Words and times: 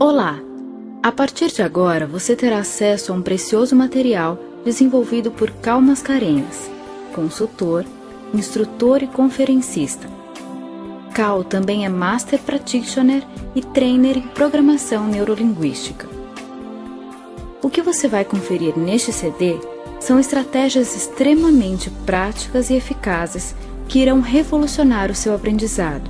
Olá! 0.00 0.38
A 1.02 1.10
partir 1.10 1.48
de 1.48 1.60
agora 1.60 2.06
você 2.06 2.36
terá 2.36 2.60
acesso 2.60 3.10
a 3.10 3.16
um 3.16 3.20
precioso 3.20 3.74
material 3.74 4.38
desenvolvido 4.64 5.32
por 5.32 5.50
Cal 5.50 5.80
Mascarenhas, 5.80 6.70
consultor, 7.12 7.84
instrutor 8.32 9.02
e 9.02 9.08
conferencista. 9.08 10.08
Cal 11.12 11.42
também 11.42 11.84
é 11.84 11.88
Master 11.88 12.38
Practitioner 12.38 13.24
e 13.56 13.60
Trainer 13.60 14.18
em 14.18 14.28
Programação 14.28 15.08
Neurolinguística. 15.08 16.08
O 17.60 17.68
que 17.68 17.82
você 17.82 18.06
vai 18.06 18.24
conferir 18.24 18.78
neste 18.78 19.12
CD 19.12 19.58
são 19.98 20.20
estratégias 20.20 20.94
extremamente 20.94 21.90
práticas 22.06 22.70
e 22.70 22.74
eficazes 22.74 23.52
que 23.88 23.98
irão 23.98 24.20
revolucionar 24.20 25.10
o 25.10 25.14
seu 25.14 25.34
aprendizado. 25.34 26.08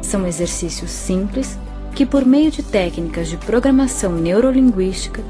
São 0.00 0.26
exercícios 0.26 0.90
simples 0.90 1.58
que, 1.94 2.04
por 2.04 2.24
meio 2.24 2.50
de 2.50 2.62
técnicas 2.62 3.28
de 3.28 3.36
programação 3.36 4.12
neurolinguística, 4.12 5.22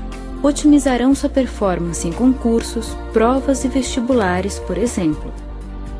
otimizarão 0.42 1.14
sua 1.14 1.28
performance 1.28 2.06
em 2.06 2.12
concursos, 2.12 2.96
provas 3.12 3.64
e 3.64 3.68
vestibulares, 3.68 4.58
por 4.58 4.76
exemplo, 4.78 5.32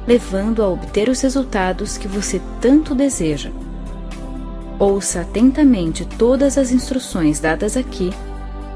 levando 0.06 0.62
a 0.62 0.68
obter 0.68 1.09
os 1.09 1.20
resultados 1.20 1.96
que 1.96 2.09
você 2.09 2.40
tanto 2.60 2.95
deseja. 2.95 3.50
Ouça 4.78 5.20
atentamente 5.20 6.04
todas 6.04 6.59
as 6.59 6.73
instruções 6.73 7.40
dadas 7.40 7.76
aqui, 7.76 8.10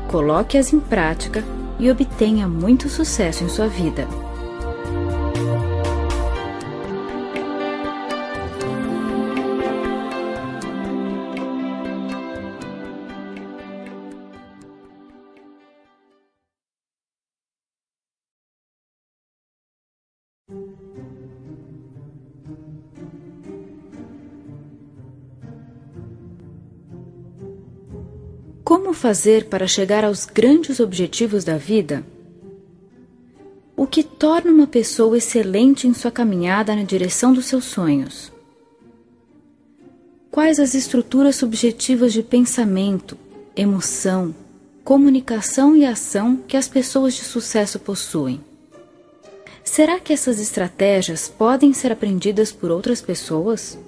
coloque-as 0.09 0.73
em 0.73 0.81
prática 0.81 1.45
e 1.79 1.91
obtenha 1.91 2.49
muito 2.49 2.89
sucesso 2.89 3.45
em 3.45 3.49
sua 3.49 3.69
vida. 3.69 4.07
Fazer 28.99 29.47
para 29.47 29.67
chegar 29.67 30.05
aos 30.05 30.27
grandes 30.27 30.81
objetivos 30.81 31.45
da 31.45 31.57
vida? 31.57 32.05
O 33.77 33.87
que 33.87 34.03
torna 34.03 34.51
uma 34.51 34.67
pessoa 34.67 35.17
excelente 35.17 35.87
em 35.87 35.95
sua 35.95 36.11
caminhada 36.11 36.75
na 36.75 36.83
direção 36.83 37.33
dos 37.33 37.47
seus 37.47 37.65
sonhos? 37.65 38.33
Quais 40.31 40.59
as 40.59 40.75
estruturas 40.75 41.37
subjetivas 41.37 42.13
de 42.13 42.23
pensamento, 42.23 43.17
emoção, 43.57 44.35
comunicação 44.85 45.77
e 45.77 45.87
ação 45.87 46.37
que 46.37 46.57
as 46.57 46.67
pessoas 46.67 47.15
de 47.15 47.23
sucesso 47.23 47.79
possuem? 47.79 48.41
Será 49.63 50.01
que 50.01 50.13
essas 50.13 50.41
estratégias 50.41 51.29
podem 51.29 51.73
ser 51.73 51.93
aprendidas 51.93 52.51
por 52.51 52.71
outras 52.71 53.01
pessoas? 53.01 53.79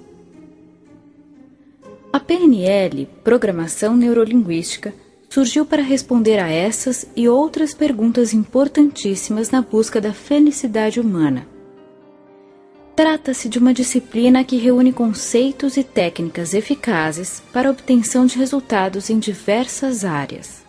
A 2.13 2.19
PNL, 2.19 3.07
Programação 3.23 3.95
Neurolinguística, 3.95 4.93
surgiu 5.29 5.65
para 5.65 5.81
responder 5.81 6.39
a 6.39 6.49
essas 6.49 7.05
e 7.15 7.29
outras 7.29 7.73
perguntas 7.73 8.33
importantíssimas 8.33 9.49
na 9.49 9.61
busca 9.61 10.01
da 10.01 10.11
felicidade 10.11 10.99
humana. 10.99 11.47
Trata-se 12.97 13.47
de 13.47 13.57
uma 13.57 13.73
disciplina 13.73 14.43
que 14.43 14.57
reúne 14.57 14.91
conceitos 14.91 15.77
e 15.77 15.85
técnicas 15.85 16.53
eficazes 16.53 17.41
para 17.53 17.71
obtenção 17.71 18.25
de 18.25 18.37
resultados 18.37 19.09
em 19.09 19.17
diversas 19.17 20.03
áreas. 20.03 20.65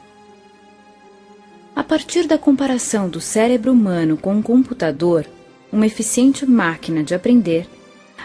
A 1.74 1.82
partir 1.82 2.28
da 2.28 2.38
comparação 2.38 3.08
do 3.08 3.20
cérebro 3.20 3.72
humano 3.72 4.16
com 4.16 4.34
um 4.34 4.42
computador, 4.42 5.26
uma 5.72 5.86
eficiente 5.86 6.46
máquina 6.46 7.02
de 7.02 7.16
aprender, 7.16 7.66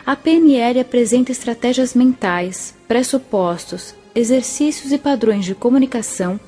a 0.08 0.16
PNL 0.16 0.80
apresenta 0.80 1.34
estratégias 1.34 1.94
mentais, 1.94 2.74
pressupostos, 2.88 3.94
exercícios 4.16 4.94
e 4.94 4.98
padrões 4.98 5.44
de 5.44 5.54
comunicação 5.54 6.40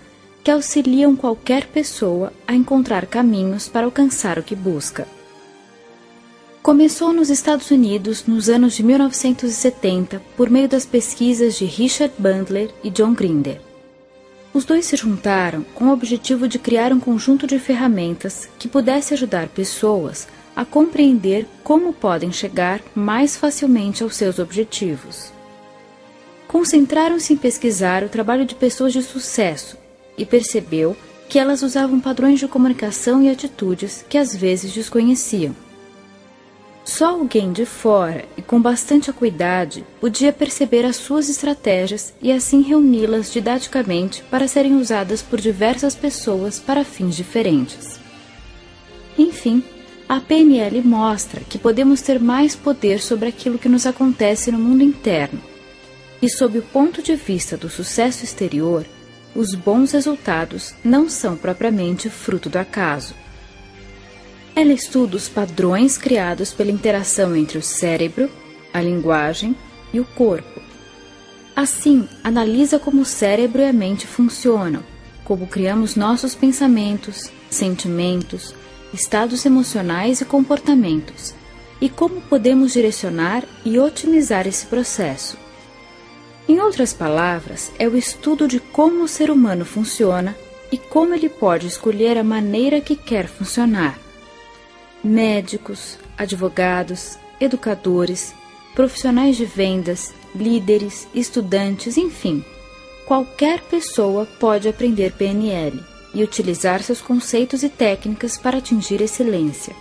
que 0.42 0.50
auxiliam 0.50 1.14
qualquer 1.14 1.68
pessoa 1.68 2.32
a 2.48 2.56
encontrar 2.56 3.06
caminhos 3.06 3.68
para 3.68 3.86
alcançar 3.86 4.40
o 4.40 4.44
que 4.44 4.56
busca. 4.56 5.06
Começou 6.64 7.12
nos 7.12 7.30
Estados 7.30 7.70
Unidos 7.70 8.24
nos 8.26 8.48
anos 8.48 8.76
de 8.76 8.82
1970 8.82 10.22
por 10.38 10.50
meio 10.50 10.70
das 10.70 10.86
pesquisas 10.86 11.56
de 11.56 11.66
Richard 11.66 12.14
Bandler 12.18 12.72
e 12.82 12.90
John 12.90 13.14
Grinder. 13.14 13.60
Os 14.54 14.64
dois 14.64 14.86
se 14.86 14.96
juntaram 14.96 15.66
com 15.76 15.90
o 15.90 15.92
objetivo 15.92 16.48
de 16.48 16.58
criar 16.58 16.94
um 16.94 17.00
conjunto 17.00 17.46
de 17.46 17.60
ferramentas 17.60 18.48
que 18.58 18.70
pudesse 18.70 19.14
ajudar 19.14 19.50
pessoas 19.50 20.30
a 20.60 20.66
compreender 20.66 21.48
como 21.64 21.94
podem 21.94 22.34
chegar 22.34 22.82
mais 22.94 23.38
facilmente 23.38 24.04
aos 24.04 24.18
seus 24.18 24.40
objetivos. 24.40 25.32
Concentraram-se 26.50 27.32
em 27.32 27.38
pesquisar 27.38 28.04
o 28.04 28.10
trabalho 28.10 28.44
de 28.44 28.56
pessoas 28.56 28.92
de 28.92 29.02
sucesso 29.02 29.78
e 30.18 30.26
percebeu 30.26 30.98
que 31.30 31.40
elas 31.40 31.64
usavam 31.64 32.02
padrões 32.02 32.42
de 32.42 32.48
comunicação 32.50 33.24
e 33.24 33.30
atitudes 33.30 34.04
que 34.10 34.18
às 34.18 34.36
vezes 34.36 34.74
desconheciam. 34.74 35.56
Só 36.84 37.12
alguém 37.12 37.54
de 37.54 37.66
fora 37.66 38.26
e 38.36 38.42
com 38.42 38.62
bastante 38.62 39.10
acuidade 39.10 39.86
podia 40.02 40.34
perceber 40.34 40.84
as 40.84 40.98
suas 40.98 41.30
estratégias 41.30 42.14
e 42.22 42.34
assim 42.34 42.62
reuni-las 42.64 43.32
didaticamente 43.32 44.24
para 44.24 44.46
serem 44.46 44.76
usadas 44.76 45.22
por 45.22 45.40
diversas 45.40 45.96
pessoas 45.96 46.60
para 46.60 46.84
fins 46.84 47.16
diferentes. 47.16 47.98
Enfim, 49.18 49.64
a 50.10 50.20
PNL 50.20 50.82
mostra 50.82 51.42
que 51.42 51.60
podemos 51.60 52.02
ter 52.02 52.20
mais 52.20 52.56
poder 52.56 53.00
sobre 53.00 53.30
aquilo 53.30 53.60
que 53.60 53.70
nos 53.70 53.86
acontece 53.86 54.52
no 54.52 54.58
mundo 54.58 54.84
interno. 54.84 55.40
E, 56.20 56.28
sob 56.28 56.58
o 56.58 56.64
ponto 56.64 57.04
de 57.04 57.16
vista 57.16 57.56
do 57.56 57.70
sucesso 57.70 58.24
exterior, 58.24 58.84
os 59.36 59.54
bons 59.54 59.92
resultados 59.92 60.74
não 60.84 61.08
são 61.08 61.38
propriamente 61.38 62.10
fruto 62.10 62.50
do 62.50 62.58
acaso. 62.58 63.14
Ela 64.56 64.74
estuda 64.74 65.16
os 65.16 65.30
padrões 65.30 65.96
criados 65.96 66.52
pela 66.52 66.72
interação 66.72 67.36
entre 67.36 67.60
o 67.60 67.62
cérebro, 67.62 68.32
a 68.74 68.82
linguagem 68.82 69.56
e 69.94 70.00
o 70.00 70.06
corpo. 70.06 70.60
Assim, 71.56 72.10
analisa 72.24 72.80
como 72.80 73.04
o 73.04 73.06
cérebro 73.06 73.62
e 73.62 73.66
a 73.66 73.74
mente 73.74 74.08
funcionam, 74.08 74.84
como 75.24 75.46
criamos 75.46 75.96
nossos 75.96 76.34
pensamentos, 76.34 77.30
sentimentos, 77.48 78.56
estados 78.94 79.46
emocionais 79.46 80.22
e 80.22 80.26
comportamentos, 80.26 81.34
e 81.82 81.90
como 81.90 82.22
podemos 82.22 82.74
direcionar 82.74 83.44
e 83.64 83.80
otimizar 83.80 84.48
esse 84.48 84.66
processo. 84.66 85.38
Em 86.48 86.60
outras 86.60 86.94
palavras, 86.94 87.72
é 87.78 87.88
o 87.88 87.96
estudo 87.96 88.48
de 88.48 88.60
como 88.60 89.04
o 89.04 89.08
ser 89.08 89.30
humano 89.30 89.64
funciona 89.64 90.36
e 90.72 90.78
como 90.78 91.14
ele 91.14 91.30
pode 91.30 91.68
escolher 91.68 92.18
a 92.18 92.24
maneira 92.24 92.82
que 92.82 92.96
quer 92.96 93.28
funcionar. 93.28 93.98
Médicos, 95.04 95.98
advogados, 96.18 97.18
educadores, 97.40 98.34
profissionais 98.76 99.38
de 99.38 99.46
vendas, 99.46 100.14
líderes, 100.36 101.08
estudantes, 101.14 101.98
enfim, 101.98 102.44
qualquer 103.06 103.62
pessoa 103.62 104.28
pode 104.40 104.68
aprender 104.68 105.14
PNL 105.14 105.89
e 106.14 106.24
utilizar 106.24 106.82
seus 106.82 107.02
conceitos 107.02 107.64
e 107.64 107.70
técnicas 107.70 108.38
para 108.38 108.58
atingir 108.58 109.02
excelência. 109.02 109.76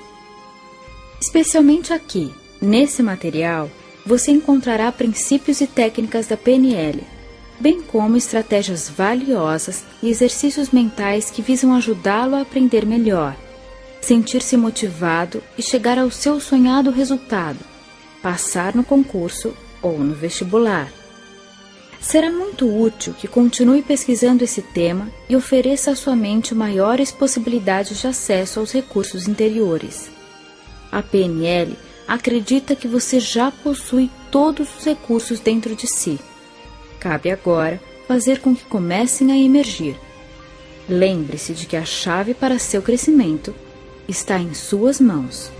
Especialmente 1.20 1.92
aqui, 1.92 2.32
nesse 2.60 3.02
material, 3.02 3.70
você 4.06 4.30
encontrará 4.30 4.90
princípios 4.90 5.60
e 5.60 5.66
técnicas 5.66 6.26
da 6.26 6.36
PNL, 6.36 7.02
bem 7.60 7.82
como 7.82 8.16
estratégias 8.16 8.88
valiosas 8.88 9.84
e 10.02 10.08
exercícios 10.08 10.70
mentais 10.70 11.30
que 11.30 11.42
visam 11.42 11.74
ajudá-lo 11.74 12.36
a 12.36 12.42
aprender 12.42 12.86
melhor, 12.86 13.36
sentir-se 14.00 14.56
motivado 14.56 15.42
e 15.56 15.62
chegar 15.62 15.98
ao 15.98 16.10
seu 16.10 16.40
sonhado 16.40 16.90
resultado, 16.90 17.58
passar 18.22 18.74
no 18.74 18.84
concurso 18.84 19.54
ou 19.82 19.98
no 19.98 20.14
vestibular. 20.14 20.97
Será 22.00 22.30
muito 22.30 22.66
útil 22.66 23.12
que 23.12 23.26
continue 23.26 23.82
pesquisando 23.82 24.44
esse 24.44 24.62
tema 24.62 25.10
e 25.28 25.34
ofereça 25.34 25.90
à 25.90 25.96
sua 25.96 26.14
mente 26.14 26.54
maiores 26.54 27.10
possibilidades 27.10 28.00
de 28.00 28.06
acesso 28.06 28.60
aos 28.60 28.72
recursos 28.72 29.26
interiores. 29.26 30.10
A 30.92 31.02
PNL 31.02 31.76
acredita 32.06 32.76
que 32.76 32.88
você 32.88 33.20
já 33.20 33.50
possui 33.50 34.10
todos 34.30 34.68
os 34.78 34.84
recursos 34.84 35.40
dentro 35.40 35.74
de 35.74 35.86
si. 35.86 36.18
Cabe 37.00 37.30
agora 37.30 37.80
fazer 38.06 38.40
com 38.40 38.54
que 38.54 38.64
comecem 38.64 39.30
a 39.30 39.36
emergir. 39.36 39.96
Lembre-se 40.88 41.52
de 41.52 41.66
que 41.66 41.76
a 41.76 41.84
chave 41.84 42.32
para 42.32 42.58
seu 42.58 42.80
crescimento 42.80 43.54
está 44.08 44.38
em 44.38 44.54
suas 44.54 44.98
mãos. 44.98 45.52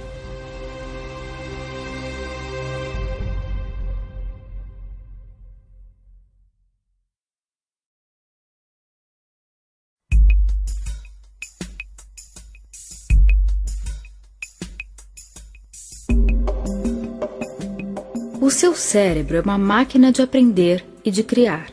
Cérebro 18.88 19.36
é 19.36 19.40
uma 19.40 19.58
máquina 19.58 20.10
de 20.10 20.22
aprender 20.22 20.84
e 21.04 21.10
de 21.10 21.22
criar. 21.22 21.70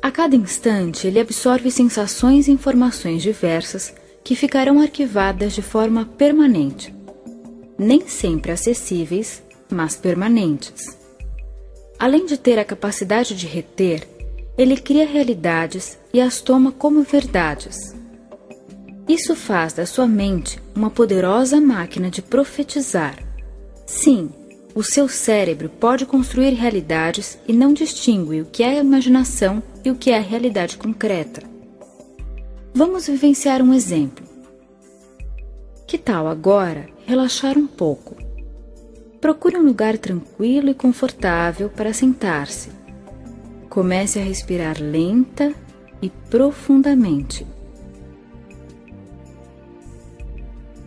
A 0.00 0.12
cada 0.12 0.36
instante, 0.36 1.08
ele 1.08 1.18
absorve 1.18 1.70
sensações 1.72 2.46
e 2.46 2.52
informações 2.52 3.20
diversas 3.20 3.92
que 4.22 4.36
ficarão 4.36 4.80
arquivadas 4.80 5.52
de 5.52 5.60
forma 5.60 6.04
permanente. 6.06 6.94
Nem 7.76 8.06
sempre 8.06 8.52
acessíveis, 8.52 9.42
mas 9.68 9.96
permanentes. 9.96 10.96
Além 11.98 12.26
de 12.26 12.36
ter 12.36 12.60
a 12.60 12.64
capacidade 12.64 13.34
de 13.34 13.46
reter, 13.46 14.06
ele 14.56 14.76
cria 14.76 15.06
realidades 15.06 15.98
e 16.14 16.20
as 16.20 16.40
toma 16.40 16.70
como 16.70 17.02
verdades. 17.02 17.76
Isso 19.08 19.34
faz 19.34 19.72
da 19.72 19.84
sua 19.84 20.06
mente 20.06 20.60
uma 20.76 20.90
poderosa 20.90 21.60
máquina 21.60 22.08
de 22.08 22.22
profetizar. 22.22 23.18
Sim, 23.84 24.30
o 24.78 24.82
seu 24.84 25.08
cérebro 25.08 25.68
pode 25.68 26.06
construir 26.06 26.50
realidades 26.50 27.36
e 27.48 27.52
não 27.52 27.72
distingue 27.72 28.42
o 28.42 28.46
que 28.46 28.62
é 28.62 28.78
imaginação 28.78 29.60
e 29.84 29.90
o 29.90 29.96
que 29.96 30.12
é 30.12 30.20
realidade 30.20 30.78
concreta. 30.78 31.42
Vamos 32.72 33.08
vivenciar 33.08 33.60
um 33.60 33.74
exemplo. 33.74 34.24
Que 35.84 35.98
tal 35.98 36.28
agora 36.28 36.88
relaxar 37.04 37.58
um 37.58 37.66
pouco? 37.66 38.14
Procure 39.20 39.56
um 39.56 39.64
lugar 39.64 39.98
tranquilo 39.98 40.70
e 40.70 40.74
confortável 40.74 41.68
para 41.68 41.92
sentar-se. 41.92 42.70
Comece 43.68 44.20
a 44.20 44.22
respirar 44.22 44.80
lenta 44.80 45.52
e 46.00 46.08
profundamente. 46.08 47.44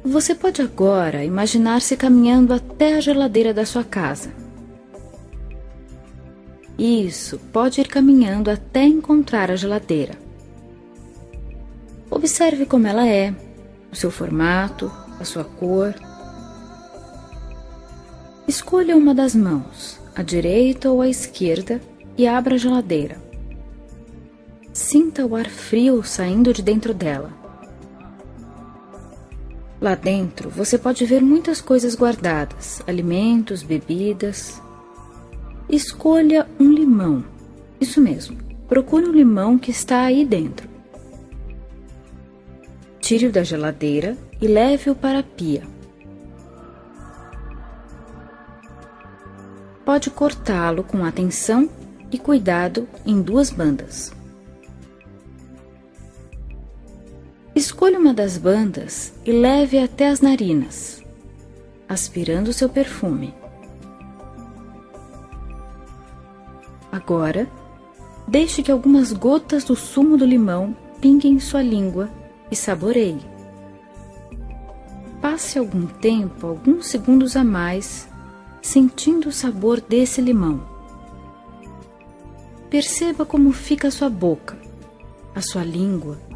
Você 0.03 0.33
pode 0.33 0.63
agora 0.63 1.23
imaginar-se 1.23 1.95
caminhando 1.95 2.53
até 2.53 2.95
a 2.95 2.99
geladeira 2.99 3.53
da 3.53 3.65
sua 3.65 3.83
casa. 3.83 4.31
Isso, 6.77 7.37
pode 7.53 7.79
ir 7.79 7.87
caminhando 7.87 8.49
até 8.49 8.83
encontrar 8.83 9.51
a 9.51 9.55
geladeira. 9.55 10.15
Observe 12.09 12.65
como 12.65 12.87
ela 12.87 13.07
é, 13.07 13.33
o 13.91 13.95
seu 13.95 14.09
formato, 14.09 14.91
a 15.19 15.23
sua 15.23 15.43
cor. 15.43 15.93
Escolha 18.47 18.97
uma 18.97 19.13
das 19.13 19.35
mãos, 19.35 19.99
a 20.15 20.23
direita 20.23 20.89
ou 20.89 21.01
a 21.01 21.07
esquerda, 21.07 21.79
e 22.17 22.27
abra 22.27 22.55
a 22.55 22.57
geladeira. 22.57 23.21
Sinta 24.73 25.25
o 25.25 25.35
ar 25.35 25.47
frio 25.47 26.03
saindo 26.03 26.51
de 26.51 26.63
dentro 26.63 26.93
dela. 26.93 27.40
Lá 29.81 29.95
dentro 29.95 30.47
você 30.51 30.77
pode 30.77 31.03
ver 31.05 31.23
muitas 31.23 31.59
coisas 31.59 31.95
guardadas: 31.95 32.83
alimentos, 32.85 33.63
bebidas. 33.63 34.61
Escolha 35.67 36.47
um 36.59 36.71
limão. 36.71 37.25
Isso 37.79 37.99
mesmo, 37.99 38.37
procure 38.67 39.07
um 39.07 39.11
limão 39.11 39.57
que 39.57 39.71
está 39.71 40.01
aí 40.01 40.23
dentro. 40.23 40.69
Tire-o 42.99 43.31
da 43.31 43.43
geladeira 43.43 44.15
e 44.39 44.47
leve-o 44.47 44.93
para 44.93 45.19
a 45.19 45.23
pia. 45.23 45.63
Pode 49.83 50.11
cortá-lo 50.11 50.83
com 50.83 51.03
atenção 51.03 51.67
e 52.11 52.19
cuidado 52.19 52.87
em 53.03 53.19
duas 53.19 53.49
bandas. 53.49 54.13
Escolha 57.53 57.99
uma 57.99 58.13
das 58.13 58.37
bandas 58.37 59.13
e 59.25 59.31
leve 59.33 59.77
até 59.77 60.07
as 60.07 60.21
narinas, 60.21 61.03
aspirando 61.87 62.53
seu 62.53 62.69
perfume. 62.69 63.33
Agora, 66.89 67.49
deixe 68.25 68.63
que 68.63 68.71
algumas 68.71 69.11
gotas 69.11 69.65
do 69.65 69.75
sumo 69.75 70.17
do 70.17 70.25
limão 70.25 70.73
pinguem 71.01 71.33
em 71.33 71.39
sua 71.41 71.61
língua 71.61 72.09
e 72.49 72.55
saboreie. 72.55 73.19
Passe 75.21 75.59
algum 75.59 75.85
tempo, 75.85 76.47
alguns 76.47 76.87
segundos 76.87 77.35
a 77.35 77.43
mais, 77.43 78.07
sentindo 78.61 79.27
o 79.27 79.31
sabor 79.33 79.81
desse 79.81 80.21
limão. 80.21 80.63
Perceba 82.69 83.25
como 83.25 83.51
fica 83.51 83.89
a 83.89 83.91
sua 83.91 84.09
boca, 84.09 84.57
a 85.35 85.41
sua 85.41 85.65
língua 85.65 86.30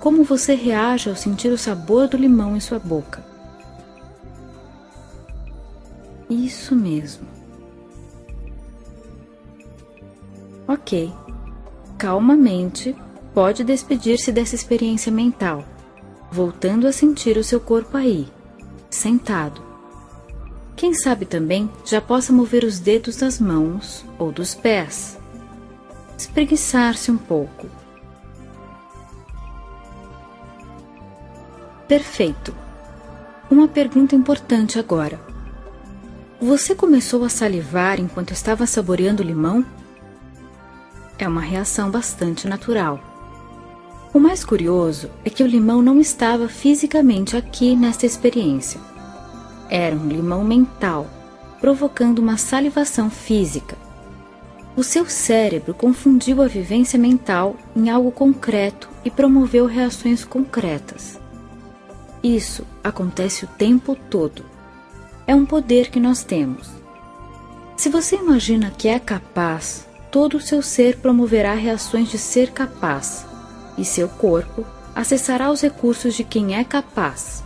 como 0.00 0.22
você 0.22 0.54
reage 0.54 1.08
ao 1.08 1.16
sentir 1.16 1.48
o 1.48 1.58
sabor 1.58 2.08
do 2.08 2.16
limão 2.16 2.56
em 2.56 2.60
sua 2.60 2.78
boca? 2.78 3.24
Isso 6.30 6.76
mesmo. 6.76 7.26
Ok. 10.66 11.12
Calmamente, 11.96 12.94
pode 13.34 13.64
despedir-se 13.64 14.30
dessa 14.30 14.54
experiência 14.54 15.10
mental, 15.10 15.64
voltando 16.30 16.86
a 16.86 16.92
sentir 16.92 17.36
o 17.36 17.42
seu 17.42 17.58
corpo 17.58 17.96
aí, 17.96 18.28
sentado. 18.88 19.60
Quem 20.76 20.94
sabe 20.94 21.26
também 21.26 21.68
já 21.84 22.00
possa 22.00 22.32
mover 22.32 22.62
os 22.62 22.78
dedos 22.78 23.16
das 23.16 23.40
mãos 23.40 24.04
ou 24.16 24.30
dos 24.30 24.54
pés. 24.54 25.18
Espreguiçar-se 26.16 27.10
um 27.10 27.18
pouco 27.18 27.66
Perfeito. 31.88 32.54
Uma 33.50 33.66
pergunta 33.66 34.14
importante 34.14 34.78
agora. 34.78 35.18
Você 36.38 36.74
começou 36.74 37.24
a 37.24 37.30
salivar 37.30 37.98
enquanto 37.98 38.30
estava 38.30 38.66
saboreando 38.66 39.22
limão? 39.22 39.64
É 41.18 41.26
uma 41.26 41.40
reação 41.40 41.90
bastante 41.90 42.46
natural. 42.46 43.00
O 44.12 44.20
mais 44.20 44.44
curioso 44.44 45.08
é 45.24 45.30
que 45.30 45.42
o 45.42 45.46
limão 45.46 45.80
não 45.80 45.98
estava 45.98 46.46
fisicamente 46.46 47.38
aqui 47.38 47.74
nesta 47.74 48.04
experiência. 48.04 48.78
Era 49.70 49.96
um 49.96 50.08
limão 50.08 50.44
mental, 50.44 51.06
provocando 51.58 52.18
uma 52.18 52.36
salivação 52.36 53.08
física. 53.08 53.78
O 54.76 54.84
seu 54.84 55.08
cérebro 55.08 55.72
confundiu 55.72 56.42
a 56.42 56.46
vivência 56.46 56.98
mental 56.98 57.56
em 57.74 57.88
algo 57.88 58.12
concreto 58.12 58.90
e 59.06 59.10
promoveu 59.10 59.64
reações 59.64 60.22
concretas. 60.22 61.18
Isso 62.28 62.66
acontece 62.84 63.46
o 63.46 63.48
tempo 63.48 63.96
todo. 64.10 64.44
É 65.26 65.34
um 65.34 65.46
poder 65.46 65.88
que 65.88 65.98
nós 65.98 66.22
temos. 66.22 66.68
Se 67.74 67.88
você 67.88 68.16
imagina 68.16 68.70
que 68.70 68.86
é 68.86 68.98
capaz, 68.98 69.88
todo 70.10 70.36
o 70.36 70.40
seu 70.40 70.60
ser 70.60 70.98
promoverá 70.98 71.54
reações 71.54 72.10
de 72.10 72.18
ser 72.18 72.50
capaz, 72.50 73.24
e 73.78 73.84
seu 73.84 74.10
corpo 74.10 74.66
acessará 74.94 75.50
os 75.50 75.62
recursos 75.62 76.14
de 76.14 76.22
quem 76.22 76.54
é 76.54 76.62
capaz. 76.64 77.42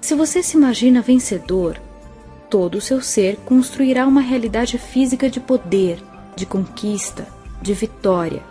Se 0.00 0.16
você 0.16 0.42
se 0.42 0.56
imagina 0.56 1.00
vencedor, 1.00 1.80
todo 2.50 2.78
o 2.78 2.80
seu 2.80 3.00
ser 3.00 3.36
construirá 3.44 4.08
uma 4.08 4.22
realidade 4.22 4.76
física 4.76 5.30
de 5.30 5.38
poder, 5.38 6.02
de 6.34 6.46
conquista, 6.46 7.28
de 7.62 7.72
vitória, 7.74 8.42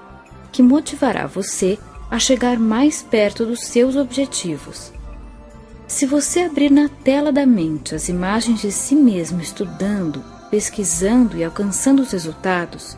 que 0.53 0.63
motivará 0.63 1.27
você 1.27 1.77
a 2.15 2.19
chegar 2.19 2.57
mais 2.57 3.01
perto 3.01 3.45
dos 3.45 3.65
seus 3.65 3.97
objetivos. 3.97 4.93
Se 5.85 6.05
você 6.05 6.41
abrir 6.41 6.71
na 6.71 6.87
tela 6.87 7.29
da 7.29 7.45
mente 7.45 7.93
as 7.93 8.07
imagens 8.07 8.61
de 8.61 8.71
si 8.71 8.95
mesmo 8.95 9.41
estudando, 9.41 10.23
pesquisando 10.49 11.35
e 11.35 11.43
alcançando 11.43 12.01
os 12.01 12.13
resultados, 12.13 12.97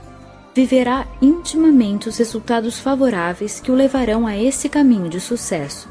viverá 0.53 1.07
intimamente 1.19 2.07
os 2.07 2.17
resultados 2.17 2.79
favoráveis 2.79 3.59
que 3.59 3.71
o 3.71 3.75
levarão 3.75 4.27
a 4.27 4.37
esse 4.37 4.69
caminho 4.69 5.09
de 5.09 5.19
sucesso. 5.19 5.89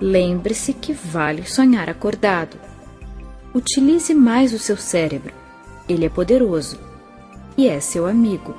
Lembre-se 0.00 0.72
que 0.72 0.92
vale 0.92 1.44
sonhar 1.44 1.90
acordado. 1.90 2.56
Utilize 3.52 4.14
mais 4.14 4.52
o 4.52 4.60
seu 4.60 4.76
cérebro. 4.76 5.34
Ele 5.88 6.06
é 6.06 6.08
poderoso 6.08 6.78
e 7.56 7.68
é 7.68 7.80
seu 7.80 8.06
amigo. 8.06 8.54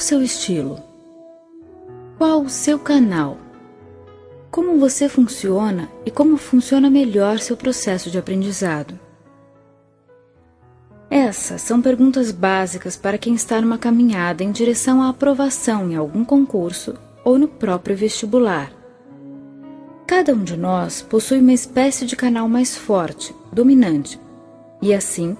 O 0.00 0.02
seu 0.02 0.22
estilo? 0.22 0.82
Qual 2.16 2.40
o 2.40 2.48
seu 2.48 2.78
canal? 2.78 3.36
Como 4.50 4.78
você 4.78 5.10
funciona 5.10 5.90
e 6.06 6.10
como 6.10 6.38
funciona 6.38 6.88
melhor 6.88 7.38
seu 7.38 7.54
processo 7.54 8.10
de 8.10 8.16
aprendizado? 8.16 8.98
Essas 11.10 11.60
são 11.60 11.82
perguntas 11.82 12.32
básicas 12.32 12.96
para 12.96 13.18
quem 13.18 13.34
está 13.34 13.60
numa 13.60 13.76
caminhada 13.76 14.42
em 14.42 14.50
direção 14.50 15.02
à 15.02 15.10
aprovação 15.10 15.90
em 15.90 15.96
algum 15.96 16.24
concurso 16.24 16.94
ou 17.22 17.38
no 17.38 17.46
próprio 17.46 17.94
vestibular. 17.94 18.72
Cada 20.06 20.32
um 20.32 20.42
de 20.42 20.56
nós 20.56 21.02
possui 21.02 21.40
uma 21.40 21.52
espécie 21.52 22.06
de 22.06 22.16
canal 22.16 22.48
mais 22.48 22.74
forte, 22.74 23.34
dominante, 23.52 24.18
e 24.80 24.94
assim, 24.94 25.36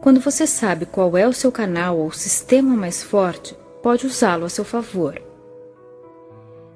quando 0.00 0.20
você 0.20 0.46
sabe 0.46 0.86
qual 0.86 1.16
é 1.16 1.26
o 1.26 1.32
seu 1.32 1.50
canal 1.50 1.98
ou 1.98 2.12
sistema 2.12 2.76
mais 2.76 3.02
forte, 3.02 3.56
pode 3.84 4.06
usá-lo 4.06 4.46
a 4.46 4.48
seu 4.48 4.64
favor. 4.64 5.20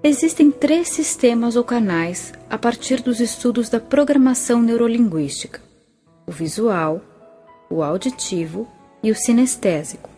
Existem 0.02 0.50
três 0.50 0.88
sistemas 0.88 1.56
ou 1.56 1.64
canais 1.64 2.34
a 2.50 2.58
partir 2.58 3.00
dos 3.00 3.18
estudos 3.18 3.70
da 3.70 3.80
programação 3.80 4.60
neurolinguística: 4.60 5.62
o 6.26 6.30
visual, 6.30 7.00
o 7.70 7.82
auditivo 7.82 8.68
e 9.02 9.10
o 9.10 9.14
sinestésico. 9.14 10.10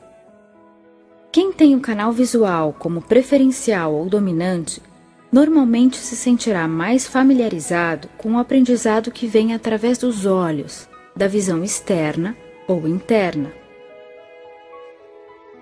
Quem 1.30 1.52
tem 1.52 1.76
o 1.76 1.80
canal 1.80 2.10
visual 2.10 2.74
como 2.76 3.00
preferencial 3.00 3.94
ou 3.94 4.06
dominante 4.06 4.82
normalmente 5.30 5.96
se 5.96 6.16
sentirá 6.16 6.66
mais 6.66 7.06
familiarizado 7.06 8.08
com 8.18 8.32
o 8.32 8.38
aprendizado 8.38 9.12
que 9.12 9.28
vem 9.28 9.54
através 9.54 9.96
dos 9.96 10.26
olhos, 10.26 10.88
da 11.14 11.28
visão 11.28 11.62
externa 11.62 12.36
ou 12.66 12.88
interna. 12.88 13.52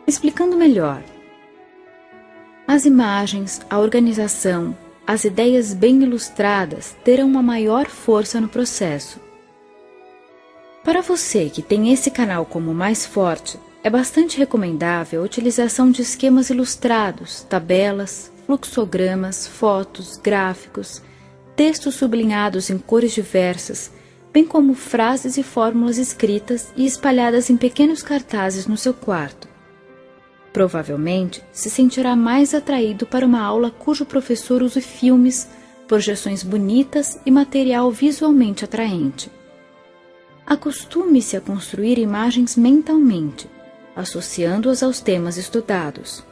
Explicando 0.07 0.57
melhor, 0.57 1.03
as 2.69 2.85
imagens, 2.85 3.63
a 3.71 3.79
organização, 3.79 4.77
as 5.07 5.25
ideias 5.25 5.73
bem 5.73 6.03
ilustradas 6.03 6.95
terão 7.03 7.27
uma 7.27 7.43
maior 7.43 7.87
força 7.87 8.39
no 8.43 8.47
processo. 8.47 9.19
Para 10.85 11.01
você 11.01 11.49
que 11.49 11.63
tem 11.63 11.91
esse 11.91 12.11
canal 12.11 12.45
como 12.45 12.75
mais 12.75 13.07
forte, 13.07 13.59
é 13.83 13.89
bastante 13.89 14.37
recomendável 14.37 15.23
a 15.23 15.25
utilização 15.25 15.91
de 15.91 16.03
esquemas 16.03 16.51
ilustrados, 16.51 17.41
tabelas, 17.49 18.31
fluxogramas, 18.45 19.47
fotos, 19.49 20.19
gráficos, 20.19 21.01
textos 21.57 21.95
sublinhados 21.95 22.69
em 22.69 22.77
cores 22.77 23.15
diversas, 23.15 23.91
bem 24.31 24.45
como 24.45 24.75
frases 24.75 25.39
e 25.39 25.43
fórmulas 25.43 25.97
escritas 25.97 26.71
e 26.77 26.85
espalhadas 26.85 27.49
em 27.49 27.57
pequenos 27.57 28.03
cartazes 28.03 28.67
no 28.67 28.77
seu 28.77 28.93
quarto. 28.93 29.48
Provavelmente 30.53 31.43
se 31.53 31.69
sentirá 31.69 32.17
mais 32.17 32.55
atraído 32.55 33.07
para 33.07 33.27
uma 33.27 33.41
aula 33.41 33.71
cujo 33.71 34.05
professor 34.05 34.63
use 34.63 34.81
filmes, 34.81 35.49
projeções 35.87 36.43
bonitas 36.43 37.19
e 37.25 37.31
material 37.31 37.91
visualmente 37.91 38.65
atraente. 38.65 39.31
Acostume-se 40.47 41.37
a 41.37 41.41
construir 41.41 41.99
imagens 41.99 42.57
mentalmente, 42.57 43.49
associando-as 43.95 44.83
aos 44.83 45.01
temas 45.01 45.37
estudados. 45.37 46.25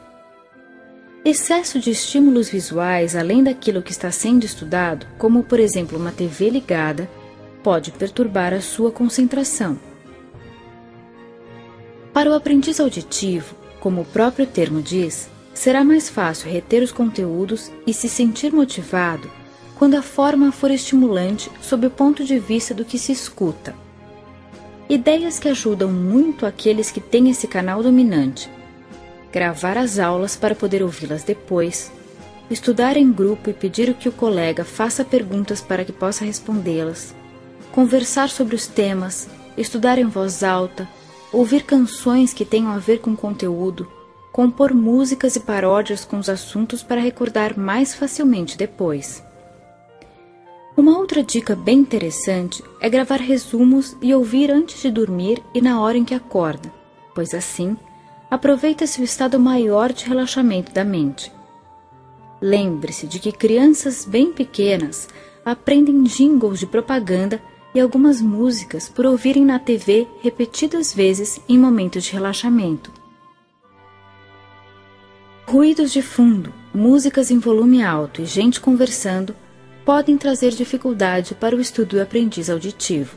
Excesso 1.23 1.77
de 1.79 1.91
estímulos 1.91 2.47
visuais 2.47 3.15
além 3.15 3.43
daquilo 3.43 3.81
que 3.81 3.91
está 3.91 4.09
sendo 4.11 4.45
estudado, 4.45 5.05
como 5.17 5.43
por 5.43 5.59
exemplo 5.59 5.99
uma 5.99 6.11
TV 6.11 6.49
ligada, 6.49 7.09
pode 7.61 7.91
perturbar 7.91 8.53
a 8.53 8.61
sua 8.61 8.91
concentração. 8.91 9.77
Para 12.13 12.31
o 12.31 12.33
aprendiz 12.33 12.79
auditivo, 12.79 13.56
como 13.79 14.01
o 14.01 14.05
próprio 14.05 14.45
termo 14.45 14.81
diz, 14.81 15.29
será 15.53 15.83
mais 15.83 16.09
fácil 16.09 16.51
reter 16.51 16.83
os 16.83 16.91
conteúdos 16.91 17.71
e 17.85 17.93
se 17.93 18.07
sentir 18.07 18.51
motivado 18.53 19.29
quando 19.77 19.95
a 19.95 20.01
forma 20.01 20.51
for 20.51 20.71
estimulante 20.71 21.51
sob 21.61 21.85
o 21.85 21.91
ponto 21.91 22.23
de 22.23 22.39
vista 22.39 22.73
do 22.73 22.83
que 22.83 22.97
se 22.97 23.11
escuta. 23.11 23.75
Ideias 24.89 25.37
que 25.37 25.49
ajudam 25.49 25.91
muito 25.91 26.45
aqueles 26.45 26.89
que 26.89 27.01
têm 27.01 27.29
esse 27.29 27.47
canal 27.47 27.83
dominante. 27.83 28.49
Gravar 29.31 29.77
as 29.77 29.99
aulas 29.99 30.35
para 30.35 30.55
poder 30.55 30.81
ouvi-las 30.81 31.23
depois. 31.23 31.91
Estudar 32.49 32.95
em 32.95 33.11
grupo 33.11 33.49
e 33.49 33.53
pedir 33.53 33.93
que 33.93 34.07
o 34.07 34.13
colega 34.13 34.63
faça 34.63 35.03
perguntas 35.03 35.61
para 35.61 35.83
que 35.83 35.91
possa 35.91 36.23
respondê-las. 36.23 37.13
Conversar 37.71 38.29
sobre 38.29 38.55
os 38.55 38.65
temas. 38.65 39.27
Estudar 39.57 39.99
em 39.99 40.05
voz 40.05 40.41
alta. 40.41 40.87
Ouvir 41.31 41.63
canções 41.63 42.33
que 42.33 42.45
tenham 42.45 42.71
a 42.71 42.77
ver 42.77 42.99
com 42.99 43.15
conteúdo. 43.15 43.87
Compor 44.31 44.73
músicas 44.73 45.35
e 45.35 45.41
paródias 45.41 46.05
com 46.05 46.19
os 46.19 46.29
assuntos 46.29 46.83
para 46.83 47.01
recordar 47.01 47.57
mais 47.57 47.93
facilmente 47.93 48.57
depois. 48.57 49.23
Uma 50.75 50.97
outra 50.97 51.23
dica 51.23 51.55
bem 51.55 51.79
interessante 51.79 52.63
é 52.79 52.89
gravar 52.89 53.19
resumos 53.19 53.97
e 54.01 54.13
ouvir 54.13 54.51
antes 54.51 54.81
de 54.81 54.91
dormir 54.91 55.43
e 55.53 55.59
na 55.59 55.81
hora 55.81 55.97
em 55.97 56.05
que 56.05 56.13
acorda, 56.13 56.71
pois 57.13 57.33
assim 57.33 57.75
aproveita-se 58.29 59.01
o 59.01 59.03
estado 59.03 59.39
maior 59.39 59.91
de 59.91 60.05
relaxamento 60.05 60.71
da 60.71 60.85
mente. 60.85 61.31
Lembre-se 62.39 63.07
de 63.07 63.19
que 63.19 63.31
crianças 63.31 64.05
bem 64.05 64.31
pequenas 64.31 65.09
aprendem 65.43 66.03
jingles 66.03 66.59
de 66.59 66.67
propaganda 66.67 67.41
e 67.77 67.79
algumas 67.79 68.19
músicas 68.19 68.89
por 68.89 69.05
ouvirem 69.05 69.45
na 69.45 69.59
TV 69.59 70.07
repetidas 70.23 70.91
vezes 70.91 71.39
em 71.47 71.59
momentos 71.59 72.05
de 72.05 72.11
relaxamento. 72.11 72.91
Ruídos 75.45 75.91
de 75.91 76.01
fundo, 76.01 76.51
músicas 76.73 77.29
em 77.29 77.37
volume 77.37 77.83
alto 77.83 78.19
e 78.19 78.25
gente 78.25 78.59
conversando 78.59 79.35
podem 79.85 80.17
trazer 80.17 80.53
dificuldade 80.53 81.35
para 81.35 81.55
o 81.55 81.61
estudo 81.61 81.97
do 81.97 82.01
aprendiz 82.01 82.49
auditivo. 82.49 83.15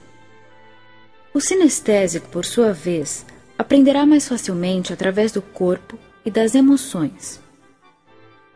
O 1.33 1.40
sinestésico, 1.40 2.29
por 2.29 2.45
sua 2.45 2.71
vez, 2.71 3.25
aprenderá 3.57 4.05
mais 4.05 4.29
facilmente 4.29 4.93
através 4.93 5.33
do 5.33 5.40
corpo 5.40 5.99
e 6.23 6.31
das 6.31 6.55
emoções. 6.55 7.40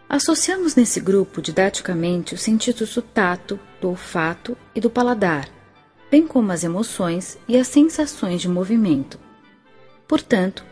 Associamos 0.07 0.75
nesse 0.75 1.01
grupo 1.01 1.41
didaticamente 1.41 2.35
os 2.35 2.43
sentidos 2.43 2.95
do 2.95 3.01
tato, 3.01 3.59
do 3.81 3.89
olfato 3.89 4.55
e 4.75 4.81
do 4.83 4.91
paladar, 4.91 5.49
bem 6.15 6.29
como 6.29 6.53
as 6.53 6.63
emoções 6.63 7.37
e 7.49 7.59
as 7.59 7.67
sensações 7.67 8.41
de 8.41 8.49
movimento. 8.49 9.19
Portanto, 10.07 10.65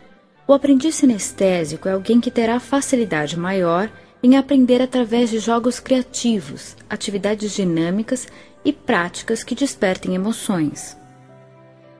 o 0.46 0.52
aprendiz 0.52 0.94
sinestésico 0.94 1.88
é 1.88 1.92
alguém 1.94 2.20
que 2.20 2.30
terá 2.30 2.60
facilidade 2.60 3.36
maior 3.36 3.90
em 4.22 4.36
aprender 4.36 4.80
através 4.80 5.30
de 5.30 5.40
jogos 5.40 5.80
criativos, 5.80 6.76
atividades 6.88 7.50
dinâmicas 7.50 8.28
e 8.64 8.72
práticas 8.72 9.42
que 9.42 9.56
despertem 9.56 10.14
emoções. 10.14 10.96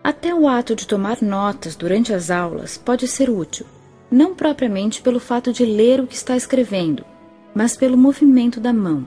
Até 0.04 0.32
o 0.32 0.46
ato 0.46 0.76
de 0.76 0.86
tomar 0.86 1.20
notas 1.20 1.74
durante 1.74 2.12
as 2.14 2.30
aulas 2.30 2.78
pode 2.78 3.08
ser 3.08 3.28
útil, 3.28 3.66
não 4.08 4.36
propriamente 4.36 5.02
pelo 5.02 5.18
fato 5.18 5.52
de 5.52 5.66
ler 5.66 5.98
o 5.98 6.06
que 6.06 6.14
está 6.14 6.36
escrevendo, 6.36 7.04
mas 7.52 7.76
pelo 7.76 7.98
movimento 7.98 8.60
da 8.60 8.72
mão. 8.72 9.04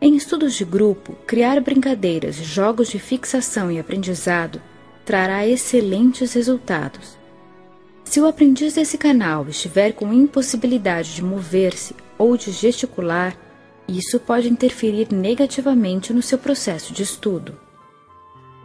Em 0.00 0.14
estudos 0.14 0.54
de 0.54 0.64
grupo, 0.64 1.14
criar 1.26 1.60
brincadeiras 1.60 2.38
e 2.38 2.44
jogos 2.44 2.88
de 2.88 3.00
fixação 3.00 3.70
e 3.70 3.80
aprendizado 3.80 4.62
trará 5.04 5.46
excelentes 5.46 6.34
resultados. 6.34 7.18
Se 8.04 8.20
o 8.20 8.26
aprendiz 8.26 8.74
desse 8.74 8.96
canal 8.96 9.48
estiver 9.48 9.92
com 9.92 10.12
impossibilidade 10.12 11.14
de 11.16 11.24
mover-se 11.24 11.96
ou 12.16 12.36
de 12.36 12.52
gesticular, 12.52 13.36
isso 13.88 14.20
pode 14.20 14.48
interferir 14.48 15.08
negativamente 15.12 16.12
no 16.12 16.22
seu 16.22 16.38
processo 16.38 16.92
de 16.92 17.02
estudo. 17.02 17.58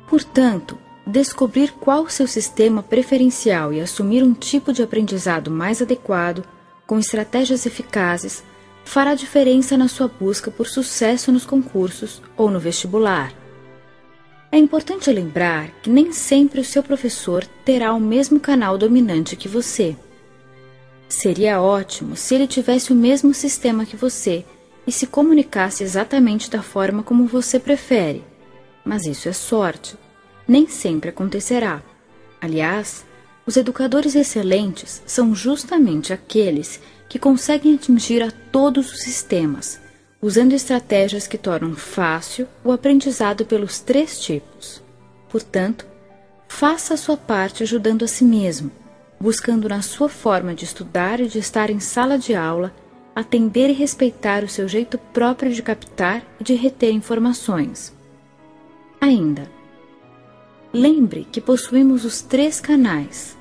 Portanto, 0.08 0.78
descobrir 1.08 1.72
qual 1.74 2.08
seu 2.10 2.28
sistema 2.28 2.84
preferencial 2.84 3.74
e 3.74 3.82
assumir 3.82 4.22
um 4.24 4.34
tipo 4.34 4.72
de 4.72 4.84
aprendizado 4.84 5.50
mais 5.50 5.82
adequado, 5.82 6.44
com 6.86 7.00
estratégias 7.00 7.66
eficazes, 7.66 8.44
fará 8.86 9.16
diferença 9.16 9.78
na 9.78 9.88
sua 9.88 10.08
busca 10.08 10.52
por 10.52 10.68
sucesso 10.68 11.32
nos 11.32 11.46
concursos 11.46 12.22
ou 12.38 12.50
no 12.50 12.60
vestibular. 12.60 13.34
É 14.52 14.58
importante 14.58 15.12
lembrar 15.12 15.72
que 15.82 15.90
nem 15.90 16.12
sempre 16.12 16.62
o 16.62 16.64
seu 16.64 16.84
professor 16.84 17.44
terá 17.66 17.94
o 17.94 18.00
mesmo 18.00 18.40
canal 18.40 18.78
dominante 18.78 19.36
que 19.36 19.48
você. 19.48 19.96
Seria 21.10 21.62
ótimo 21.62 22.16
se 22.16 22.36
ele 22.36 22.48
tivesse 22.48 22.92
o 22.92 22.96
mesmo 22.96 23.34
sistema 23.34 23.86
que 23.86 23.96
você 23.96 24.46
e 24.86 24.92
se 24.92 25.08
comunicasse 25.08 25.84
exatamente 25.84 26.52
da 26.52 26.62
forma 26.62 27.02
como 27.02 27.26
você 27.26 27.60
prefere, 27.60 28.24
mas 28.86 29.06
isso 29.06 29.28
é 29.28 29.34
sorte. 29.34 29.96
Nem 30.48 30.68
sempre 30.68 31.10
acontecerá. 31.10 31.82
Aliás, 32.40 33.06
os 33.46 33.58
educadores 33.58 34.16
excelentes 34.16 35.02
são 35.06 35.34
justamente 35.34 36.14
aqueles 36.14 36.80
que 37.14 37.20
conseguem 37.20 37.76
atingir 37.76 38.24
a 38.24 38.32
todos 38.32 38.92
os 38.92 39.02
sistemas 39.02 39.80
usando 40.20 40.54
estratégias 40.54 41.28
que 41.28 41.38
tornam 41.38 41.76
fácil 41.76 42.48
o 42.64 42.72
aprendizado 42.72 43.46
pelos 43.46 43.80
três 43.80 44.20
tipos. 44.20 44.82
Portanto, 45.30 45.86
faça 46.48 46.96
a 46.96 46.98
sua 46.98 47.16
parte 47.16 47.62
ajudando 47.62 48.04
a 48.04 48.08
si 48.08 48.24
mesmo, 48.26 48.72
buscando 49.20 49.70
na 49.70 49.84
sua 49.84 50.10
forma 50.10 50.56
de 50.56 50.66
estudar 50.66 51.20
e 51.20 51.28
de 51.28 51.38
estar 51.38 51.70
em 51.70 51.80
sala 51.80 52.18
de 52.18 52.34
aula 52.34 52.74
atender 53.16 53.70
e 53.70 53.74
respeitar 53.74 54.44
o 54.44 54.50
seu 54.50 54.68
jeito 54.68 54.98
próprio 54.98 55.54
de 55.54 55.62
captar 55.62 56.24
e 56.40 56.44
de 56.44 56.56
reter 56.56 56.92
informações. 56.92 57.96
Ainda, 59.00 59.48
lembre 60.74 61.28
que 61.32 61.40
possuímos 61.40 62.06
os 62.06 62.24
três 62.24 62.60
canais. 62.60 63.38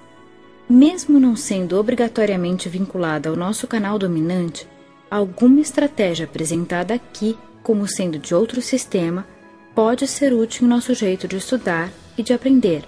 Mesmo 0.72 1.20
não 1.20 1.36
sendo 1.36 1.78
obrigatoriamente 1.78 2.66
vinculada 2.66 3.28
ao 3.28 3.36
nosso 3.36 3.66
canal 3.66 3.98
dominante, 3.98 4.66
alguma 5.10 5.60
estratégia 5.60 6.24
apresentada 6.24 6.94
aqui, 6.94 7.36
como 7.62 7.86
sendo 7.86 8.18
de 8.18 8.34
outro 8.34 8.62
sistema, 8.62 9.26
pode 9.74 10.06
ser 10.06 10.32
útil 10.32 10.64
em 10.64 10.70
nosso 10.70 10.94
jeito 10.94 11.28
de 11.28 11.36
estudar 11.36 11.90
e 12.16 12.22
de 12.22 12.32
aprender. 12.32 12.84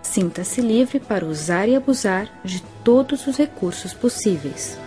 Sinta-se 0.00 0.60
livre 0.60 1.00
para 1.00 1.26
usar 1.26 1.68
e 1.68 1.74
abusar 1.74 2.30
de 2.44 2.62
todos 2.84 3.26
os 3.26 3.36
recursos 3.36 3.92
possíveis. 3.92 4.78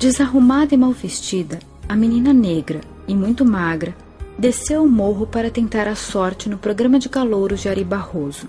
Desarrumada 0.00 0.74
e 0.74 0.78
mal 0.78 0.92
vestida, 0.92 1.58
a 1.86 1.94
menina 1.94 2.32
negra 2.32 2.80
e 3.06 3.14
muito 3.14 3.44
magra 3.44 3.94
desceu 4.38 4.82
o 4.82 4.88
morro 4.88 5.26
para 5.26 5.50
tentar 5.50 5.86
a 5.86 5.94
sorte 5.94 6.48
no 6.48 6.56
programa 6.56 6.98
de 6.98 7.06
calouros 7.10 7.60
de 7.60 7.68
Ari 7.68 7.84
Barroso. 7.84 8.48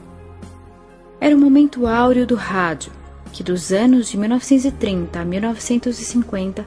Era 1.20 1.36
o 1.36 1.38
momento 1.38 1.86
áureo 1.88 2.25
do 2.25 2.36
rádio, 2.36 2.93
que 3.34 3.43
dos 3.43 3.74
anos 3.74 4.10
de 4.10 4.17
1930 4.17 5.20
a 5.20 5.25
1950 5.25 6.65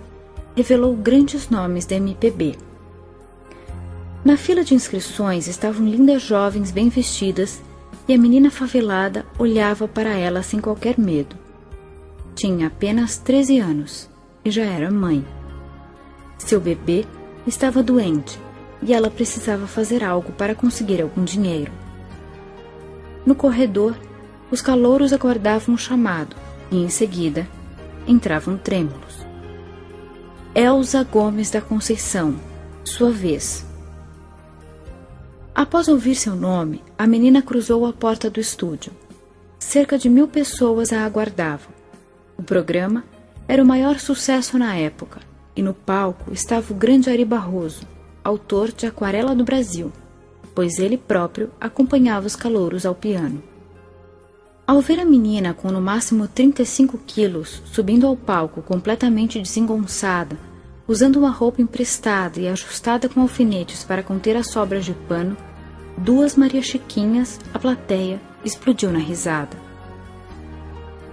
revelou 0.55 0.95
grandes 0.95 1.49
nomes 1.49 1.87
da 1.87 1.97
MPB. 1.97 2.55
Na 4.23 4.37
fila 4.37 4.62
de 4.62 4.75
inscrições 4.75 5.49
estavam 5.49 5.88
lindas 5.88 6.21
jovens 6.21 6.71
bem 6.71 6.91
vestidas 6.91 7.59
e 8.07 8.12
a 8.12 8.19
menina 8.19 8.50
favelada 8.50 9.25
olhava 9.38 9.88
para 9.88 10.11
ela 10.11 10.43
sem 10.43 10.61
qualquer 10.61 10.99
medo. 10.99 11.37
Tinha 12.35 12.67
apenas 12.67 13.17
13 13.17 13.59
anos 13.61 14.12
e 14.45 14.51
já 14.51 14.65
era 14.65 14.91
mãe. 14.91 15.25
Seu 16.39 16.61
bebê 16.61 17.07
estava 17.47 17.83
doente 17.83 18.39
e 18.83 18.93
ela 18.93 19.11
precisava 19.11 19.67
fazer 19.67 20.05
algo 20.05 20.33
para 20.33 20.55
conseguir 20.55 21.01
algum 21.01 21.25
dinheiro. 21.25 21.73
No 23.25 23.35
corredor, 23.35 23.97
os 24.51 24.61
calouros 24.61 25.13
aguardavam 25.13 25.75
o 25.75 25.79
chamado 25.79 26.37
e, 26.71 26.77
em 26.77 26.89
seguida, 26.89 27.49
entravam 28.07 28.57
trêmulos. 28.57 29.25
Elza 30.55 31.03
Gomes 31.03 31.51
da 31.51 31.61
Conceição, 31.61 32.37
sua 32.85 33.11
vez. 33.11 33.67
Após 35.55 35.89
ouvir 35.89 36.15
seu 36.15 36.37
nome, 36.37 36.83
a 36.99 37.07
menina 37.07 37.41
cruzou 37.41 37.87
a 37.87 37.93
porta 37.93 38.29
do 38.29 38.41
estúdio. 38.41 38.93
Cerca 39.59 39.97
de 39.97 40.11
mil 40.11 40.29
pessoas 40.29 40.92
a 40.92 41.05
aguardavam. 41.05 41.73
O 42.37 42.42
programa 42.42 43.05
era 43.46 43.62
o 43.62 43.66
maior 43.66 43.98
sucesso 43.98 44.59
na 44.59 44.74
época, 44.76 45.20
e 45.54 45.62
no 45.62 45.74
palco 45.74 46.33
estava 46.33 46.72
o 46.72 46.76
grande 46.76 47.11
Ari 47.11 47.24
Barroso, 47.24 47.87
autor 48.22 48.72
de 48.72 48.87
Aquarela 48.87 49.35
do 49.35 49.44
Brasil, 49.44 49.92
pois 50.54 50.78
ele 50.78 50.96
próprio 50.96 51.50
acompanhava 51.61 52.26
os 52.26 52.35
calouros 52.35 52.87
ao 52.87 52.94
piano. 52.94 53.42
Ao 54.66 54.80
ver 54.80 54.98
a 54.98 55.04
menina 55.04 55.52
com 55.52 55.70
no 55.70 55.80
máximo 55.80 56.26
35 56.26 56.98
quilos 57.07 57.62
subindo 57.66 58.07
ao 58.07 58.16
palco 58.16 58.62
completamente 58.62 59.38
desengonçada, 59.38 60.38
usando 60.88 61.16
uma 61.16 61.30
roupa 61.30 61.61
emprestada 61.61 62.40
e 62.40 62.48
ajustada 62.48 63.09
com 63.09 63.20
alfinetes 63.20 63.85
para 63.85 64.02
conter 64.02 64.37
as 64.37 64.48
sobras 64.48 64.87
de 64.87 64.94
pano, 65.07 65.37
duas 65.98 66.35
Maria 66.35 66.62
Chiquinhas, 66.62 67.38
a 67.52 67.59
plateia, 67.59 68.20
explodiu 68.42 68.90
na 68.90 68.98
risada. 68.98 69.57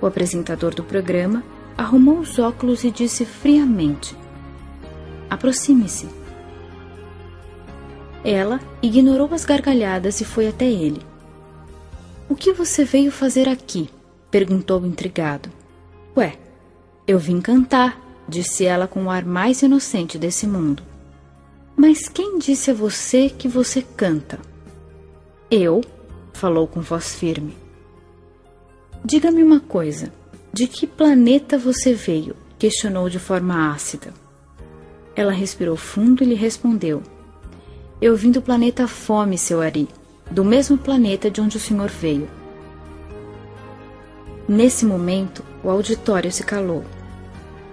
O 0.02 0.06
apresentador 0.06 0.74
do 0.74 0.84
programa 0.84 1.44
arrumou 1.78 2.20
os 2.20 2.40
óculos 2.40 2.84
e 2.84 2.92
disse 2.92 3.26
friamente: 3.26 4.16
Aproxime-se. 5.30 6.08
Ela 8.24 8.60
ignorou 8.82 9.34
as 9.34 9.46
gargalhadas 9.46 10.22
e 10.22 10.26
foi 10.26 10.48
até 10.48 10.66
ele. 10.66 11.02
O 12.30 12.36
que 12.36 12.54
você 12.54 12.84
veio 12.84 13.12
fazer 13.12 13.50
aqui? 13.50 13.90
perguntou 14.30 14.86
intrigado. 14.86 15.50
Ué, 16.16 16.38
eu 17.08 17.20
vim 17.20 17.42
cantar, 17.42 18.00
disse 18.28 18.66
ela 18.66 18.88
com 18.88 19.06
o 19.06 19.10
ar 19.10 19.26
mais 19.26 19.62
inocente 19.62 20.18
desse 20.18 20.48
mundo. 20.48 20.84
Mas 21.76 22.08
quem 22.08 22.38
disse 22.38 22.72
a 22.72 22.74
você 22.74 23.30
que 23.30 23.48
você 23.48 23.82
canta? 23.82 24.40
Eu, 25.50 25.82
falou 26.32 26.68
com 26.68 26.80
voz 26.80 27.16
firme. 27.16 27.58
Diga-me 29.04 29.44
uma 29.44 29.60
coisa. 29.60 30.14
De 30.54 30.68
que 30.68 30.86
planeta 30.86 31.58
você 31.58 31.94
veio? 31.94 32.36
questionou 32.60 33.10
de 33.10 33.18
forma 33.18 33.72
ácida. 33.72 34.14
Ela 35.16 35.32
respirou 35.32 35.78
fundo 35.78 36.24
e 36.24 36.26
lhe 36.26 36.36
respondeu: 36.36 37.02
Eu 38.02 38.18
vim 38.18 38.32
do 38.32 38.42
planeta 38.42 38.86
Fome, 38.86 39.38
seu 39.38 39.62
Ari, 39.62 39.88
do 40.30 40.44
mesmo 40.44 40.78
planeta 40.78 41.32
de 41.32 41.40
onde 41.40 41.56
o 41.56 41.60
senhor 41.60 41.90
veio. 41.90 42.28
Nesse 44.46 44.86
momento, 44.86 45.42
o 45.64 45.70
auditório 45.70 46.30
se 46.30 46.44
calou. 46.44 46.84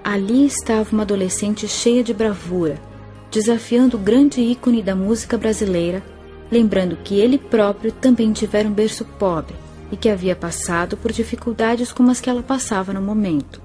Ali 0.05 0.47
estava 0.47 0.89
uma 0.93 1.03
adolescente 1.03 1.67
cheia 1.67 2.05
de 2.05 2.15
bravura, 2.15 2.81
desafiando 3.29 3.97
o 3.97 4.01
grande 4.01 4.41
ícone 4.41 4.85
da 4.85 4.95
música 4.95 5.37
brasileira, 5.37 6.01
lembrando 6.49 6.97
que 6.97 7.19
ele 7.19 7.39
próprio 7.39 7.91
também 7.91 8.33
tivera 8.33 8.69
um 8.69 8.73
berço 8.73 9.05
pobre 9.05 9.68
e 9.91 9.97
que 9.97 10.09
havia 10.09 10.37
passado 10.37 10.97
por 10.97 11.13
dificuldades 11.13 11.93
como 11.93 12.11
as 12.11 12.21
que 12.21 12.29
ela 12.29 12.43
passava 12.43 12.93
no 12.93 13.01
momento. 13.01 13.61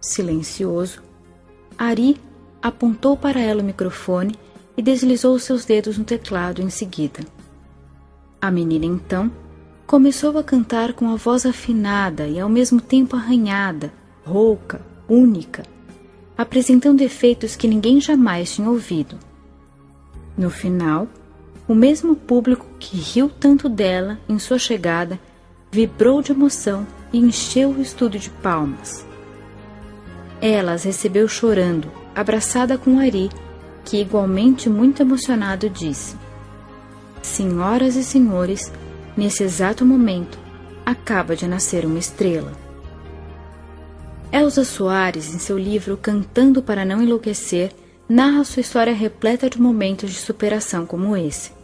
Silencioso, 0.00 1.02
Ari 1.76 2.20
apontou 2.62 3.16
para 3.16 3.40
ela 3.40 3.62
o 3.62 3.64
microfone 3.64 4.34
e 4.76 4.82
deslizou 4.82 5.38
seus 5.38 5.64
dedos 5.64 5.98
no 5.98 6.04
teclado 6.04 6.62
em 6.62 6.70
seguida. 6.70 7.20
A 8.40 8.50
menina 8.50 8.86
então 8.86 9.30
começou 9.86 10.38
a 10.38 10.44
cantar 10.44 10.92
com 10.92 11.10
a 11.10 11.16
voz 11.16 11.46
afinada 11.46 12.28
e 12.28 12.38
ao 12.38 12.48
mesmo 12.48 12.80
tempo 12.80 13.16
arranhada, 13.16 13.92
rouca, 14.24 14.80
única, 15.08 15.64
apresentando 16.36 17.00
efeitos 17.00 17.56
que 17.56 17.66
ninguém 17.66 18.00
jamais 18.00 18.54
tinha 18.54 18.70
ouvido. 18.70 19.18
No 20.36 20.50
final, 20.50 21.08
o 21.68 21.74
mesmo 21.74 22.16
público 22.16 22.66
que 22.78 22.96
riu 22.96 23.28
tanto 23.28 23.68
dela 23.68 24.18
em 24.26 24.38
sua 24.38 24.58
chegada 24.58 25.20
vibrou 25.70 26.22
de 26.22 26.32
emoção 26.32 26.86
e 27.12 27.18
encheu 27.18 27.70
o 27.70 27.82
estúdio 27.82 28.18
de 28.18 28.30
palmas. 28.30 29.06
Ela 30.40 30.72
as 30.72 30.84
recebeu 30.84 31.28
chorando, 31.28 31.92
abraçada 32.14 32.78
com 32.78 32.98
Ari, 32.98 33.28
que 33.84 34.00
igualmente 34.00 34.70
muito 34.70 35.02
emocionado 35.02 35.68
disse: 35.68 36.16
Senhoras 37.20 37.96
e 37.96 38.02
senhores, 38.02 38.72
nesse 39.14 39.42
exato 39.42 39.84
momento 39.84 40.38
acaba 40.86 41.36
de 41.36 41.46
nascer 41.46 41.84
uma 41.84 41.98
estrela. 41.98 42.52
Elza 44.32 44.64
Soares, 44.64 45.34
em 45.34 45.38
seu 45.38 45.58
livro 45.58 45.98
Cantando 45.98 46.62
para 46.62 46.84
Não 46.84 47.02
Enlouquecer, 47.02 47.72
narra 48.08 48.44
sua 48.44 48.60
história 48.60 48.94
repleta 48.94 49.50
de 49.50 49.60
momentos 49.60 50.10
de 50.10 50.16
superação 50.16 50.86
como 50.86 51.14
esse. 51.14 51.57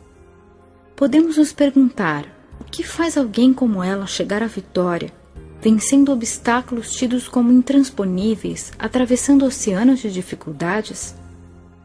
Podemos 0.97 1.37
nos 1.37 1.53
perguntar: 1.53 2.25
o 2.61 2.65
que 2.65 2.85
faz 2.85 3.17
alguém 3.17 3.53
como 3.53 3.83
ela 3.83 4.07
chegar 4.07 4.43
à 4.45 4.47
vitória, 4.47 5.13
vencendo 5.61 6.13
obstáculos 6.13 6.93
tidos 6.93 7.27
como 7.27 7.51
intransponíveis, 7.51 8.73
atravessando 8.79 9.45
oceanos 9.45 9.99
de 9.99 10.13
dificuldades? 10.13 11.15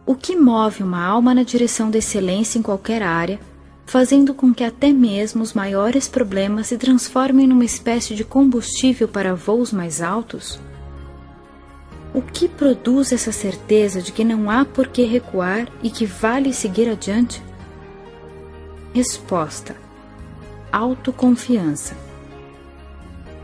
O 0.06 0.16
que 0.16 0.36
move 0.36 0.84
uma 0.84 1.04
alma 1.04 1.34
na 1.34 1.44
direção 1.44 1.90
da 1.90 1.98
excelência 1.98 2.60
em 2.60 2.62
qualquer 2.62 3.02
área, 3.02 3.40
fazendo 3.86 4.34
com 4.34 4.54
que 4.54 4.64
até 4.64 4.92
mesmo 4.92 5.42
os 5.42 5.54
maiores 5.54 6.08
problemas 6.08 6.68
se 6.68 6.78
transformem 6.78 7.48
numa 7.48 7.66
espécie 7.66 8.14
de 8.14 8.24
combustível 8.24 9.08
para 9.08 9.34
voos 9.34 9.74
mais 9.74 10.04
altos? 10.04 10.60
O 12.14 12.22
que 12.22 12.48
produz 12.48 13.12
essa 13.12 13.32
certeza 13.32 14.02
de 14.02 14.12
que 14.12 14.24
não 14.24 14.52
há 14.52 14.66
por 14.66 14.88
que 14.88 15.04
recuar 15.04 15.68
e 15.82 15.90
que 15.90 16.06
vale 16.06 16.54
seguir 16.54 16.90
adiante? 16.90 17.49
Resposta: 18.92 19.76
autoconfiança. 20.72 21.96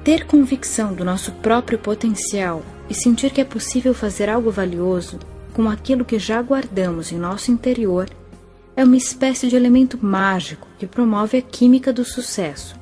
Ter 0.04 0.26
convicção 0.26 0.92
do 0.92 1.06
nosso 1.06 1.32
próprio 1.34 1.78
potencial 1.78 2.64
e 2.90 2.96
sentir 2.96 3.32
que 3.32 3.42
é 3.42 3.46
possível 3.46 3.94
fazer 3.94 4.28
algo 4.28 4.50
valioso 4.50 5.20
com 5.54 5.70
aquilo 5.70 6.04
que 6.04 6.18
já 6.18 6.42
guardamos 6.42 7.12
em 7.12 7.18
nosso 7.18 7.52
interior 7.52 8.10
é 8.76 8.84
uma 8.84 8.98
espécie 8.98 9.48
de 9.48 9.56
elemento 9.56 10.04
mágico 10.04 10.68
que 10.80 10.88
promove 10.88 11.38
a 11.38 11.42
química 11.44 11.94
do 11.94 12.04
sucesso. 12.04 12.76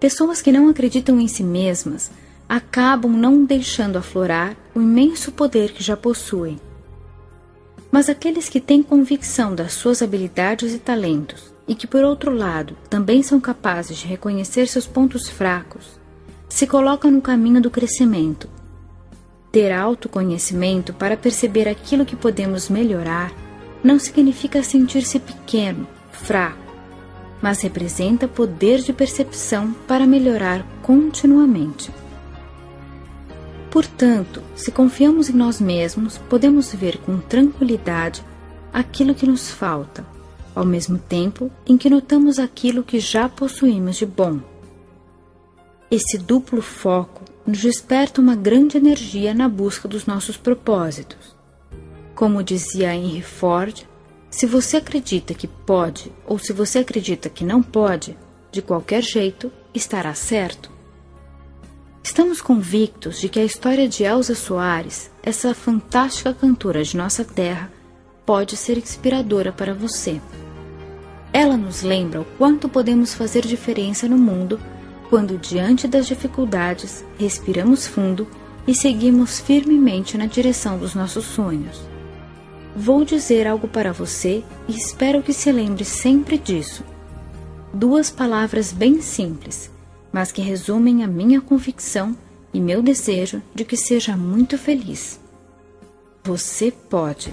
Pessoas 0.00 0.42
que 0.42 0.50
não 0.50 0.68
acreditam 0.68 1.20
em 1.20 1.28
si 1.28 1.44
mesmas 1.44 2.10
acabam 2.48 3.12
não 3.12 3.44
deixando 3.44 3.96
aflorar 3.96 4.56
o 4.74 4.80
imenso 4.80 5.30
poder 5.30 5.72
que 5.72 5.84
já 5.84 5.96
possuem. 5.96 6.58
Mas 7.94 8.08
aqueles 8.08 8.48
que 8.48 8.60
têm 8.60 8.82
convicção 8.82 9.54
das 9.54 9.74
suas 9.74 10.02
habilidades 10.02 10.74
e 10.74 10.80
talentos 10.80 11.54
e 11.68 11.76
que, 11.76 11.86
por 11.86 12.02
outro 12.02 12.34
lado, 12.34 12.76
também 12.90 13.22
são 13.22 13.38
capazes 13.38 13.98
de 13.98 14.08
reconhecer 14.08 14.66
seus 14.66 14.84
pontos 14.84 15.28
fracos, 15.28 16.00
se 16.48 16.66
colocam 16.66 17.08
no 17.08 17.22
caminho 17.22 17.62
do 17.62 17.70
crescimento. 17.70 18.50
Ter 19.52 19.70
autoconhecimento 19.70 20.92
para 20.92 21.16
perceber 21.16 21.68
aquilo 21.68 22.04
que 22.04 22.16
podemos 22.16 22.68
melhorar 22.68 23.32
não 23.80 23.96
significa 23.96 24.60
sentir-se 24.60 25.20
pequeno, 25.20 25.86
fraco, 26.10 26.74
mas 27.40 27.60
representa 27.60 28.26
poder 28.26 28.80
de 28.80 28.92
percepção 28.92 29.72
para 29.86 30.04
melhorar 30.04 30.66
continuamente. 30.82 31.92
Portanto, 33.74 34.40
se 34.54 34.70
confiamos 34.70 35.28
em 35.28 35.32
nós 35.32 35.60
mesmos, 35.60 36.16
podemos 36.16 36.72
ver 36.72 36.96
com 36.98 37.18
tranquilidade 37.18 38.24
aquilo 38.72 39.16
que 39.16 39.26
nos 39.26 39.50
falta, 39.50 40.06
ao 40.54 40.64
mesmo 40.64 40.96
tempo 40.96 41.50
em 41.66 41.76
que 41.76 41.90
notamos 41.90 42.38
aquilo 42.38 42.84
que 42.84 43.00
já 43.00 43.28
possuímos 43.28 43.96
de 43.96 44.06
bom. 44.06 44.38
Esse 45.90 46.16
duplo 46.16 46.62
foco 46.62 47.24
nos 47.44 47.62
desperta 47.62 48.20
uma 48.20 48.36
grande 48.36 48.76
energia 48.76 49.34
na 49.34 49.48
busca 49.48 49.88
dos 49.88 50.06
nossos 50.06 50.36
propósitos. 50.36 51.34
Como 52.14 52.44
dizia 52.44 52.94
Henry 52.94 53.22
Ford, 53.22 53.82
se 54.30 54.46
você 54.46 54.76
acredita 54.76 55.34
que 55.34 55.48
pode 55.48 56.12
ou 56.24 56.38
se 56.38 56.52
você 56.52 56.78
acredita 56.78 57.28
que 57.28 57.44
não 57.44 57.60
pode, 57.60 58.16
de 58.52 58.62
qualquer 58.62 59.02
jeito 59.02 59.50
estará 59.74 60.14
certo. 60.14 60.73
Estamos 62.04 62.42
convictos 62.42 63.18
de 63.18 63.30
que 63.30 63.40
a 63.40 63.44
história 63.44 63.88
de 63.88 64.04
Elsa 64.04 64.34
Soares, 64.34 65.10
essa 65.22 65.54
fantástica 65.54 66.34
cantora 66.34 66.84
de 66.84 66.98
nossa 66.98 67.24
terra, 67.24 67.72
pode 68.26 68.58
ser 68.58 68.76
inspiradora 68.76 69.50
para 69.50 69.72
você. 69.72 70.20
Ela 71.32 71.56
nos 71.56 71.80
lembra 71.80 72.20
o 72.20 72.26
quanto 72.36 72.68
podemos 72.68 73.14
fazer 73.14 73.46
diferença 73.46 74.06
no 74.06 74.18
mundo 74.18 74.60
quando, 75.08 75.38
diante 75.38 75.88
das 75.88 76.06
dificuldades, 76.06 77.02
respiramos 77.18 77.86
fundo 77.86 78.28
e 78.66 78.74
seguimos 78.74 79.40
firmemente 79.40 80.18
na 80.18 80.26
direção 80.26 80.76
dos 80.76 80.94
nossos 80.94 81.24
sonhos. 81.24 81.80
Vou 82.76 83.02
dizer 83.02 83.46
algo 83.46 83.66
para 83.66 83.94
você 83.94 84.44
e 84.68 84.76
espero 84.76 85.22
que 85.22 85.32
se 85.32 85.50
lembre 85.50 85.86
sempre 85.86 86.36
disso. 86.36 86.84
Duas 87.72 88.10
palavras 88.10 88.72
bem 88.72 89.00
simples, 89.00 89.70
mas 90.14 90.30
que 90.30 90.40
resumem 90.40 91.02
a 91.02 91.08
minha 91.08 91.40
convicção 91.40 92.16
e 92.52 92.60
meu 92.60 92.80
desejo 92.80 93.42
de 93.52 93.64
que 93.64 93.76
seja 93.76 94.16
muito 94.16 94.56
feliz. 94.56 95.18
Você 96.22 96.70
pode. 96.70 97.32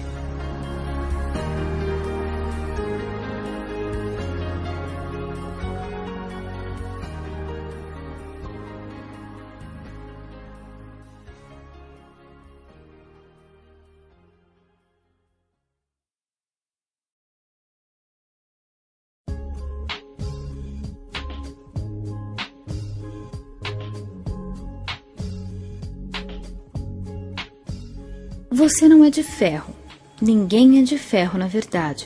Você 28.61 28.87
não 28.87 29.03
é 29.03 29.09
de 29.09 29.23
ferro. 29.23 29.73
Ninguém 30.21 30.77
é 30.77 30.83
de 30.83 30.95
ferro, 30.95 31.39
na 31.39 31.47
verdade. 31.47 32.05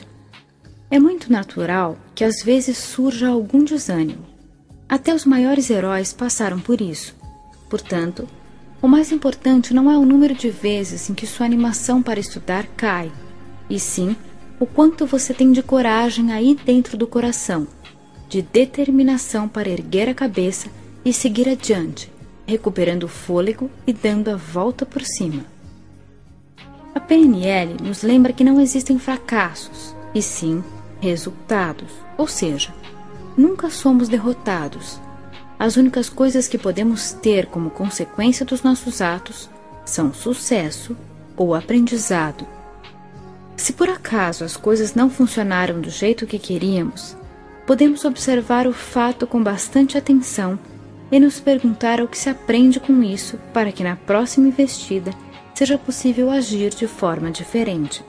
É 0.90 0.98
muito 0.98 1.30
natural 1.30 1.98
que 2.14 2.24
às 2.24 2.42
vezes 2.42 2.78
surja 2.78 3.28
algum 3.28 3.62
desânimo. 3.62 4.24
Até 4.88 5.14
os 5.14 5.26
maiores 5.26 5.68
heróis 5.68 6.14
passaram 6.14 6.58
por 6.58 6.80
isso. 6.80 7.14
Portanto, 7.68 8.26
o 8.80 8.88
mais 8.88 9.12
importante 9.12 9.74
não 9.74 9.90
é 9.90 9.98
o 9.98 10.06
número 10.06 10.32
de 10.32 10.48
vezes 10.48 11.10
em 11.10 11.14
que 11.14 11.26
sua 11.26 11.44
animação 11.44 12.02
para 12.02 12.18
estudar 12.18 12.66
cai, 12.68 13.12
e 13.68 13.78
sim 13.78 14.16
o 14.58 14.64
quanto 14.64 15.04
você 15.04 15.34
tem 15.34 15.52
de 15.52 15.62
coragem 15.62 16.32
aí 16.32 16.58
dentro 16.64 16.96
do 16.96 17.06
coração, 17.06 17.68
de 18.30 18.40
determinação 18.40 19.46
para 19.46 19.68
erguer 19.68 20.08
a 20.08 20.14
cabeça 20.14 20.70
e 21.04 21.12
seguir 21.12 21.50
adiante, 21.50 22.10
recuperando 22.46 23.02
o 23.02 23.08
fôlego 23.08 23.70
e 23.86 23.92
dando 23.92 24.30
a 24.30 24.36
volta 24.36 24.86
por 24.86 25.02
cima. 25.02 25.54
A 26.96 27.00
PNL 27.00 27.76
nos 27.82 28.02
lembra 28.02 28.32
que 28.32 28.42
não 28.42 28.58
existem 28.58 28.98
fracassos, 28.98 29.94
e 30.14 30.22
sim 30.22 30.64
resultados, 30.98 31.92
ou 32.16 32.26
seja, 32.26 32.72
nunca 33.36 33.68
somos 33.68 34.08
derrotados. 34.08 34.98
As 35.58 35.76
únicas 35.76 36.08
coisas 36.08 36.48
que 36.48 36.56
podemos 36.56 37.12
ter 37.12 37.48
como 37.48 37.68
consequência 37.68 38.46
dos 38.46 38.62
nossos 38.62 39.02
atos 39.02 39.50
são 39.84 40.14
sucesso 40.14 40.96
ou 41.36 41.54
aprendizado. 41.54 42.46
Se 43.58 43.74
por 43.74 43.90
acaso 43.90 44.42
as 44.42 44.56
coisas 44.56 44.94
não 44.94 45.10
funcionaram 45.10 45.82
do 45.82 45.90
jeito 45.90 46.26
que 46.26 46.38
queríamos, 46.38 47.14
podemos 47.66 48.06
observar 48.06 48.66
o 48.66 48.72
fato 48.72 49.26
com 49.26 49.42
bastante 49.42 49.98
atenção 49.98 50.58
e 51.12 51.20
nos 51.20 51.40
perguntar 51.40 52.00
o 52.00 52.08
que 52.08 52.16
se 52.16 52.30
aprende 52.30 52.80
com 52.80 53.02
isso 53.02 53.38
para 53.52 53.70
que 53.70 53.84
na 53.84 53.96
próxima 53.96 54.48
investida 54.48 55.10
seja 55.56 55.78
possível 55.78 56.30
agir 56.30 56.68
de 56.68 56.86
forma 56.86 57.30
diferente. 57.30 58.04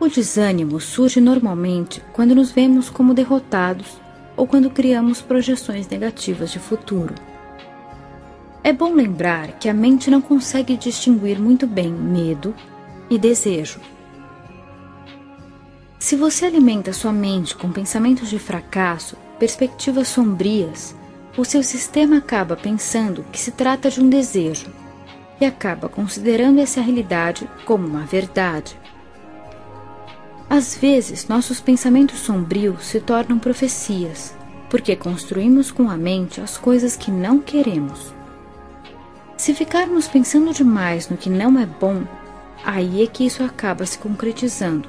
O 0.00 0.08
desânimo 0.08 0.80
surge 0.80 1.20
normalmente 1.20 2.02
quando 2.12 2.34
nos 2.34 2.50
vemos 2.50 2.90
como 2.90 3.14
derrotados 3.14 4.00
ou 4.36 4.44
quando 4.44 4.68
criamos 4.70 5.22
projeções 5.22 5.86
negativas 5.86 6.50
de 6.50 6.58
futuro. 6.58 7.14
É 8.64 8.72
bom 8.72 8.92
lembrar 8.92 9.52
que 9.60 9.68
a 9.68 9.74
mente 9.74 10.10
não 10.10 10.20
consegue 10.20 10.76
distinguir 10.76 11.38
muito 11.38 11.64
bem 11.64 11.92
medo 11.92 12.52
e 13.08 13.16
desejo. 13.16 13.78
Se 15.96 16.16
você 16.16 16.46
alimenta 16.46 16.92
sua 16.92 17.12
mente 17.12 17.54
com 17.54 17.70
pensamentos 17.70 18.28
de 18.28 18.38
fracasso, 18.40 19.16
perspectivas 19.38 20.08
sombrias, 20.08 20.96
o 21.36 21.44
seu 21.44 21.62
sistema 21.62 22.16
acaba 22.16 22.56
pensando 22.56 23.24
que 23.30 23.38
se 23.38 23.52
trata 23.52 23.88
de 23.88 24.00
um 24.00 24.10
desejo 24.10 24.79
e 25.40 25.46
acaba 25.46 25.88
considerando 25.88 26.60
essa 26.60 26.80
realidade 26.80 27.48
como 27.64 27.86
uma 27.86 28.04
verdade. 28.04 28.78
Às 30.48 30.76
vezes, 30.76 31.28
nossos 31.28 31.60
pensamentos 31.60 32.18
sombrios 32.18 32.84
se 32.84 33.00
tornam 33.00 33.38
profecias, 33.38 34.34
porque 34.68 34.96
construímos 34.96 35.70
com 35.70 35.88
a 35.88 35.96
mente 35.96 36.40
as 36.40 36.58
coisas 36.58 36.96
que 36.96 37.10
não 37.10 37.38
queremos. 37.38 38.12
Se 39.36 39.54
ficarmos 39.54 40.06
pensando 40.06 40.52
demais 40.52 41.08
no 41.08 41.16
que 41.16 41.30
não 41.30 41.58
é 41.58 41.64
bom, 41.64 42.02
aí 42.64 43.02
é 43.02 43.06
que 43.06 43.24
isso 43.24 43.42
acaba 43.42 43.86
se 43.86 43.96
concretizando. 43.98 44.88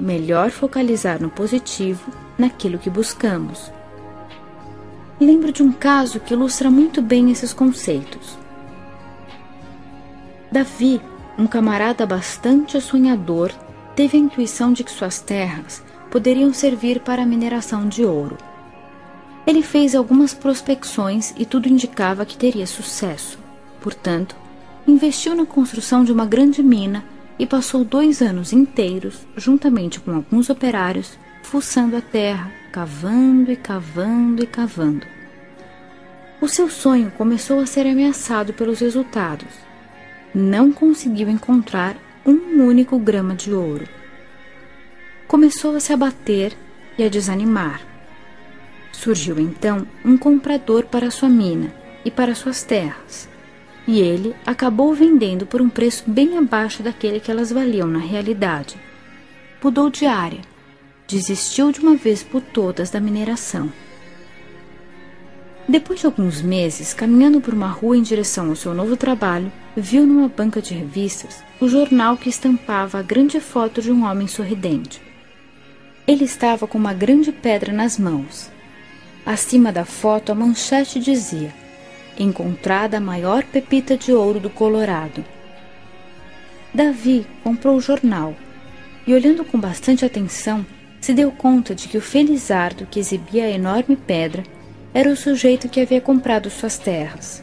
Melhor 0.00 0.50
focalizar 0.50 1.20
no 1.20 1.30
positivo, 1.30 2.10
naquilo 2.36 2.78
que 2.78 2.90
buscamos. 2.90 3.70
Lembro 5.20 5.52
de 5.52 5.62
um 5.62 5.70
caso 5.70 6.18
que 6.18 6.34
ilustra 6.34 6.70
muito 6.70 7.00
bem 7.00 7.30
esses 7.30 7.52
conceitos. 7.52 8.41
Davi, 10.52 11.00
um 11.38 11.46
camarada 11.46 12.04
bastante 12.04 12.78
sonhador, 12.78 13.50
teve 13.96 14.18
a 14.18 14.20
intuição 14.20 14.70
de 14.70 14.84
que 14.84 14.90
suas 14.90 15.18
terras 15.18 15.82
poderiam 16.10 16.52
servir 16.52 17.00
para 17.00 17.22
a 17.22 17.26
mineração 17.26 17.88
de 17.88 18.04
ouro. 18.04 18.36
Ele 19.46 19.62
fez 19.62 19.94
algumas 19.94 20.34
prospecções 20.34 21.32
e 21.38 21.46
tudo 21.46 21.70
indicava 21.70 22.26
que 22.26 22.36
teria 22.36 22.66
sucesso. 22.66 23.38
Portanto, 23.80 24.36
investiu 24.86 25.34
na 25.34 25.46
construção 25.46 26.04
de 26.04 26.12
uma 26.12 26.26
grande 26.26 26.62
mina 26.62 27.02
e 27.38 27.46
passou 27.46 27.82
dois 27.82 28.20
anos 28.20 28.52
inteiros, 28.52 29.26
juntamente 29.34 30.00
com 30.00 30.14
alguns 30.14 30.50
operários, 30.50 31.18
fuçando 31.42 31.96
a 31.96 32.02
terra, 32.02 32.52
cavando 32.70 33.50
e 33.50 33.56
cavando 33.56 34.44
e 34.44 34.46
cavando. 34.46 35.06
O 36.42 36.46
seu 36.46 36.68
sonho 36.68 37.10
começou 37.12 37.58
a 37.58 37.64
ser 37.64 37.86
ameaçado 37.86 38.52
pelos 38.52 38.80
resultados 38.80 39.71
não 40.34 40.72
conseguiu 40.72 41.28
encontrar 41.28 41.96
um 42.24 42.62
único 42.62 42.98
grama 42.98 43.34
de 43.34 43.52
ouro. 43.52 43.86
Começou 45.26 45.74
a 45.76 45.80
se 45.80 45.92
abater 45.92 46.52
e 46.96 47.04
a 47.04 47.08
desanimar. 47.08 47.80
Surgiu 48.92 49.38
então 49.40 49.86
um 50.04 50.16
comprador 50.16 50.84
para 50.84 51.10
sua 51.10 51.28
mina 51.28 51.72
e 52.04 52.10
para 52.10 52.34
suas 52.34 52.62
terras. 52.62 53.28
e 53.86 54.00
ele 54.00 54.34
acabou 54.46 54.94
vendendo 54.94 55.44
por 55.44 55.60
um 55.60 55.68
preço 55.68 56.04
bem 56.06 56.38
abaixo 56.38 56.82
daquele 56.82 57.18
que 57.18 57.30
elas 57.30 57.50
valiam 57.50 57.88
na 57.88 57.98
realidade. 57.98 58.76
Mudou 59.62 59.90
de 59.90 60.06
área, 60.06 60.40
desistiu 61.08 61.72
de 61.72 61.80
uma 61.80 61.96
vez 61.96 62.22
por 62.22 62.40
todas 62.40 62.90
da 62.90 63.00
mineração. 63.00 63.72
Depois 65.72 66.00
de 66.00 66.04
alguns 66.04 66.42
meses, 66.42 66.92
caminhando 66.92 67.40
por 67.40 67.54
uma 67.54 67.68
rua 67.68 67.96
em 67.96 68.02
direção 68.02 68.50
ao 68.50 68.54
seu 68.54 68.74
novo 68.74 68.94
trabalho, 68.94 69.50
viu 69.74 70.06
numa 70.06 70.28
banca 70.28 70.60
de 70.60 70.74
revistas 70.74 71.42
o 71.58 71.66
jornal 71.66 72.14
que 72.18 72.28
estampava 72.28 72.98
a 72.98 73.02
grande 73.02 73.40
foto 73.40 73.80
de 73.80 73.90
um 73.90 74.04
homem 74.04 74.28
sorridente. 74.28 75.00
Ele 76.06 76.24
estava 76.26 76.66
com 76.66 76.76
uma 76.76 76.92
grande 76.92 77.32
pedra 77.32 77.72
nas 77.72 77.98
mãos. 77.98 78.50
Acima 79.24 79.72
da 79.72 79.86
foto, 79.86 80.30
a 80.30 80.34
manchete 80.34 81.00
dizia: 81.00 81.54
Encontrada 82.18 82.98
a 82.98 83.00
maior 83.00 83.42
pepita 83.42 83.96
de 83.96 84.12
ouro 84.12 84.38
do 84.38 84.50
Colorado. 84.50 85.24
Davi 86.74 87.26
comprou 87.42 87.76
o 87.76 87.80
jornal 87.80 88.36
e, 89.06 89.14
olhando 89.14 89.42
com 89.42 89.58
bastante 89.58 90.04
atenção, 90.04 90.66
se 91.00 91.14
deu 91.14 91.32
conta 91.32 91.74
de 91.74 91.88
que 91.88 91.96
o 91.96 92.02
felizardo 92.02 92.86
que 92.90 93.00
exibia 93.00 93.46
a 93.46 93.50
enorme 93.50 93.96
pedra 93.96 94.42
era 94.94 95.08
o 95.08 95.16
sujeito 95.16 95.68
que 95.68 95.80
havia 95.80 96.00
comprado 96.00 96.50
suas 96.50 96.78
terras. 96.78 97.42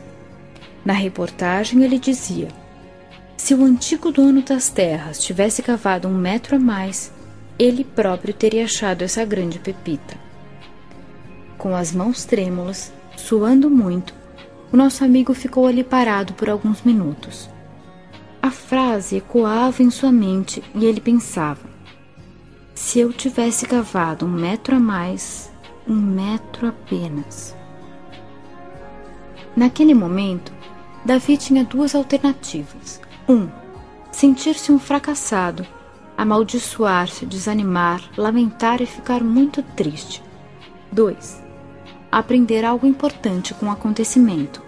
Na 0.86 0.94
reportagem 0.94 1.84
ele 1.84 2.00
dizia: 2.00 2.48
se 3.38 3.54
o 3.54 3.64
antigo 3.64 4.12
dono 4.12 4.42
das 4.42 4.70
terras 4.70 5.24
tivesse 5.24 5.62
cavado 5.62 6.08
um 6.08 6.14
metro 6.14 6.56
a 6.56 6.60
mais, 6.60 7.12
ele 7.58 7.84
próprio 7.84 8.34
teria 8.34 8.66
achado 8.66 9.02
essa 9.02 9.26
grande 9.26 9.60
pepita. 9.60 10.18
Com 11.58 11.76
as 11.76 11.92
mãos 11.92 12.24
trêmulas, 12.24 12.94
suando 13.18 13.70
muito, 13.70 14.14
o 14.72 14.78
nosso 14.78 15.04
amigo 15.04 15.34
ficou 15.34 15.66
ali 15.66 15.84
parado 15.84 16.34
por 16.34 16.50
alguns 16.50 16.84
minutos. 16.84 17.50
A 18.42 18.52
frase 18.52 19.18
ecoava 19.18 19.84
em 19.84 19.90
sua 19.90 20.12
mente 20.12 20.64
e 20.74 20.86
ele 20.86 21.02
pensava: 21.02 21.68
se 22.74 23.00
eu 23.00 23.12
tivesse 23.12 23.66
cavado 23.66 24.26
um 24.26 24.30
metro 24.30 24.76
a 24.76 24.80
mais, 24.80 25.49
um 25.90 25.96
metro 25.96 26.68
apenas. 26.68 27.56
Naquele 29.56 29.96
momento, 29.96 30.54
Davi 31.04 31.36
tinha 31.36 31.64
duas 31.64 31.96
alternativas. 31.96 33.02
Um, 33.28 33.50
sentir-se 34.12 34.72
um 34.72 34.78
fracassado, 34.78 35.66
amaldiçoar-se, 36.16 37.26
desanimar, 37.26 38.02
lamentar 38.16 38.82
e 38.82 38.86
ficar 38.86 39.24
muito 39.24 39.64
triste. 39.64 40.24
2. 40.92 41.42
Aprender 42.12 42.64
algo 42.64 42.86
importante 42.86 43.54
com 43.54 43.66
o 43.66 43.72
acontecimento. 43.72 44.62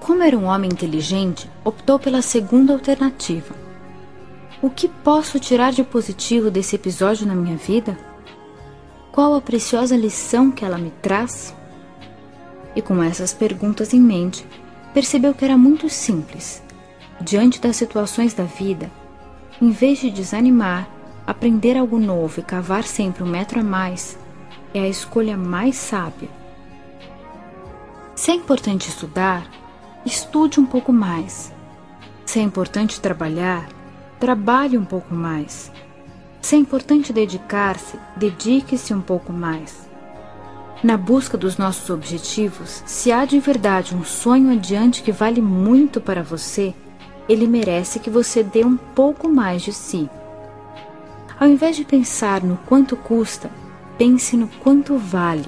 Como 0.00 0.22
era 0.22 0.36
um 0.36 0.44
homem 0.44 0.70
inteligente, 0.72 1.48
optou 1.64 1.98
pela 1.98 2.22
segunda 2.22 2.72
alternativa. 2.72 3.54
O 4.60 4.70
que 4.70 4.88
posso 4.88 5.38
tirar 5.38 5.72
de 5.72 5.84
positivo 5.84 6.50
desse 6.50 6.74
episódio 6.74 7.26
na 7.26 7.34
minha 7.34 7.56
vida? 7.56 8.07
Qual 9.18 9.34
a 9.34 9.40
preciosa 9.40 9.96
lição 9.96 10.48
que 10.48 10.64
ela 10.64 10.78
me 10.78 10.92
traz? 11.02 11.52
E 12.76 12.80
com 12.80 13.02
essas 13.02 13.32
perguntas 13.34 13.92
em 13.92 14.00
mente, 14.00 14.46
percebeu 14.94 15.34
que 15.34 15.44
era 15.44 15.58
muito 15.58 15.90
simples. 15.90 16.62
Diante 17.20 17.60
das 17.60 17.74
situações 17.74 18.32
da 18.32 18.44
vida, 18.44 18.88
em 19.60 19.70
vez 19.70 19.98
de 19.98 20.08
desanimar, 20.08 20.88
aprender 21.26 21.76
algo 21.76 21.98
novo 21.98 22.38
e 22.38 22.44
cavar 22.44 22.84
sempre 22.84 23.24
um 23.24 23.26
metro 23.26 23.58
a 23.58 23.64
mais 23.64 24.16
é 24.72 24.82
a 24.82 24.88
escolha 24.88 25.36
mais 25.36 25.74
sábia. 25.74 26.28
Se 28.14 28.30
é 28.30 28.34
importante 28.34 28.88
estudar, 28.88 29.50
estude 30.06 30.60
um 30.60 30.64
pouco 30.64 30.92
mais. 30.92 31.52
Se 32.24 32.38
é 32.38 32.42
importante 32.42 33.00
trabalhar, 33.00 33.68
trabalhe 34.20 34.78
um 34.78 34.84
pouco 34.84 35.12
mais. 35.12 35.72
Se 36.40 36.54
é 36.54 36.58
importante 36.58 37.12
dedicar-se, 37.12 37.98
dedique-se 38.16 38.94
um 38.94 39.00
pouco 39.00 39.32
mais. 39.32 39.88
Na 40.82 40.96
busca 40.96 41.36
dos 41.36 41.56
nossos 41.56 41.90
objetivos, 41.90 42.82
se 42.86 43.10
há 43.10 43.24
de 43.24 43.40
verdade 43.40 43.96
um 43.96 44.04
sonho 44.04 44.52
adiante 44.52 45.02
que 45.02 45.10
vale 45.10 45.42
muito 45.42 46.00
para 46.00 46.22
você, 46.22 46.72
ele 47.28 47.48
merece 47.48 47.98
que 47.98 48.08
você 48.08 48.42
dê 48.42 48.64
um 48.64 48.76
pouco 48.76 49.28
mais 49.28 49.62
de 49.62 49.72
si. 49.72 50.08
Ao 51.38 51.48
invés 51.48 51.76
de 51.76 51.84
pensar 51.84 52.42
no 52.42 52.56
quanto 52.58 52.96
custa, 52.96 53.50
pense 53.98 54.36
no 54.36 54.48
quanto 54.60 54.96
vale. 54.96 55.46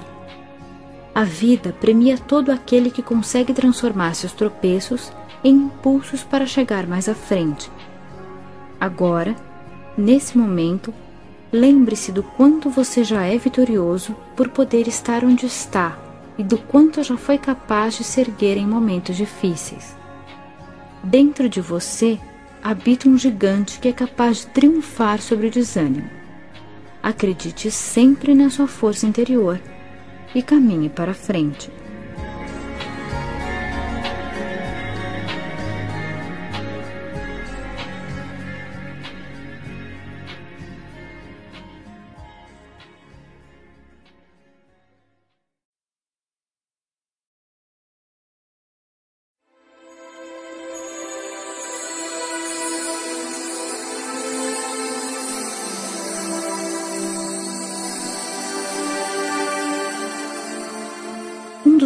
A 1.15 1.23
vida 1.23 1.75
premia 1.79 2.17
todo 2.17 2.51
aquele 2.51 2.91
que 2.91 3.01
consegue 3.01 3.53
transformar 3.53 4.13
seus 4.15 4.33
tropeços 4.33 5.11
em 5.43 5.55
impulsos 5.55 6.23
para 6.23 6.45
chegar 6.45 6.85
mais 6.85 7.09
à 7.09 7.15
frente. 7.15 7.71
Agora, 8.79 9.35
Nesse 10.01 10.35
momento, 10.35 10.91
lembre-se 11.53 12.11
do 12.11 12.23
quanto 12.23 12.71
você 12.71 13.03
já 13.03 13.23
é 13.23 13.37
vitorioso 13.37 14.15
por 14.35 14.49
poder 14.49 14.87
estar 14.87 15.23
onde 15.23 15.45
está 15.45 15.95
e 16.39 16.43
do 16.43 16.57
quanto 16.57 17.03
já 17.03 17.15
foi 17.15 17.37
capaz 17.37 17.97
de 17.97 18.03
se 18.03 18.19
erguer 18.19 18.57
em 18.57 18.65
momentos 18.65 19.15
difíceis. 19.15 19.95
Dentro 21.03 21.47
de 21.47 21.61
você 21.61 22.19
habita 22.63 23.07
um 23.07 23.15
gigante 23.15 23.79
que 23.79 23.89
é 23.89 23.93
capaz 23.93 24.37
de 24.37 24.47
triunfar 24.47 25.21
sobre 25.21 25.45
o 25.45 25.51
desânimo. 25.51 26.09
Acredite 27.03 27.69
sempre 27.69 28.33
na 28.33 28.49
sua 28.49 28.65
força 28.65 29.05
interior 29.05 29.61
e 30.33 30.41
caminhe 30.41 30.89
para 30.89 31.13
frente. 31.13 31.69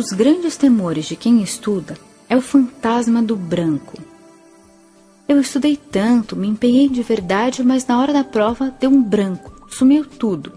Dos 0.05 0.13
grandes 0.13 0.55
temores 0.55 1.05
de 1.05 1.15
quem 1.15 1.41
estuda 1.41 1.97
é 2.29 2.37
o 2.37 2.41
fantasma 2.41 3.23
do 3.23 3.35
branco. 3.35 3.97
Eu 5.27 5.41
estudei 5.41 5.75
tanto, 5.75 6.35
me 6.35 6.47
empenhei 6.47 6.87
de 6.87 7.01
verdade, 7.01 7.63
mas 7.63 7.87
na 7.87 7.99
hora 7.99 8.13
da 8.13 8.23
prova 8.23 8.69
deu 8.79 8.91
um 8.91 9.01
branco, 9.01 9.67
sumiu 9.67 10.05
tudo. 10.05 10.53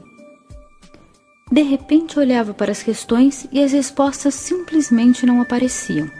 De 1.50 1.62
repente 1.62 2.18
olhava 2.18 2.52
para 2.52 2.72
as 2.72 2.82
questões 2.82 3.48
e 3.50 3.64
as 3.64 3.72
respostas 3.72 4.34
simplesmente 4.34 5.24
não 5.24 5.40
apareciam. 5.40 6.10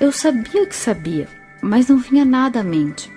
Eu 0.00 0.10
sabia 0.10 0.66
que 0.66 0.74
sabia, 0.74 1.28
mas 1.62 1.86
não 1.86 1.98
vinha 1.98 2.24
nada 2.24 2.58
à 2.58 2.64
mente. 2.64 3.08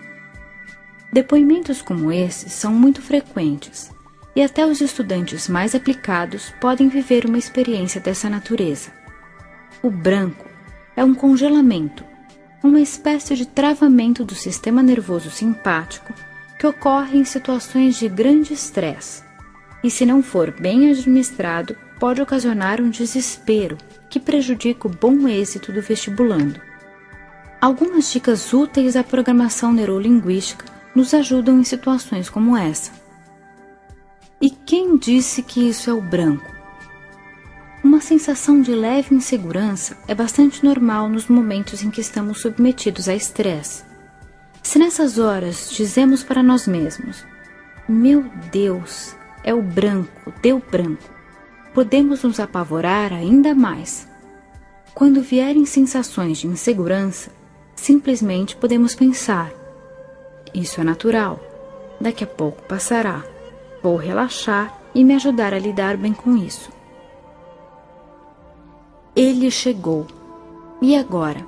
Depoimentos 1.12 1.82
como 1.82 2.12
esses 2.12 2.54
são 2.54 2.72
muito 2.72 3.02
frequentes 3.02 3.91
e 4.36 4.42
até 4.42 4.66
os 4.66 4.82
estudantes 4.82 5.48
mais 5.48 5.76
aplicados 5.76 6.54
podem 6.60 6.88
viver 6.88 7.26
uma 7.26 7.38
experiência 7.38 8.00
dessa 8.00 8.30
natureza. 8.30 8.92
O 9.82 9.90
branco 9.90 10.48
é 10.96 11.04
um 11.04 11.14
congelamento, 11.14 12.06
uma 12.64 12.80
espécie 12.80 13.36
de 13.36 13.46
travamento 13.46 14.24
do 14.24 14.36
sistema 14.36 14.84
nervoso 14.84 15.30
simpático 15.32 16.14
que 16.60 16.68
ocorre 16.68 17.18
em 17.18 17.26
situações 17.26 17.98
de 17.98 18.08
grande 18.08 18.54
estresse 18.54 19.24
e, 19.84 19.90
se 19.90 20.06
não 20.06 20.22
for 20.22 20.52
bem 20.52 20.90
administrado, 20.90 21.76
pode 22.00 22.22
ocasionar 22.22 22.80
um 22.80 22.90
desespero 22.90 23.78
que 24.10 24.20
prejudica 24.20 24.88
o 24.88 24.92
bom 24.92 25.28
êxito 25.28 25.72
do 25.72 25.82
vestibulando. 25.82 26.62
Algumas 27.60 28.12
dicas 28.12 28.54
úteis 28.54 28.96
à 28.96 29.04
programação 29.04 29.72
neurolinguística 29.72 30.66
nos 30.96 31.14
ajudam 31.14 31.60
em 31.60 31.64
situações 31.64 32.30
como 32.30 32.58
essa. 32.58 33.01
E 34.42 34.50
quem 34.50 34.98
disse 34.98 35.44
que 35.44 35.70
isso 35.70 35.88
é 35.88 35.94
o 35.94 36.02
branco? 36.02 36.52
Uma 37.84 38.02
sensação 38.02 38.60
de 38.60 38.72
leve 38.72 39.14
insegurança 39.14 39.96
é 40.08 40.16
bastante 40.16 40.66
normal 40.66 41.08
nos 41.08 41.28
momentos 41.28 41.84
em 41.84 41.92
que 41.92 42.02
estamos 42.02 42.42
submetidos 42.42 43.08
a 43.08 43.14
estresse. 43.14 43.84
Se 44.64 44.80
nessas 44.80 45.20
horas 45.20 45.70
dizemos 45.70 46.24
para 46.24 46.42
nós 46.42 46.66
mesmos: 46.66 47.24
Meu 47.88 48.24
Deus, 48.52 49.16
é 49.44 49.54
o 49.54 49.62
branco, 49.62 50.34
deu 50.42 50.60
branco, 50.72 51.04
podemos 51.72 52.24
nos 52.24 52.40
apavorar 52.40 53.14
ainda 53.14 53.54
mais. 53.54 54.08
Quando 54.96 55.22
vierem 55.22 55.66
sensações 55.66 56.40
de 56.40 56.48
insegurança, 56.48 57.32
simplesmente 57.76 58.56
podemos 58.56 58.96
pensar: 58.96 59.52
Isso 60.52 60.82
é 60.82 60.84
natural, 60.84 61.40
daqui 62.00 62.24
a 62.24 62.28
pouco 62.28 62.64
passará. 62.64 63.24
Vou 63.82 63.96
relaxar 63.96 64.78
e 64.94 65.04
me 65.04 65.16
ajudar 65.16 65.54
a 65.54 65.60
lidar 65.60 65.98
bem 65.98 66.14
com 66.14 66.36
isso. 66.38 66.72
Ele 69.16 69.50
chegou. 69.50 70.08
E 70.82 70.96
agora? 70.96 71.46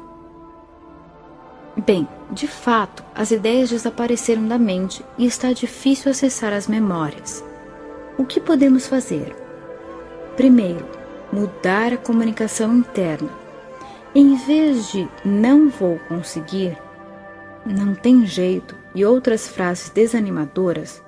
Bem, 1.86 2.08
de 2.32 2.48
fato, 2.48 3.04
as 3.16 3.32
ideias 3.32 3.70
desapareceram 3.70 4.48
da 4.48 4.58
mente 4.58 5.04
e 5.18 5.26
está 5.26 5.52
difícil 5.54 6.12
acessar 6.12 6.54
as 6.54 6.68
memórias. 6.68 7.44
O 8.18 8.26
que 8.26 8.40
podemos 8.40 8.88
fazer? 8.88 9.36
Primeiro, 10.36 10.86
mudar 11.32 11.94
a 11.94 11.98
comunicação 11.98 12.76
interna. 12.78 13.30
Em 14.14 14.36
vez 14.36 14.92
de 14.92 15.08
não 15.26 15.70
vou 15.70 15.98
conseguir, 16.08 16.78
não 17.66 17.96
tem 17.96 18.26
jeito 18.26 18.76
e 18.94 19.04
outras 19.04 19.48
frases 19.48 19.90
desanimadoras, 19.90 21.02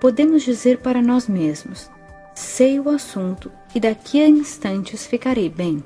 podemos 0.00 0.42
dizer 0.42 0.78
para 0.78 1.02
nós 1.02 1.28
mesmos: 1.28 1.90
sei 2.34 2.80
o 2.80 2.88
assunto 2.88 3.52
e 3.74 3.78
daqui 3.78 4.20
a 4.20 4.28
instantes 4.28 5.06
ficarei 5.06 5.48
bem. 5.48 5.84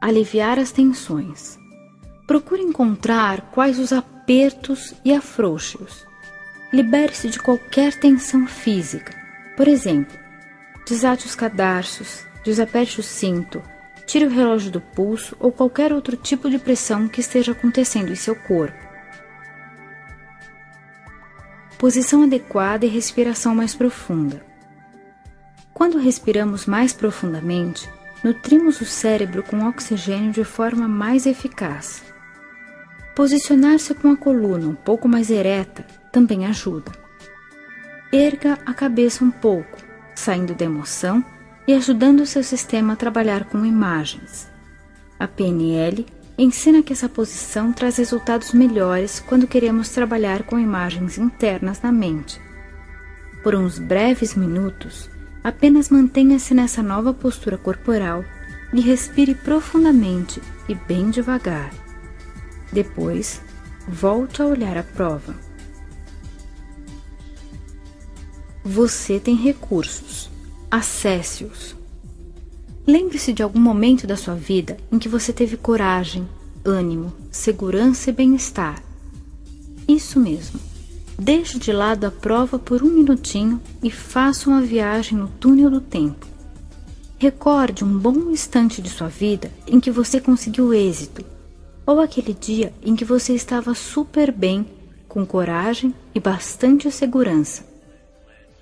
Aliviar 0.00 0.58
as 0.58 0.70
tensões. 0.70 1.58
Procure 2.26 2.62
encontrar 2.62 3.50
quais 3.52 3.78
os 3.78 3.92
apertos 3.92 4.94
e 5.04 5.12
afrouxos. 5.12 6.04
Libere-se 6.72 7.28
de 7.28 7.38
qualquer 7.38 7.94
tensão 7.98 8.46
física. 8.46 9.14
Por 9.56 9.66
exemplo, 9.66 10.16
desate 10.86 11.26
os 11.26 11.34
cadarços, 11.34 12.24
desaperte 12.44 13.00
o 13.00 13.02
cinto, 13.02 13.62
tire 14.06 14.26
o 14.26 14.30
relógio 14.30 14.70
do 14.70 14.80
pulso 14.80 15.36
ou 15.40 15.50
qualquer 15.50 15.92
outro 15.92 16.16
tipo 16.16 16.50
de 16.50 16.58
pressão 16.58 17.08
que 17.08 17.20
esteja 17.20 17.52
acontecendo 17.52 18.12
em 18.12 18.16
seu 18.16 18.36
corpo. 18.36 18.85
Posição 21.78 22.22
adequada 22.22 22.86
e 22.86 22.88
respiração 22.88 23.54
mais 23.54 23.74
profunda. 23.74 24.42
Quando 25.74 25.98
respiramos 25.98 26.64
mais 26.64 26.94
profundamente, 26.94 27.86
nutrimos 28.24 28.80
o 28.80 28.86
cérebro 28.86 29.42
com 29.42 29.68
oxigênio 29.68 30.32
de 30.32 30.42
forma 30.42 30.88
mais 30.88 31.26
eficaz. 31.26 32.02
Posicionar-se 33.14 33.94
com 33.94 34.10
a 34.10 34.16
coluna 34.16 34.66
um 34.66 34.74
pouco 34.74 35.06
mais 35.06 35.30
ereta 35.30 35.86
também 36.10 36.46
ajuda. 36.46 36.90
Erga 38.10 38.58
a 38.64 38.72
cabeça 38.72 39.22
um 39.22 39.30
pouco, 39.30 39.76
saindo 40.14 40.54
da 40.54 40.64
emoção 40.64 41.22
e 41.68 41.74
ajudando 41.74 42.20
o 42.20 42.26
seu 42.26 42.42
sistema 42.42 42.94
a 42.94 42.96
trabalhar 42.96 43.44
com 43.44 43.66
imagens. 43.66 44.50
A 45.18 45.28
PNL 45.28 46.06
ensina 46.38 46.82
que 46.82 46.92
essa 46.92 47.08
posição 47.08 47.72
traz 47.72 47.96
resultados 47.96 48.52
melhores 48.52 49.20
quando 49.20 49.46
queremos 49.46 49.88
trabalhar 49.90 50.42
com 50.42 50.58
imagens 50.58 51.18
internas 51.18 51.80
na 51.80 51.90
mente. 51.90 52.40
Por 53.42 53.54
uns 53.54 53.78
breves 53.78 54.34
minutos, 54.34 55.08
Apenas 55.46 55.90
mantenha-se 55.90 56.52
nessa 56.52 56.82
nova 56.82 57.14
postura 57.14 57.56
corporal 57.56 58.24
e 58.72 58.80
respire 58.80 59.32
profundamente 59.32 60.42
e 60.68 60.74
bem 60.74 61.08
devagar. 61.08 61.72
Depois, 62.72 63.40
volte 63.86 64.42
a 64.42 64.44
olhar 64.44 64.76
a 64.76 64.82
prova. 64.82 65.36
Você 68.64 69.20
tem 69.20 69.36
recursos. 69.36 70.28
Acesse-os. 70.68 71.76
Lembre-se 72.86 73.32
de 73.32 73.42
algum 73.42 73.58
momento 73.58 74.06
da 74.06 74.16
sua 74.16 74.34
vida 74.34 74.76
em 74.92 74.98
que 74.98 75.08
você 75.08 75.32
teve 75.32 75.56
coragem, 75.56 76.28
ânimo, 76.64 77.12
segurança 77.32 78.10
e 78.10 78.12
bem-estar. 78.12 78.80
Isso 79.88 80.20
mesmo. 80.20 80.60
Deixe 81.18 81.58
de 81.58 81.72
lado 81.72 82.04
a 82.04 82.12
prova 82.12 82.60
por 82.60 82.84
um 82.84 82.90
minutinho 82.90 83.60
e 83.82 83.90
faça 83.90 84.48
uma 84.48 84.60
viagem 84.60 85.18
no 85.18 85.26
túnel 85.26 85.68
do 85.68 85.80
tempo. 85.80 86.26
Recorde 87.18 87.82
um 87.82 87.98
bom 87.98 88.30
instante 88.30 88.80
de 88.80 88.90
sua 88.90 89.08
vida 89.08 89.50
em 89.66 89.80
que 89.80 89.90
você 89.90 90.20
conseguiu 90.20 90.72
êxito, 90.72 91.24
ou 91.84 91.98
aquele 91.98 92.34
dia 92.34 92.72
em 92.82 92.94
que 92.94 93.04
você 93.04 93.34
estava 93.34 93.74
super 93.74 94.30
bem, 94.30 94.64
com 95.08 95.26
coragem 95.26 95.92
e 96.14 96.20
bastante 96.20 96.88
segurança. 96.92 97.64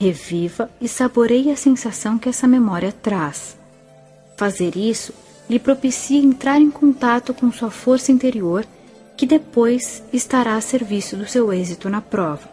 Reviva 0.00 0.70
e 0.80 0.88
saboreie 0.88 1.50
a 1.50 1.56
sensação 1.56 2.16
que 2.16 2.28
essa 2.28 2.46
memória 2.46 2.90
traz. 2.92 3.58
Fazer 4.37 4.77
isso 4.77 5.12
lhe 5.49 5.59
propicia 5.59 6.18
entrar 6.18 6.61
em 6.61 6.70
contato 6.70 7.33
com 7.35 7.53
sua 7.53 7.70
força 7.70 8.11
interior 8.11 8.66
que 9.16 9.27
depois 9.27 10.03
estará 10.12 10.57
a 10.57 10.61
serviço 10.61 11.16
do 11.16 11.27
seu 11.27 11.53
êxito 11.53 11.88
na 11.88 12.01
prova. 12.01 12.49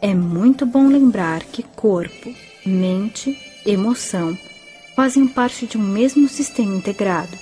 É 0.00 0.14
muito 0.14 0.66
bom 0.66 0.88
lembrar 0.88 1.44
que 1.44 1.62
corpo, 1.62 2.34
mente, 2.66 3.38
emoção 3.64 4.36
fazem 4.94 5.26
parte 5.26 5.66
de 5.66 5.78
um 5.78 5.82
mesmo 5.82 6.28
sistema 6.28 6.74
integrado. 6.74 7.38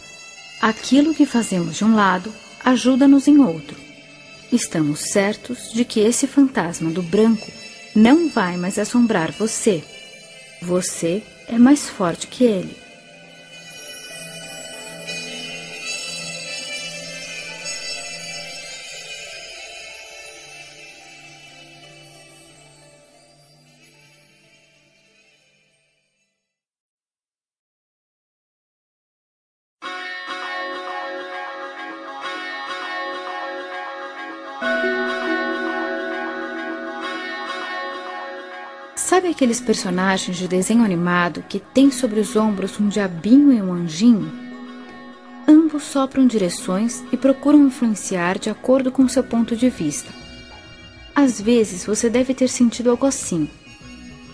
Aquilo 0.60 1.14
que 1.14 1.26
fazemos 1.26 1.76
de 1.76 1.84
um 1.84 1.96
lado 1.96 2.32
ajuda-nos 2.64 3.26
em 3.26 3.38
outro. 3.38 3.76
Estamos 4.52 5.00
certos 5.10 5.72
de 5.72 5.84
que 5.84 6.00
esse 6.00 6.26
fantasma 6.26 6.90
do 6.90 7.02
branco 7.02 7.50
não 7.94 8.28
vai 8.28 8.56
mais 8.56 8.78
assombrar 8.78 9.32
você. 9.32 9.82
Você 10.62 11.22
é 11.48 11.58
mais 11.58 11.88
forte 11.88 12.26
que 12.26 12.44
ele. 12.44 12.79
Aqueles 39.40 39.58
personagens 39.58 40.36
de 40.36 40.46
desenho 40.46 40.84
animado 40.84 41.42
que 41.48 41.58
têm 41.58 41.90
sobre 41.90 42.20
os 42.20 42.36
ombros 42.36 42.78
um 42.78 42.88
diabinho 42.88 43.50
e 43.50 43.62
um 43.62 43.72
anjinho? 43.72 44.30
Ambos 45.48 45.84
sopram 45.84 46.26
direções 46.26 47.02
e 47.10 47.16
procuram 47.16 47.66
influenciar 47.66 48.38
de 48.38 48.50
acordo 48.50 48.92
com 48.92 49.08
seu 49.08 49.24
ponto 49.24 49.56
de 49.56 49.70
vista. 49.70 50.12
Às 51.14 51.40
vezes 51.40 51.86
você 51.86 52.10
deve 52.10 52.34
ter 52.34 52.48
sentido 52.48 52.90
algo 52.90 53.06
assim. 53.06 53.48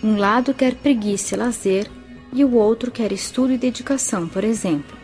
Um 0.02 0.16
lado 0.16 0.52
quer 0.52 0.74
preguiça 0.74 1.36
e 1.36 1.38
lazer 1.38 1.88
e 2.32 2.44
o 2.44 2.54
outro 2.54 2.90
quer 2.90 3.12
estudo 3.12 3.52
e 3.52 3.58
dedicação, 3.58 4.26
por 4.26 4.42
exemplo. 4.42 4.98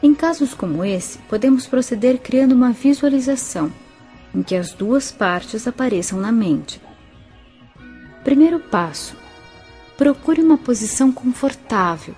Em 0.00 0.14
casos 0.14 0.54
como 0.54 0.84
esse, 0.84 1.18
podemos 1.28 1.66
proceder 1.66 2.18
criando 2.18 2.52
uma 2.52 2.70
visualização 2.70 3.72
em 4.32 4.40
que 4.40 4.54
as 4.54 4.72
duas 4.72 5.10
partes 5.10 5.66
apareçam 5.66 6.20
na 6.20 6.30
mente. 6.30 6.83
Primeiro 8.24 8.58
passo: 8.58 9.14
procure 9.98 10.40
uma 10.40 10.56
posição 10.56 11.12
confortável 11.12 12.14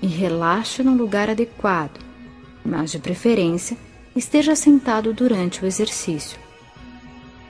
e 0.00 0.06
relaxe 0.06 0.84
no 0.84 0.94
lugar 0.94 1.28
adequado, 1.28 1.98
mas 2.64 2.92
de 2.92 3.00
preferência 3.00 3.76
esteja 4.14 4.54
sentado 4.54 5.12
durante 5.12 5.64
o 5.64 5.66
exercício. 5.66 6.38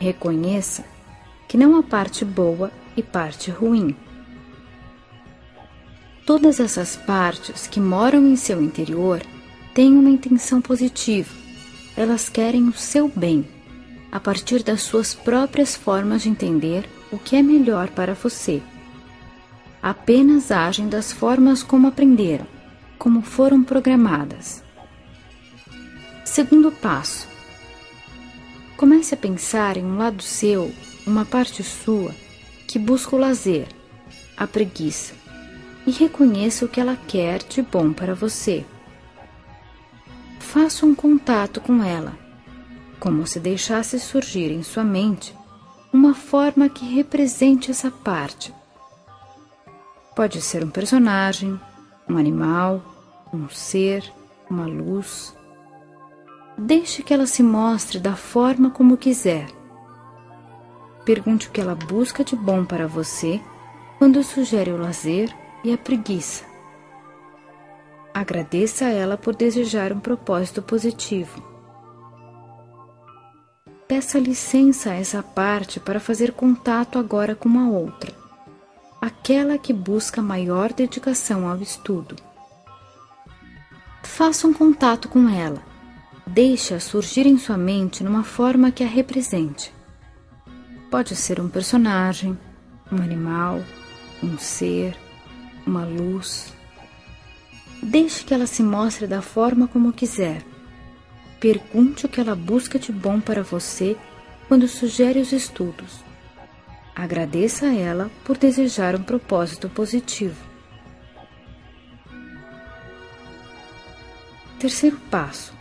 Reconheça 0.01 0.85
que 1.47 1.59
não 1.59 1.77
há 1.77 1.83
parte 1.83 2.25
boa 2.25 2.73
e 2.97 3.03
parte 3.03 3.51
ruim. 3.51 3.95
Todas 6.25 6.59
essas 6.59 6.97
partes 6.97 7.67
que 7.67 7.79
moram 7.79 8.27
em 8.27 8.37
seu 8.37 8.61
interior 8.61 9.23
têm 9.75 9.93
uma 9.93 10.11
intenção 10.11 10.63
positiva. 10.63 11.33
Elas 11.95 12.29
querem 12.29 12.69
o 12.69 12.73
seu 12.73 13.09
bem, 13.15 13.47
a 14.11 14.19
partir 14.19 14.63
das 14.63 14.83
suas 14.83 15.15
próprias 15.15 15.77
formas 15.77 16.23
de 16.23 16.31
entender 16.31 16.89
o 17.11 17.19
que 17.19 17.37
é 17.37 17.43
melhor 17.43 17.89
para 17.91 18.15
você. 18.15 18.63
Apenas 19.83 20.51
agem 20.51 20.89
das 20.89 21.13
formas 21.13 21.63
como 21.63 21.87
aprenderam, 21.87 22.47
como 22.99 23.23
foram 23.23 23.63
programadas. 23.63 24.63
Segundo 26.25 26.73
passo: 26.73 27.29
comece 28.77 29.15
a 29.15 29.17
pensar 29.17 29.77
em 29.77 29.85
um 29.85 29.97
lado 29.97 30.23
seu, 30.23 30.73
uma 31.07 31.25
parte 31.25 31.63
sua, 31.63 32.15
que 32.67 32.79
busca 32.79 33.15
o 33.15 33.19
lazer, 33.19 33.69
a 34.37 34.47
preguiça, 34.47 35.15
e 35.87 35.93
reconheça 35.93 36.65
o 36.65 36.69
que 36.69 36.81
ela 36.81 36.97
quer 37.07 37.43
de 37.45 37.63
bom 37.63 37.93
para 37.93 38.15
você. 38.15 38.65
Faça 40.41 40.85
um 40.85 40.95
contato 40.95 41.61
com 41.61 41.83
ela, 41.83 42.19
como 42.99 43.27
se 43.27 43.39
deixasse 43.39 44.01
surgir 44.01 44.51
em 44.51 44.63
sua 44.63 44.83
mente 44.83 45.35
uma 45.97 46.15
forma 46.15 46.69
que 46.69 46.85
represente 46.85 47.71
essa 47.71 47.91
parte. 47.91 48.55
Pode 50.15 50.43
ser 50.43 50.63
um 50.63 50.69
personagem, 50.69 51.59
um 52.07 52.19
animal, 52.19 52.83
um 53.33 53.49
ser, 53.49 54.13
uma 54.49 54.67
luz. 54.67 55.35
Deixe 56.59 57.03
que 57.03 57.15
ela 57.15 57.27
se 57.27 57.43
mostre 57.43 57.99
da 57.99 58.15
forma 58.15 58.69
como 58.69 58.99
quiser. 58.99 59.49
Pergunte 61.03 61.49
o 61.49 61.51
que 61.51 61.63
ela 61.63 61.75
busca 61.75 62.23
de 62.23 62.37
bom 62.37 62.63
para 62.63 62.87
você 62.87 63.41
quando 63.99 64.23
sugere 64.23 64.71
o 64.71 64.77
lazer 64.77 65.35
e 65.65 65.73
a 65.73 65.79
preguiça. 65.79 66.45
Agradeça 68.13 68.85
a 68.85 68.91
ela 68.91 69.17
por 69.17 69.35
desejar 69.35 69.95
um 69.95 70.01
propósito 70.01 70.61
positivo. 70.61 71.56
Peça 73.89 74.19
licença 74.19 74.91
a 74.91 74.95
essa 74.95 75.23
parte 75.23 75.79
para 75.79 76.01
fazer 76.01 76.33
contato 76.33 76.99
agora 76.99 77.37
com 77.37 77.49
uma 77.49 77.71
outra, 77.71 78.13
aquela 79.01 79.57
que 79.57 79.73
busca 79.73 80.21
maior 80.21 80.73
dedicação 80.73 81.49
ao 81.49 81.63
estudo. 81.63 82.17
Faça 84.03 84.49
um 84.49 84.53
contato 84.53 85.09
com 85.09 85.29
ela. 85.29 85.63
Deixe-a 86.27 86.81
surgir 86.81 87.27
em 87.27 87.39
sua 87.39 87.57
mente 87.57 88.03
numa 88.03 88.25
forma 88.25 88.73
que 88.73 88.83
a 88.83 88.89
represente. 88.89 89.73
Pode 90.91 91.15
ser 91.15 91.41
um 91.41 91.49
personagem, 91.49 92.37
um 92.91 92.97
animal, 92.97 93.63
um 94.21 94.37
ser, 94.37 94.97
uma 95.65 95.85
luz. 95.85 96.53
Deixe 97.81 98.25
que 98.25 98.35
ela 98.35 98.49
se 98.49 98.65
mostre 98.65 99.07
da 99.07 99.23
forma 99.23 99.69
como 99.69 99.93
quiser. 99.93 100.43
Pergunte 101.47 102.07
o 102.07 102.09
que 102.09 102.21
ela 102.21 102.35
busca 102.35 102.77
de 102.77 102.91
bom 102.91 103.21
para 103.21 103.41
você 103.41 103.97
quando 104.49 104.67
sugere 104.67 105.21
os 105.21 105.31
estudos. 105.31 106.01
Agradeça 106.93 107.67
a 107.67 107.73
ela 107.73 108.11
por 108.25 108.37
desejar 108.37 108.97
um 108.97 109.03
propósito 109.05 109.69
positivo. 109.69 110.45
Terceiro 114.59 114.97
passo: 115.09 115.55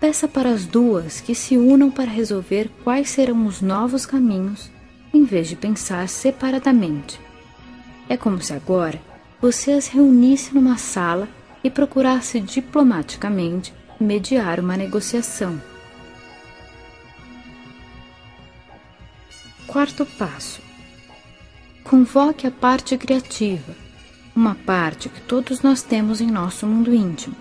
peça 0.00 0.26
para 0.26 0.50
as 0.50 0.66
duas 0.66 1.20
que 1.20 1.32
se 1.32 1.56
unam 1.56 1.92
para 1.92 2.10
resolver 2.10 2.68
quais 2.82 3.08
serão 3.08 3.46
os 3.46 3.60
novos 3.60 4.04
caminhos, 4.04 4.68
em 5.14 5.22
vez 5.22 5.46
de 5.46 5.54
pensar 5.54 6.08
separadamente. 6.08 7.20
É 8.08 8.16
como 8.16 8.42
se 8.42 8.52
agora 8.52 9.00
você 9.40 9.70
as 9.70 9.86
reunisse 9.86 10.52
numa 10.52 10.76
sala 10.76 11.28
e 11.62 11.70
procurasse 11.70 12.40
diplomaticamente 12.40 13.77
mediar 14.00 14.60
uma 14.60 14.76
negociação. 14.76 15.60
Quarto 19.66 20.06
passo: 20.06 20.60
convoque 21.84 22.46
a 22.46 22.50
parte 22.50 22.96
criativa, 22.96 23.74
uma 24.34 24.54
parte 24.54 25.08
que 25.08 25.20
todos 25.22 25.62
nós 25.62 25.82
temos 25.82 26.20
em 26.20 26.30
nosso 26.30 26.66
mundo 26.66 26.94
íntimo. 26.94 27.36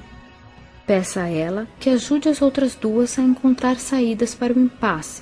Peça 0.86 1.24
a 1.24 1.30
ela 1.30 1.68
que 1.80 1.90
ajude 1.90 2.30
as 2.30 2.42
outras 2.42 2.74
duas 2.74 3.20
a 3.20 3.22
encontrar 3.22 3.78
saídas 3.78 4.34
para 4.34 4.54
o 4.54 4.60
impasse, 4.60 5.22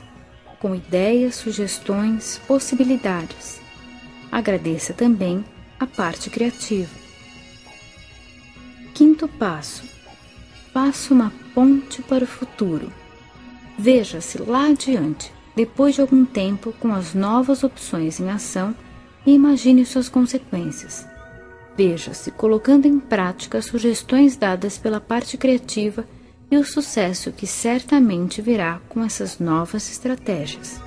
com 0.59 0.75
ideias, 0.75 1.35
sugestões, 1.35 2.39
possibilidades. 2.47 3.59
Agradeça 4.31 4.93
também 4.93 5.43
a 5.79 5.87
parte 5.87 6.29
criativa. 6.29 6.91
Quinto 8.93 9.27
passo: 9.27 9.94
faça 10.75 11.13
uma 11.13 11.31
ponte 11.53 12.01
para 12.01 12.25
o 12.25 12.27
futuro. 12.27 12.91
Veja-se 13.79 14.41
lá 14.41 14.67
adiante, 14.67 15.31
depois 15.55 15.95
de 15.95 16.01
algum 16.01 16.25
tempo, 16.25 16.73
com 16.81 16.93
as 16.93 17.13
novas 17.13 17.63
opções 17.63 18.19
em 18.19 18.29
ação 18.29 18.75
e 19.25 19.31
imagine 19.31 19.85
suas 19.85 20.09
consequências. 20.09 21.07
Veja-se 21.77 22.29
colocando 22.29 22.87
em 22.87 22.99
prática 22.99 23.57
as 23.57 23.67
sugestões 23.67 24.35
dadas 24.35 24.77
pela 24.77 24.99
parte 24.99 25.37
criativa 25.37 26.05
e 26.51 26.57
o 26.57 26.65
sucesso 26.65 27.31
que 27.31 27.47
certamente 27.47 28.41
virá 28.41 28.81
com 28.89 29.01
essas 29.01 29.39
novas 29.39 29.89
estratégias. 29.89 30.84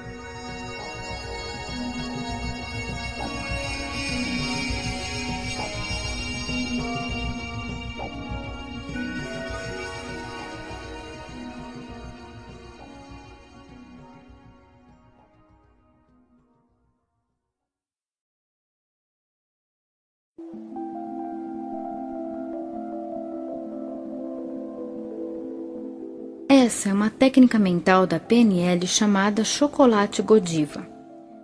É 26.89 26.93
uma 26.93 27.11
técnica 27.11 27.59
mental 27.59 28.07
da 28.07 28.19
PNL 28.19 28.87
chamada 28.87 29.45
chocolate 29.45 30.23
Godiva, 30.23 30.89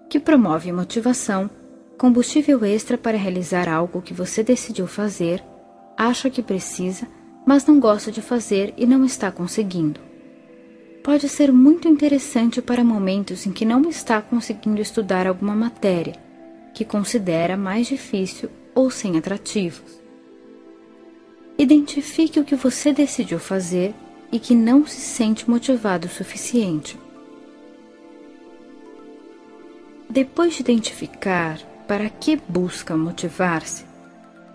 que 0.09 0.19
promove 0.19 0.73
motivação, 0.73 1.51
combustível 1.99 2.65
extra 2.65 2.97
para 2.97 3.19
realizar 3.19 3.69
algo 3.69 4.01
que 4.01 4.15
você 4.15 4.43
decidiu 4.43 4.87
fazer, 4.87 5.45
acha 5.97 6.31
que 6.31 6.43
precisa, 6.43 7.07
mas 7.47 7.67
não 7.67 7.79
gosta 7.79 8.11
de 8.11 8.23
fazer 8.23 8.73
e 8.77 8.87
não 8.87 9.05
está 9.05 9.31
conseguindo. 9.31 10.01
Pode 11.03 11.29
ser 11.29 11.53
muito 11.53 11.87
interessante 11.87 12.63
para 12.63 12.83
momentos 12.83 13.47
em 13.47 13.53
que 13.53 13.67
não 13.67 13.83
está 13.89 14.23
conseguindo 14.23 14.81
estudar 14.81 15.27
alguma 15.27 15.55
matéria, 15.55 16.15
que 16.73 16.85
considera 16.85 17.57
mais 17.57 17.87
difícil 17.87 18.49
ou 18.75 18.91
sem 18.91 19.19
atrativos. 19.19 20.03
Identifique 21.59 22.41
o 22.41 22.45
que 22.45 22.57
você 22.57 22.93
decidiu 22.93 23.39
fazer 23.39 23.95
e 24.35 24.39
que 24.41 24.53
não 24.53 24.85
se 24.85 25.01
sente 25.01 25.49
motivado 25.49 26.09
o 26.09 26.11
suficiente. 26.11 26.99
Depois 30.11 30.55
de 30.55 30.61
identificar 30.61 31.61
para 31.87 32.11
que 32.11 32.35
busca 32.49 32.97
motivar-se, 32.97 33.85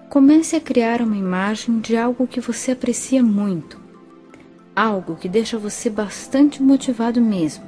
comece 0.09 0.57
a 0.57 0.59
criar 0.59 1.01
uma 1.01 1.15
imagem 1.15 1.80
de 1.80 1.95
algo 1.95 2.27
que 2.27 2.41
você 2.41 2.73
aprecia 2.73 3.23
muito, 3.23 3.80
algo 4.75 5.15
que 5.15 5.30
deixa 5.30 5.57
você 5.57 5.89
bastante 5.89 6.61
motivado 6.61 7.21
mesmo. 7.21 7.63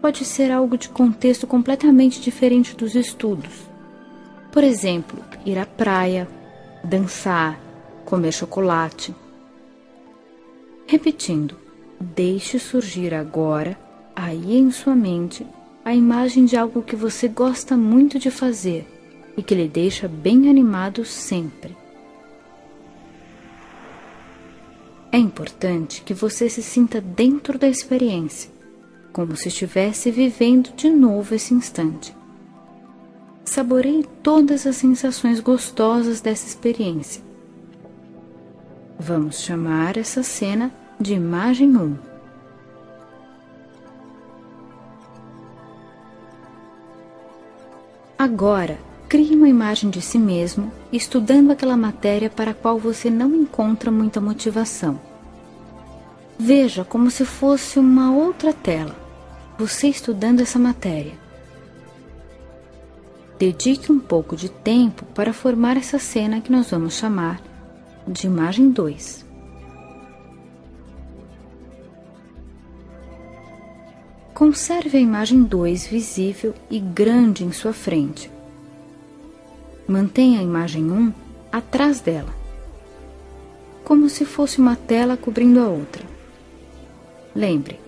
Pode 0.00 0.24
ser 0.24 0.50
algo 0.50 0.76
de 0.76 0.88
contexto 0.88 1.46
completamente 1.46 2.20
diferente 2.20 2.74
dos 2.74 2.96
estudos. 2.96 3.52
Por 4.50 4.64
exemplo, 4.64 5.22
ir 5.46 5.56
à 5.56 5.66
praia, 5.66 6.28
dançar, 6.82 7.60
comer 8.04 8.32
chocolate 8.32 9.14
Repetindo, 10.90 11.54
deixe 12.00 12.58
surgir 12.58 13.14
agora, 13.14 13.78
aí 14.16 14.56
em 14.56 14.72
sua 14.72 14.92
mente, 14.92 15.46
a 15.84 15.94
imagem 15.94 16.44
de 16.44 16.56
algo 16.56 16.82
que 16.82 16.96
você 16.96 17.28
gosta 17.28 17.76
muito 17.76 18.18
de 18.18 18.28
fazer 18.28 18.84
e 19.36 19.42
que 19.44 19.54
lhe 19.54 19.68
deixa 19.68 20.08
bem 20.08 20.50
animado 20.50 21.04
sempre. 21.04 21.76
É 25.12 25.16
importante 25.16 26.02
que 26.02 26.12
você 26.12 26.50
se 26.50 26.60
sinta 26.60 27.00
dentro 27.00 27.56
da 27.56 27.68
experiência, 27.68 28.50
como 29.12 29.36
se 29.36 29.46
estivesse 29.46 30.10
vivendo 30.10 30.74
de 30.74 30.90
novo 30.90 31.36
esse 31.36 31.54
instante. 31.54 32.12
Saboreie 33.44 34.04
todas 34.24 34.66
as 34.66 34.74
sensações 34.74 35.38
gostosas 35.38 36.20
dessa 36.20 36.48
experiência. 36.48 37.29
Vamos 39.02 39.40
chamar 39.40 39.96
essa 39.96 40.22
cena 40.22 40.70
de 41.00 41.14
imagem 41.14 41.74
1. 41.74 41.96
Agora, 48.18 48.78
crie 49.08 49.34
uma 49.34 49.48
imagem 49.48 49.88
de 49.88 50.02
si 50.02 50.18
mesmo 50.18 50.70
estudando 50.92 51.50
aquela 51.50 51.78
matéria 51.78 52.28
para 52.28 52.50
a 52.50 52.54
qual 52.54 52.78
você 52.78 53.08
não 53.08 53.34
encontra 53.34 53.90
muita 53.90 54.20
motivação. 54.20 55.00
Veja 56.38 56.84
como 56.84 57.10
se 57.10 57.24
fosse 57.24 57.78
uma 57.78 58.14
outra 58.14 58.52
tela, 58.52 58.94
você 59.58 59.88
estudando 59.88 60.40
essa 60.40 60.58
matéria. 60.58 61.14
Dedique 63.38 63.90
um 63.90 63.98
pouco 63.98 64.36
de 64.36 64.50
tempo 64.50 65.06
para 65.14 65.32
formar 65.32 65.78
essa 65.78 65.98
cena 65.98 66.42
que 66.42 66.52
nós 66.52 66.70
vamos 66.70 66.92
chamar 66.92 67.40
de 68.10 68.26
imagem 68.26 68.72
2. 68.72 69.24
Conserve 74.34 74.98
a 74.98 75.00
imagem 75.00 75.44
2 75.44 75.86
visível 75.86 76.52
e 76.68 76.80
grande 76.80 77.44
em 77.44 77.52
sua 77.52 77.72
frente. 77.72 78.28
Mantenha 79.86 80.40
a 80.40 80.42
imagem 80.42 80.90
1 80.90 80.94
um 80.94 81.12
atrás 81.52 82.00
dela, 82.00 82.34
como 83.84 84.08
se 84.08 84.24
fosse 84.24 84.58
uma 84.58 84.74
tela 84.74 85.16
cobrindo 85.16 85.60
a 85.60 85.68
outra. 85.68 86.04
Lembre, 87.34 87.78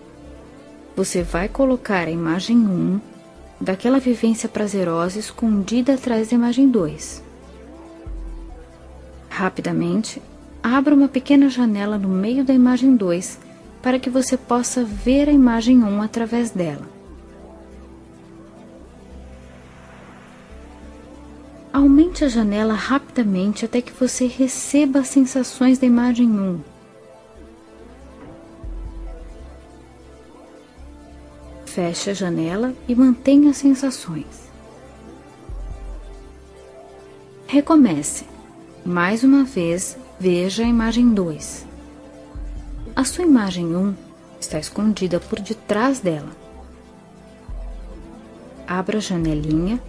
você 0.95 1.21
vai 1.21 1.49
colocar 1.49 2.07
a 2.07 2.11
imagem 2.11 2.57
1 2.57 2.61
um 2.69 3.01
daquela 3.59 3.99
vivência 3.99 4.47
prazerosa 4.47 5.19
escondida 5.19 5.95
atrás 5.95 6.29
da 6.29 6.35
imagem 6.35 6.69
2. 6.69 7.32
Rapidamente, 9.35 10.21
abra 10.61 10.93
uma 10.93 11.07
pequena 11.07 11.49
janela 11.49 11.97
no 11.97 12.07
meio 12.07 12.43
da 12.43 12.53
imagem 12.53 12.95
2 12.95 13.39
para 13.81 13.97
que 13.97 14.07
você 14.07 14.37
possa 14.37 14.83
ver 14.83 15.27
a 15.27 15.31
imagem 15.31 15.83
1 15.83 16.03
através 16.03 16.51
dela. 16.51 16.87
Aumente 21.73 22.23
a 22.23 22.27
janela 22.27 22.75
rapidamente 22.75 23.65
até 23.65 23.81
que 23.81 23.91
você 23.91 24.27
receba 24.27 24.99
as 24.99 25.07
sensações 25.07 25.79
da 25.79 25.87
imagem 25.87 26.29
1. 26.29 26.59
Feche 31.65 32.11
a 32.11 32.13
janela 32.13 32.71
e 32.87 32.93
mantenha 32.93 33.49
as 33.49 33.57
sensações. 33.57 34.47
Recomece. 37.47 38.32
Mais 38.85 39.23
uma 39.23 39.45
vez, 39.45 39.97
veja 40.19 40.63
a 40.63 40.67
imagem 40.67 41.13
2. 41.13 41.65
A 42.93 43.05
sua 43.05 43.23
imagem 43.23 43.73
1 43.73 43.95
está 44.41 44.59
escondida 44.59 45.21
por 45.21 45.39
detrás 45.39 46.01
dela. 46.01 46.31
Abra 48.67 48.97
a 48.97 49.01
janelinha 49.01 49.81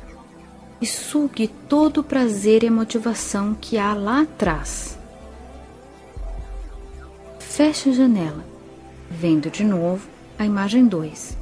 e 0.81 0.87
sugue 0.87 1.49
todo 1.69 2.03
o 2.03 2.05
prazer 2.05 2.63
e 2.63 2.69
a 2.69 2.71
motivação 2.71 3.53
que 3.61 3.77
há 3.79 3.93
lá 3.95 4.21
atrás. 4.21 4.97
Feche 7.41 7.91
a 7.91 7.93
janela, 7.95 8.45
vendo 9.11 9.51
de 9.51 9.65
novo 9.65 10.07
a 10.39 10.47
imagem 10.47 10.87
2. 10.87 11.37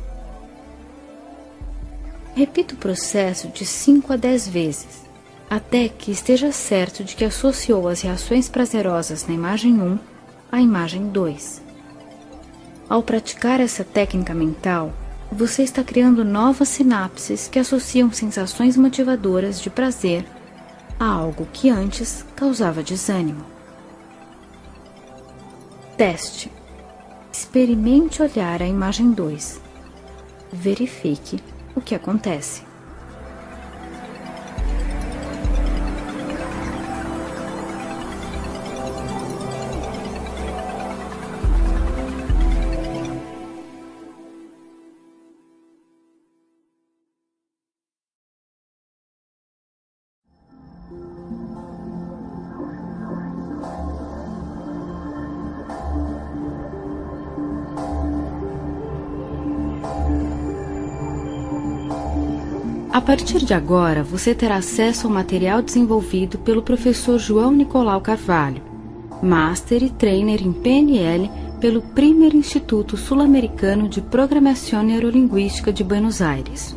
Repita 2.35 2.75
o 2.75 2.79
processo 2.79 3.49
de 3.49 3.67
5 3.67 4.11
a 4.11 4.17
10 4.17 4.49
vezes, 4.49 5.02
até 5.49 5.89
que 5.89 6.11
esteja 6.11 6.51
certo 6.53 7.05
de 7.05 7.15
que 7.15 7.25
associou 7.25 7.89
as 7.89 8.01
reações 8.01 8.49
prazerosas 8.49 9.27
na 9.27 9.35
imagem 9.35 9.81
1 9.81 9.99
à 10.51 10.61
imagem 10.61 11.09
2. 11.09 11.63
Ao 12.89 13.03
praticar 13.03 13.61
essa 13.61 13.85
técnica 13.85 14.35
mental, 14.35 14.93
você 15.31 15.63
está 15.63 15.83
criando 15.83 16.25
novas 16.25 16.69
sinapses 16.69 17.49
que 17.49 17.59
associam 17.59 18.13
sensações 18.13 18.77
motivadoras 18.77 19.61
de 19.61 19.71
prazer 19.71 20.25
a 21.01 21.07
algo 21.07 21.49
que 21.53 21.71
antes 21.71 22.25
causava 22.37 22.83
desânimo. 22.83 23.45
Teste. 25.97 26.51
Experimente 27.33 28.23
olhar 28.23 28.61
a 28.61 28.67
imagem 28.67 29.11
2. 29.13 29.61
Verifique 30.53 31.41
o 31.75 31.81
que 31.81 31.95
acontece. 31.95 32.63
Partir 63.03 63.45
de 63.45 63.53
agora, 63.53 64.03
você 64.03 64.35
terá 64.35 64.57
acesso 64.57 65.07
ao 65.07 65.13
material 65.13 65.61
desenvolvido 65.61 66.39
pelo 66.39 66.63
professor 66.63 67.19
João 67.19 67.51
Nicolau 67.51 68.01
Carvalho, 68.01 68.63
Master 69.23 69.83
e 69.83 69.91
Trainer 69.91 70.43
em 70.43 70.53
PNL 70.53 71.31
pelo 71.61 71.83
Primer 71.83 72.35
Instituto 72.35 72.97
Sul-Americano 72.97 73.89
de 73.89 74.01
Programação 74.01 74.83
Neurolinguística 74.83 75.73
de 75.73 75.83
Buenos 75.83 76.21
Aires. 76.21 76.77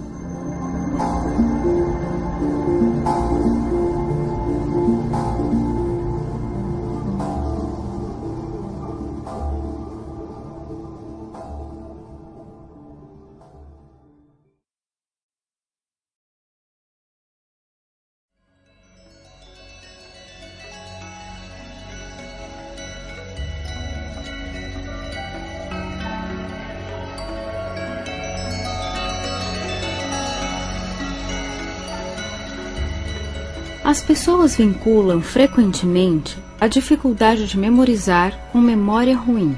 As 33.96 34.02
pessoas 34.02 34.58
vinculam 34.58 35.22
frequentemente 35.22 36.38
a 36.60 36.68
dificuldade 36.68 37.48
de 37.48 37.58
memorizar 37.58 38.38
com 38.52 38.60
memória 38.60 39.16
ruim. 39.16 39.58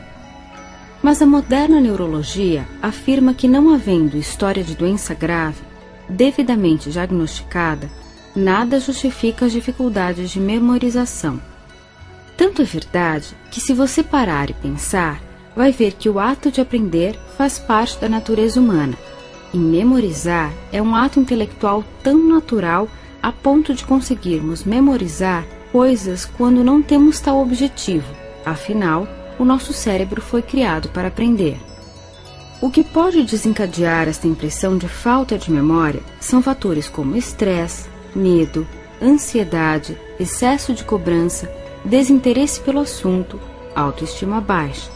Mas 1.01 1.23
a 1.23 1.25
moderna 1.25 1.81
neurologia 1.81 2.67
afirma 2.79 3.33
que, 3.33 3.47
não 3.47 3.73
havendo 3.73 4.15
história 4.15 4.63
de 4.63 4.75
doença 4.75 5.15
grave, 5.15 5.63
devidamente 6.07 6.91
diagnosticada, 6.91 7.89
nada 8.35 8.79
justifica 8.79 9.47
as 9.47 9.51
dificuldades 9.51 10.29
de 10.29 10.39
memorização. 10.39 11.41
Tanto 12.38 12.61
é 12.61 12.65
verdade 12.65 13.35
que, 13.49 13.59
se 13.59 13.73
você 13.73 14.03
parar 14.03 14.51
e 14.51 14.53
pensar, 14.53 15.19
vai 15.55 15.71
ver 15.71 15.93
que 15.93 16.09
o 16.09 16.19
ato 16.19 16.51
de 16.51 16.61
aprender 16.61 17.19
faz 17.35 17.57
parte 17.57 17.99
da 17.99 18.07
natureza 18.07 18.59
humana, 18.59 18.95
e 19.51 19.57
memorizar 19.57 20.53
é 20.71 20.79
um 20.79 20.95
ato 20.95 21.19
intelectual 21.19 21.83
tão 22.03 22.19
natural 22.19 22.88
a 23.28 23.32
ponto 23.34 23.73
de 23.73 23.84
conseguirmos 23.84 24.63
memorizar 24.63 25.45
coisas 25.69 26.23
quando 26.23 26.63
não 26.63 26.82
temos 26.82 27.19
tal 27.19 27.41
objetivo. 27.41 28.07
Afinal, 28.45 29.05
o 29.38 29.43
nosso 29.43 29.73
cérebro 29.73 30.21
foi 30.21 30.41
criado 30.41 30.88
para 30.88 31.09
aprender. 31.09 31.59
O 32.61 32.69
que 32.69 32.86
pode 32.86 33.23
desencadear 33.23 34.07
esta 34.07 34.30
impressão 34.30 34.78
de 34.78 34.88
falta 34.88 35.38
de 35.38 35.51
memória 35.51 36.01
são 36.21 36.41
fatores 36.41 36.88
como 36.88 37.17
estresse, 37.17 37.89
medo, 38.15 38.65
ansiedade, 39.01 39.97
excesso 40.17 40.73
de 40.73 40.86
cobrança, 40.86 41.51
desinteresse 41.84 42.61
pelo 42.61 42.80
assunto, 42.80 43.38
autoestima 43.75 44.39
baixa. 44.39 44.89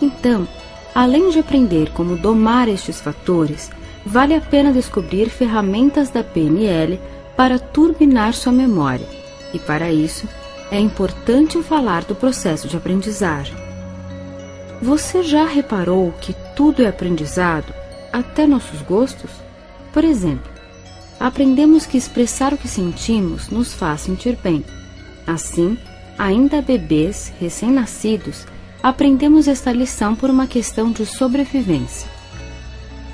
Então, 0.00 0.46
além 0.94 1.30
de 1.30 1.40
aprender 1.40 1.90
como 1.94 2.16
domar 2.16 2.68
estes 2.68 3.00
fatores, 3.00 3.72
vale 4.06 4.36
a 4.36 4.40
pena 4.40 4.72
descobrir 4.72 5.28
ferramentas 5.28 6.10
da 6.10 6.22
PNL 6.22 7.00
para 7.36 7.58
turbinar 7.58 8.34
sua 8.34 8.52
memória, 8.52 9.06
e 9.52 9.58
para 9.58 9.90
isso 9.92 10.28
é 10.70 10.78
importante 10.78 11.60
falar 11.62 12.04
do 12.04 12.14
processo 12.14 12.68
de 12.68 12.76
aprendizagem. 12.76 13.56
Você 14.80 15.22
já 15.22 15.44
reparou 15.44 16.12
que 16.20 16.34
tudo 16.54 16.82
é 16.82 16.86
aprendizado, 16.86 17.72
até 18.12 18.46
nossos 18.46 18.80
gostos? 18.82 19.30
Por 19.92 20.04
exemplo, 20.04 20.50
aprendemos 21.18 21.86
que 21.86 21.98
expressar 21.98 22.54
o 22.54 22.56
que 22.56 22.68
sentimos 22.68 23.48
nos 23.48 23.74
faz 23.74 24.02
sentir 24.02 24.38
bem. 24.42 24.64
Assim, 25.26 25.76
ainda 26.18 26.62
bebês 26.62 27.32
recém-nascidos, 27.38 28.46
aprendemos 28.82 29.48
esta 29.48 29.72
lição 29.72 30.14
por 30.14 30.30
uma 30.30 30.46
questão 30.46 30.90
de 30.90 31.04
sobrevivência. 31.04 32.19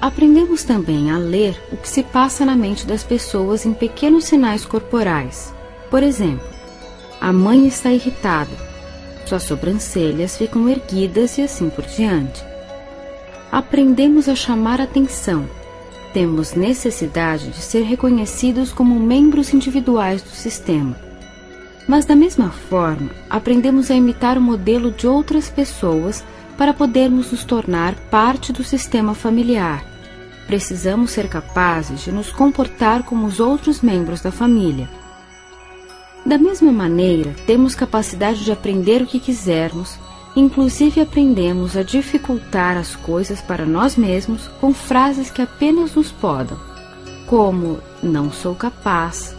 Aprendemos 0.00 0.62
também 0.62 1.10
a 1.10 1.18
ler 1.18 1.60
o 1.72 1.76
que 1.76 1.88
se 1.88 2.02
passa 2.02 2.44
na 2.44 2.54
mente 2.54 2.86
das 2.86 3.02
pessoas 3.02 3.64
em 3.64 3.72
pequenos 3.72 4.24
sinais 4.24 4.64
corporais. 4.64 5.54
Por 5.90 6.02
exemplo, 6.02 6.46
a 7.20 7.32
mãe 7.32 7.66
está 7.66 7.90
irritada, 7.90 8.50
suas 9.26 9.42
sobrancelhas 9.42 10.36
ficam 10.36 10.68
erguidas 10.68 11.38
e 11.38 11.42
assim 11.42 11.70
por 11.70 11.84
diante. 11.84 12.44
Aprendemos 13.50 14.28
a 14.28 14.34
chamar 14.34 14.80
atenção. 14.80 15.48
Temos 16.12 16.54
necessidade 16.54 17.48
de 17.50 17.60
ser 17.60 17.82
reconhecidos 17.82 18.72
como 18.72 18.98
membros 19.00 19.52
individuais 19.52 20.22
do 20.22 20.30
sistema. 20.30 20.96
Mas, 21.88 22.04
da 22.04 22.16
mesma 22.16 22.50
forma, 22.50 23.10
aprendemos 23.30 23.90
a 23.90 23.94
imitar 23.94 24.36
o 24.36 24.40
modelo 24.40 24.90
de 24.90 25.06
outras 25.06 25.48
pessoas 25.48 26.24
para 26.56 26.74
podermos 26.74 27.30
nos 27.30 27.44
tornar 27.44 27.94
parte 28.10 28.52
do 28.52 28.64
sistema 28.64 29.14
familiar. 29.14 29.84
Precisamos 30.46 31.10
ser 31.10 31.28
capazes 31.28 32.04
de 32.04 32.12
nos 32.12 32.30
comportar 32.30 33.02
como 33.02 33.26
os 33.26 33.40
outros 33.40 33.80
membros 33.80 34.20
da 34.20 34.30
família. 34.30 34.88
Da 36.24 36.38
mesma 36.38 36.72
maneira, 36.72 37.34
temos 37.46 37.74
capacidade 37.74 38.44
de 38.44 38.52
aprender 38.52 39.02
o 39.02 39.06
que 39.06 39.20
quisermos, 39.20 39.98
inclusive 40.34 41.00
aprendemos 41.00 41.76
a 41.76 41.82
dificultar 41.82 42.76
as 42.76 42.96
coisas 42.96 43.40
para 43.40 43.64
nós 43.64 43.96
mesmos 43.96 44.48
com 44.60 44.72
frases 44.72 45.30
que 45.30 45.42
apenas 45.42 45.94
nos 45.94 46.10
podam, 46.10 46.58
como 47.26 47.80
não 48.02 48.30
sou 48.30 48.54
capaz, 48.54 49.36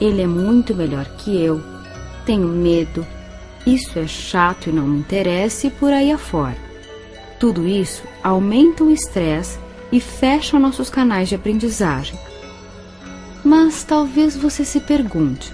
ele 0.00 0.22
é 0.22 0.26
muito 0.26 0.74
melhor 0.74 1.06
que 1.18 1.40
eu, 1.40 1.62
tenho 2.24 2.48
medo, 2.48 3.06
isso 3.66 3.98
é 3.98 4.06
chato 4.06 4.68
e 4.68 4.72
não 4.72 4.86
me 4.86 4.98
interessa 4.98 5.66
e 5.66 5.70
por 5.70 5.92
aí 5.92 6.12
afora. 6.12 6.56
Tudo 7.38 7.66
isso 7.66 8.02
aumenta 8.22 8.84
o 8.84 8.90
estresse 8.90 9.58
e 9.90 10.00
fecha 10.00 10.58
nossos 10.58 10.90
canais 10.90 11.28
de 11.28 11.34
aprendizagem. 11.34 12.18
Mas 13.44 13.84
talvez 13.84 14.36
você 14.36 14.64
se 14.64 14.80
pergunte: 14.80 15.52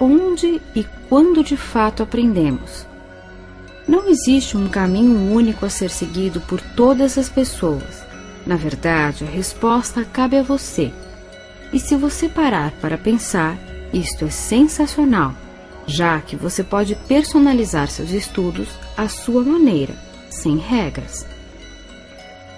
onde 0.00 0.60
e 0.74 0.84
quando 1.08 1.42
de 1.42 1.56
fato 1.56 2.02
aprendemos? 2.02 2.86
Não 3.86 4.08
existe 4.08 4.56
um 4.56 4.68
caminho 4.68 5.32
único 5.32 5.64
a 5.64 5.70
ser 5.70 5.90
seguido 5.90 6.40
por 6.40 6.60
todas 6.60 7.16
as 7.16 7.28
pessoas. 7.28 8.04
Na 8.44 8.56
verdade, 8.56 9.24
a 9.24 9.28
resposta 9.28 10.04
cabe 10.04 10.36
a 10.36 10.42
você. 10.42 10.92
E 11.72 11.78
se 11.78 11.96
você 11.96 12.28
parar 12.28 12.72
para 12.80 12.98
pensar, 12.98 13.56
isto 13.92 14.24
é 14.24 14.30
sensacional, 14.30 15.34
já 15.86 16.20
que 16.20 16.34
você 16.34 16.64
pode 16.64 16.94
personalizar 17.08 17.88
seus 17.88 18.10
estudos 18.10 18.68
à 18.96 19.08
sua 19.08 19.42
maneira, 19.42 19.94
sem 20.28 20.56
regras. 20.56 21.26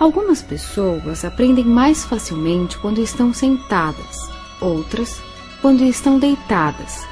Algumas 0.00 0.40
pessoas 0.40 1.24
aprendem 1.24 1.64
mais 1.64 2.04
facilmente 2.04 2.78
quando 2.78 3.02
estão 3.02 3.34
sentadas, 3.34 4.16
outras 4.60 5.20
quando 5.60 5.84
estão 5.84 6.18
deitadas, 6.18 7.04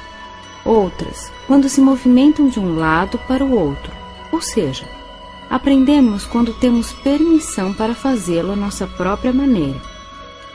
outras 0.65 1.31
quando 1.45 1.69
se 1.69 1.81
movimentam 1.81 2.47
de 2.47 2.59
um 2.59 2.77
lado 2.77 3.19
para 3.27 3.43
o 3.43 3.53
outro, 3.53 3.91
ou 4.31 4.41
seja, 4.41 4.85
aprendemos 5.49 6.25
quando 6.25 6.53
temos 6.53 6.91
permissão 6.93 7.73
para 7.73 7.93
fazê-lo 7.93 8.53
à 8.53 8.55
nossa 8.55 8.87
própria 8.87 9.33
maneira. 9.33 9.79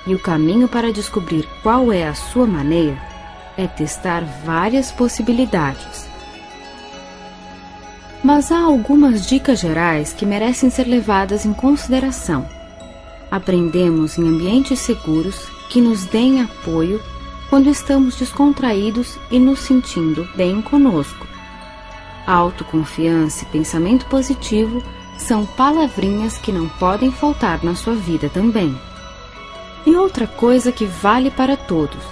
E 0.07 0.15
o 0.15 0.19
caminho 0.19 0.67
para 0.67 0.93
descobrir 0.93 1.49
qual 1.63 1.93
é 1.93 2.09
a 2.09 2.15
sua 2.15 2.47
maneira 2.47 3.12
é 3.57 3.67
testar 3.67 4.25
várias 4.45 4.91
possibilidades. 4.91 6.09
Mas 8.23 8.53
há 8.53 8.61
algumas 8.61 9.27
dicas 9.27 9.61
gerais 9.61 10.13
que 10.13 10.25
merecem 10.25 10.71
ser 10.71 10.85
levadas 10.85 11.45
em 11.45 11.53
consideração. 11.53 12.49
Aprendemos 13.31 14.17
em 14.17 14.29
ambientes 14.29 14.79
seguros 14.79 15.47
que 15.69 15.81
nos 15.81 16.05
deem 16.07 16.41
apoio 16.41 17.03
quando 17.51 17.69
estamos 17.69 18.17
descontraídos 18.17 19.19
e 19.31 19.39
nos 19.39 19.59
sentindo 19.61 20.29
bem 20.37 20.63
conosco. 20.63 21.27
Autoconfiança 22.27 23.45
e 23.45 23.47
pensamento 23.49 24.07
positivo 24.07 24.83
são 25.19 25.45
palavrinhas 25.45 26.39
que 26.39 26.53
não 26.53 26.69
podem 26.69 27.11
faltar 27.11 27.63
na 27.65 27.75
sua 27.75 27.95
vida 27.95 28.29
também. 28.29 28.79
E 29.85 29.97
outra 29.97 30.27
coisa 30.27 30.71
que 30.71 30.85
vale 30.85 31.31
para 31.31 31.57
todos: 31.57 32.05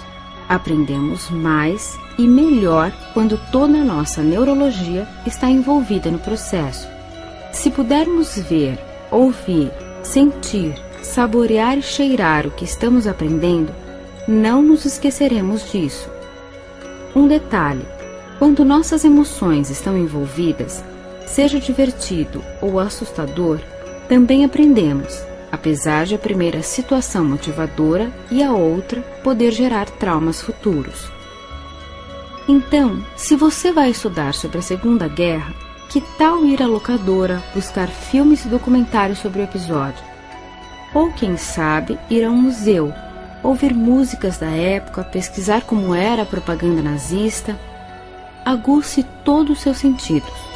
aprendemos 0.50 1.30
mais 1.30 1.96
e 2.18 2.26
melhor 2.26 2.92
quando 3.14 3.38
toda 3.52 3.78
a 3.78 3.84
nossa 3.84 4.20
neurologia 4.20 5.06
está 5.24 5.48
envolvida 5.48 6.10
no 6.10 6.18
processo. 6.18 6.88
Se 7.52 7.70
pudermos 7.70 8.36
ver, 8.36 8.76
ouvir, 9.12 9.70
sentir, 10.02 10.74
saborear 11.02 11.78
e 11.78 11.82
cheirar 11.82 12.48
o 12.48 12.50
que 12.50 12.64
estamos 12.64 13.06
aprendendo, 13.06 13.72
não 14.26 14.60
nos 14.60 14.84
esqueceremos 14.84 15.70
disso. 15.70 16.10
Um 17.14 17.28
detalhe: 17.28 17.86
quando 18.40 18.64
nossas 18.64 19.04
emoções 19.04 19.70
estão 19.70 19.96
envolvidas, 19.96 20.82
seja 21.26 21.60
divertido 21.60 22.42
ou 22.60 22.80
assustador, 22.80 23.60
também 24.08 24.44
aprendemos, 24.44 25.22
apesar 25.50 26.06
de 26.06 26.14
a 26.14 26.18
primeira 26.18 26.62
situação 26.62 27.24
motivadora 27.24 28.12
e 28.30 28.42
a 28.42 28.52
outra 28.52 29.00
poder 29.22 29.52
gerar 29.52 29.90
traumas 29.90 30.40
futuros. 30.40 31.08
Então, 32.48 33.04
se 33.16 33.36
você 33.36 33.72
vai 33.72 33.90
estudar 33.90 34.34
sobre 34.34 34.58
a 34.58 34.62
Segunda 34.62 35.06
Guerra, 35.06 35.52
que 35.88 36.00
tal 36.18 36.44
ir 36.44 36.62
à 36.62 36.66
locadora 36.66 37.42
buscar 37.54 37.88
filmes 37.88 38.44
e 38.44 38.48
documentários 38.48 39.18
sobre 39.18 39.40
o 39.40 39.44
episódio? 39.44 40.02
Ou 40.94 41.12
quem 41.12 41.36
sabe 41.36 41.98
ir 42.08 42.24
a 42.24 42.30
um 42.30 42.36
museu, 42.36 42.92
ouvir 43.42 43.74
músicas 43.74 44.38
da 44.38 44.50
época, 44.50 45.04
pesquisar 45.04 45.62
como 45.62 45.94
era 45.94 46.22
a 46.22 46.26
propaganda 46.26 46.82
nazista, 46.82 47.56
aguce 48.44 49.04
todos 49.24 49.58
os 49.58 49.62
seus 49.62 49.78
sentidos. 49.78 50.49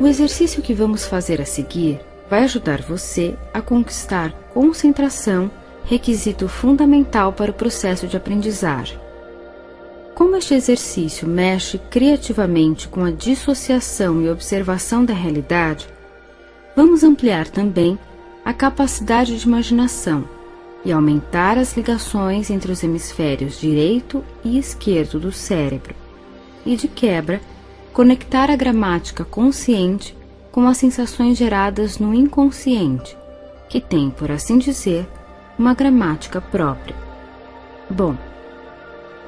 O 0.00 0.06
exercício 0.06 0.62
que 0.62 0.72
vamos 0.72 1.06
fazer 1.06 1.40
a 1.40 1.44
seguir 1.44 2.00
vai 2.30 2.44
ajudar 2.44 2.80
você 2.82 3.36
a 3.52 3.60
conquistar 3.60 4.32
concentração, 4.54 5.50
requisito 5.84 6.46
fundamental 6.46 7.32
para 7.32 7.50
o 7.50 7.54
processo 7.54 8.06
de 8.06 8.16
aprendizagem. 8.16 8.98
Como 10.14 10.36
este 10.36 10.54
exercício 10.54 11.26
mexe 11.26 11.78
criativamente 11.90 12.86
com 12.86 13.02
a 13.04 13.10
dissociação 13.10 14.22
e 14.22 14.30
observação 14.30 15.04
da 15.04 15.14
realidade, 15.14 15.88
vamos 16.76 17.02
ampliar 17.02 17.48
também 17.48 17.98
a 18.44 18.52
capacidade 18.52 19.36
de 19.36 19.46
imaginação 19.46 20.28
e 20.84 20.92
aumentar 20.92 21.58
as 21.58 21.76
ligações 21.76 22.50
entre 22.50 22.70
os 22.70 22.84
hemisférios 22.84 23.60
direito 23.60 24.24
e 24.44 24.58
esquerdo 24.58 25.18
do 25.18 25.32
cérebro, 25.32 25.94
e 26.64 26.76
de 26.76 26.86
quebra, 26.86 27.40
conectar 27.92 28.50
a 28.50 28.56
gramática 28.56 29.24
consciente 29.24 30.16
com 30.52 30.66
as 30.66 30.76
sensações 30.76 31.36
geradas 31.36 31.98
no 31.98 32.14
inconsciente, 32.14 33.16
que 33.68 33.80
tem, 33.80 34.10
por 34.10 34.30
assim 34.30 34.58
dizer, 34.58 35.06
uma 35.58 35.74
gramática 35.74 36.40
própria. 36.40 36.94
Bom, 37.90 38.16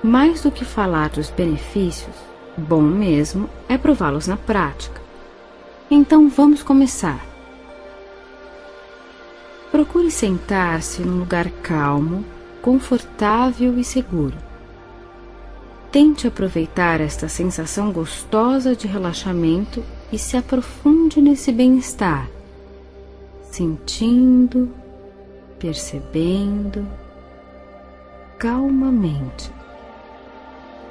mais 0.03 0.43
do 0.43 0.51
que 0.51 0.65
falar 0.65 1.11
dos 1.11 1.31
benefícios, 1.31 2.15
bom 2.57 2.83
mesmo 2.83 3.49
é 3.69 3.77
prová-los 3.77 4.27
na 4.27 4.37
prática. 4.37 5.01
Então 5.91 6.29
vamos 6.29 6.63
começar. 6.63 7.25
Procure 9.71 10.11
sentar-se 10.11 11.03
num 11.03 11.19
lugar 11.19 11.51
calmo, 11.63 12.25
confortável 12.61 13.79
e 13.79 13.85
seguro 13.85 14.50
Tente 15.93 16.29
aproveitar 16.29 17.01
esta 17.01 17.29
sensação 17.29 17.91
gostosa 17.91 18.77
de 18.77 18.87
relaxamento 18.87 19.83
e 20.13 20.19
se 20.19 20.37
aprofunde 20.37 21.21
nesse 21.21 21.51
bem-estar, 21.51 22.31
sentindo, 23.51 24.71
percebendo 25.59 26.87
calmamente. 28.39 29.51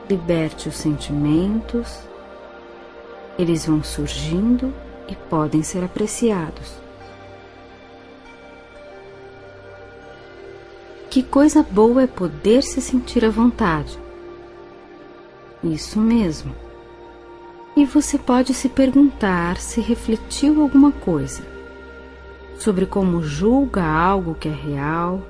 Liberte 0.09 0.67
os 0.67 0.75
sentimentos, 0.75 1.99
eles 3.37 3.65
vão 3.65 3.81
surgindo 3.81 4.73
e 5.07 5.15
podem 5.15 5.63
ser 5.63 5.81
apreciados. 5.81 6.73
Que 11.09 11.23
coisa 11.23 11.63
boa 11.63 12.03
é 12.03 12.07
poder 12.07 12.63
se 12.63 12.81
sentir 12.81 13.23
à 13.23 13.29
vontade 13.29 13.97
isso 15.63 15.99
mesmo. 15.99 16.55
E 17.75 17.85
você 17.85 18.17
pode 18.17 18.53
se 18.53 18.69
perguntar 18.69 19.57
se 19.57 19.81
refletiu 19.81 20.61
alguma 20.61 20.91
coisa 20.91 21.43
sobre 22.57 22.85
como 22.85 23.23
julga 23.23 23.83
algo 23.83 24.35
que 24.35 24.49
é 24.49 24.51
real. 24.51 25.21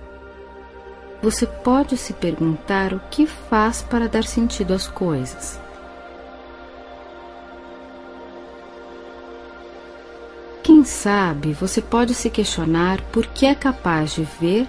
Você 1.21 1.45
pode 1.45 1.95
se 1.95 2.13
perguntar 2.13 2.93
o 2.93 2.99
que 3.11 3.27
faz 3.27 3.81
para 3.81 4.07
dar 4.07 4.23
sentido 4.23 4.73
às 4.73 4.87
coisas. 4.87 5.59
Quem 10.63 10.83
sabe 10.83 11.53
você 11.53 11.81
pode 11.81 12.13
se 12.13 12.29
questionar 12.29 13.01
por 13.11 13.27
que 13.27 13.45
é 13.45 13.53
capaz 13.53 14.13
de 14.13 14.23
ver, 14.23 14.67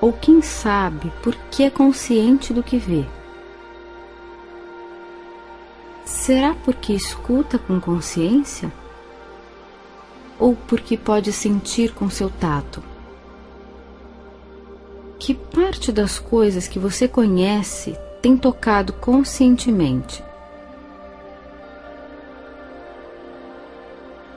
ou 0.00 0.12
quem 0.12 0.40
sabe 0.40 1.12
por 1.22 1.34
que 1.50 1.64
é 1.64 1.70
consciente 1.70 2.54
do 2.54 2.62
que 2.62 2.78
vê. 2.78 3.04
Será 6.10 6.56
porque 6.64 6.92
escuta 6.92 7.56
com 7.56 7.80
consciência? 7.80 8.70
Ou 10.40 10.56
porque 10.56 10.96
pode 10.96 11.32
sentir 11.32 11.94
com 11.94 12.10
seu 12.10 12.28
tato? 12.28 12.82
Que 15.20 15.34
parte 15.34 15.92
das 15.92 16.18
coisas 16.18 16.66
que 16.66 16.80
você 16.80 17.06
conhece 17.06 17.96
tem 18.20 18.36
tocado 18.36 18.92
conscientemente? 18.92 20.22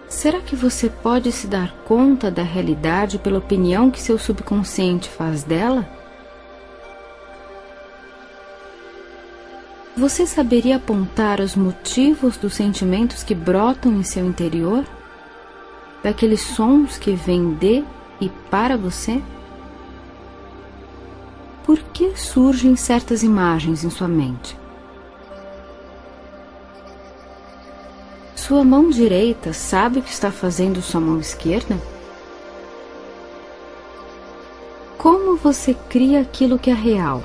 Será 0.07 0.41
que 0.41 0.55
você 0.55 0.89
pode 0.89 1.31
se 1.31 1.47
dar 1.47 1.73
conta 1.85 2.29
da 2.29 2.43
realidade 2.43 3.17
pela 3.17 3.39
opinião 3.39 3.89
que 3.89 3.99
seu 3.99 4.19
subconsciente 4.19 5.09
faz 5.09 5.43
dela? 5.43 6.02
Você 9.95 10.25
saberia 10.25 10.77
apontar 10.77 11.39
os 11.39 11.55
motivos 11.55 12.35
dos 12.35 12.55
sentimentos 12.55 13.21
que 13.21 13.35
brotam 13.35 13.93
em 13.93 14.01
seu 14.01 14.25
interior? 14.25 14.83
Daqueles 16.01 16.41
sons 16.41 16.97
que 16.97 17.13
vêm 17.13 17.53
de 17.53 17.83
e 18.19 18.27
para 18.49 18.75
você? 18.75 19.21
Por 21.63 21.77
que 21.77 22.17
surgem 22.17 22.75
certas 22.75 23.21
imagens 23.21 23.83
em 23.83 23.91
sua 23.91 24.07
mente? 24.07 24.57
Sua 28.35 28.63
mão 28.63 28.89
direita 28.89 29.53
sabe 29.53 29.99
o 29.99 30.01
que 30.01 30.11
está 30.11 30.31
fazendo 30.31 30.81
sua 30.81 30.99
mão 30.99 31.19
esquerda? 31.19 31.79
Como 34.97 35.37
você 35.37 35.75
cria 35.87 36.21
aquilo 36.21 36.57
que 36.57 36.71
é 36.71 36.73
real? 36.73 37.23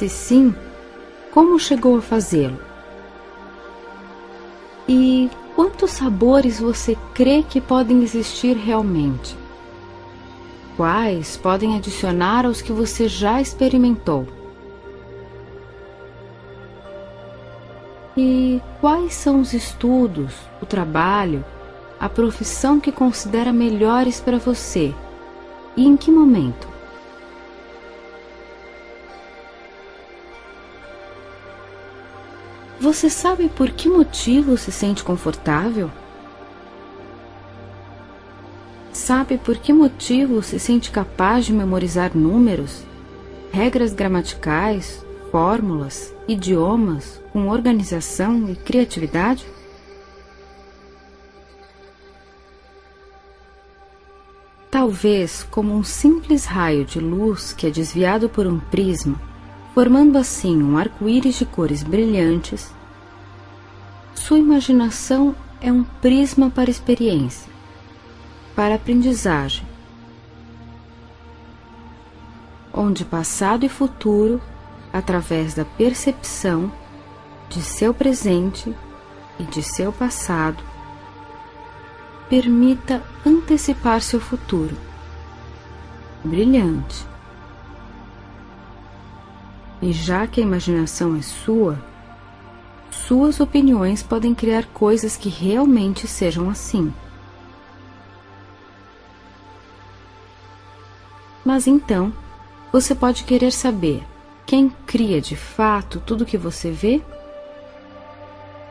Se 0.00 0.08
sim, 0.08 0.54
como 1.30 1.58
chegou 1.58 1.98
a 1.98 2.00
fazê-lo? 2.00 2.58
E 4.88 5.28
quantos 5.54 5.90
sabores 5.90 6.58
você 6.58 6.96
crê 7.12 7.42
que 7.42 7.60
podem 7.60 8.02
existir 8.02 8.56
realmente? 8.56 9.36
Quais 10.74 11.36
podem 11.36 11.76
adicionar 11.76 12.46
aos 12.46 12.62
que 12.62 12.72
você 12.72 13.08
já 13.08 13.42
experimentou? 13.42 14.26
E 18.16 18.62
quais 18.80 19.12
são 19.12 19.42
os 19.42 19.52
estudos, 19.52 20.32
o 20.62 20.64
trabalho, 20.64 21.44
a 22.00 22.08
profissão 22.08 22.80
que 22.80 22.90
considera 22.90 23.52
melhores 23.52 24.18
para 24.18 24.38
você? 24.38 24.94
E 25.76 25.86
em 25.86 25.94
que 25.94 26.10
momento? 26.10 26.69
Você 32.80 33.10
sabe 33.10 33.50
por 33.50 33.70
que 33.72 33.90
motivo 33.90 34.56
se 34.56 34.72
sente 34.72 35.04
confortável? 35.04 35.90
Sabe 38.90 39.36
por 39.36 39.58
que 39.58 39.70
motivo 39.70 40.42
se 40.42 40.58
sente 40.58 40.90
capaz 40.90 41.44
de 41.44 41.52
memorizar 41.52 42.16
números, 42.16 42.82
regras 43.52 43.92
gramaticais, 43.92 45.04
fórmulas, 45.30 46.14
idiomas 46.26 47.20
com 47.34 47.48
organização 47.48 48.48
e 48.48 48.56
criatividade? 48.56 49.44
Talvez 54.70 55.46
como 55.50 55.74
um 55.74 55.84
simples 55.84 56.46
raio 56.46 56.86
de 56.86 56.98
luz 56.98 57.52
que 57.52 57.66
é 57.66 57.70
desviado 57.70 58.26
por 58.30 58.46
um 58.46 58.58
prisma, 58.58 59.20
formando 59.80 60.18
assim 60.18 60.62
um 60.62 60.76
arco-íris 60.76 61.36
de 61.36 61.46
cores 61.46 61.82
brilhantes, 61.82 62.70
sua 64.14 64.38
imaginação 64.38 65.34
é 65.58 65.72
um 65.72 65.82
prisma 65.82 66.50
para 66.50 66.68
experiência, 66.68 67.50
para 68.54 68.74
aprendizagem, 68.74 69.66
onde 72.74 73.06
passado 73.06 73.64
e 73.64 73.70
futuro 73.70 74.38
através 74.92 75.54
da 75.54 75.64
percepção 75.64 76.70
de 77.48 77.62
seu 77.62 77.94
presente 77.94 78.76
e 79.38 79.44
de 79.44 79.62
seu 79.62 79.90
passado, 79.94 80.62
permita 82.28 83.02
antecipar 83.24 84.02
seu 84.02 84.20
futuro. 84.20 84.76
Brilhante. 86.22 87.09
E 89.82 89.92
já 89.92 90.26
que 90.26 90.40
a 90.40 90.44
imaginação 90.44 91.16
é 91.16 91.22
sua, 91.22 91.78
suas 92.90 93.40
opiniões 93.40 94.02
podem 94.02 94.34
criar 94.34 94.66
coisas 94.66 95.16
que 95.16 95.28
realmente 95.28 96.06
sejam 96.06 96.50
assim. 96.50 96.92
Mas 101.44 101.66
então, 101.66 102.12
você 102.72 102.94
pode 102.94 103.24
querer 103.24 103.52
saber 103.52 104.04
quem 104.44 104.70
cria 104.86 105.20
de 105.20 105.36
fato 105.36 106.00
tudo 106.04 106.26
que 106.26 106.36
você 106.36 106.70
vê? 106.70 107.00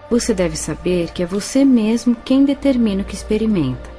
Você 0.10 0.34
deve 0.34 0.56
saber 0.56 1.12
que 1.12 1.24
é 1.24 1.26
você 1.26 1.64
mesmo 1.64 2.16
quem 2.16 2.46
determina 2.46 3.02
o 3.02 3.06
que 3.06 3.16
experimenta, 3.16 3.90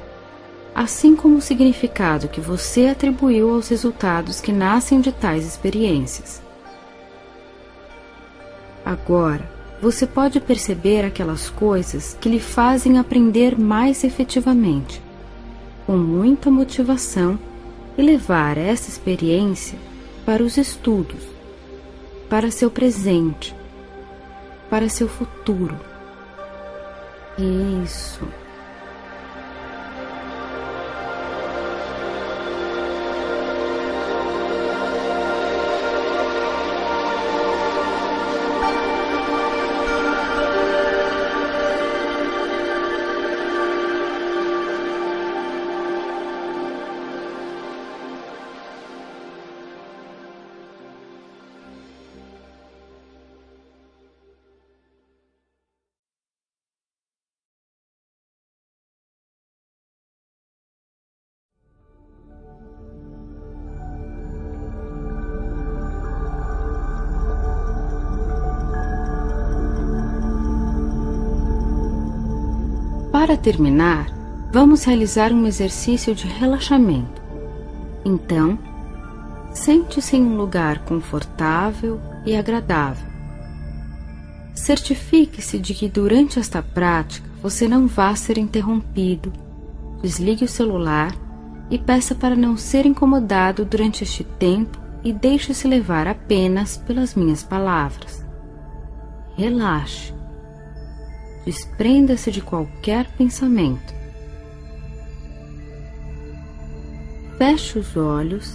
assim 0.74 1.14
como 1.14 1.36
o 1.36 1.42
significado 1.42 2.28
que 2.28 2.40
você 2.40 2.86
atribuiu 2.86 3.54
aos 3.54 3.68
resultados 3.68 4.40
que 4.40 4.52
nascem 4.52 5.00
de 5.00 5.12
tais 5.12 5.46
experiências. 5.46 6.42
Agora, 8.84 9.48
você 9.80 10.06
pode 10.06 10.40
perceber 10.40 11.04
aquelas 11.04 11.48
coisas 11.48 12.16
que 12.20 12.28
lhe 12.28 12.40
fazem 12.40 12.98
aprender 12.98 13.58
mais 13.58 14.04
efetivamente, 14.04 15.02
com 15.86 15.96
muita 15.96 16.50
motivação, 16.50 17.38
e 17.98 18.02
levar 18.02 18.56
essa 18.56 18.88
experiência 18.88 19.78
para 20.24 20.42
os 20.42 20.56
estudos 20.56 21.40
para 22.30 22.48
seu 22.48 22.70
presente, 22.70 23.52
para 24.70 24.88
seu 24.88 25.08
futuro. 25.08 25.76
Isso. 27.36 28.24
Terminar, 73.40 74.06
vamos 74.52 74.84
realizar 74.84 75.32
um 75.32 75.46
exercício 75.46 76.14
de 76.14 76.26
relaxamento. 76.26 77.20
Então, 78.04 78.58
sente-se 79.52 80.16
em 80.16 80.22
um 80.22 80.36
lugar 80.36 80.80
confortável 80.84 82.00
e 82.24 82.36
agradável. 82.36 83.08
Certifique-se 84.54 85.58
de 85.58 85.74
que 85.74 85.88
durante 85.88 86.38
esta 86.38 86.62
prática 86.62 87.28
você 87.42 87.66
não 87.66 87.86
vá 87.86 88.14
ser 88.14 88.38
interrompido. 88.38 89.32
Desligue 90.02 90.44
o 90.44 90.48
celular 90.48 91.14
e 91.70 91.78
peça 91.78 92.14
para 92.14 92.36
não 92.36 92.56
ser 92.56 92.84
incomodado 92.84 93.64
durante 93.64 94.04
este 94.04 94.24
tempo 94.24 94.78
e 95.02 95.12
deixe-se 95.12 95.66
levar 95.66 96.06
apenas 96.06 96.76
pelas 96.76 97.14
minhas 97.14 97.42
palavras. 97.42 98.24
Relaxe. 99.36 100.19
Desprenda-se 101.50 102.30
de 102.30 102.40
qualquer 102.40 103.10
pensamento. 103.16 103.92
Feche 107.36 107.76
os 107.76 107.96
olhos 107.96 108.54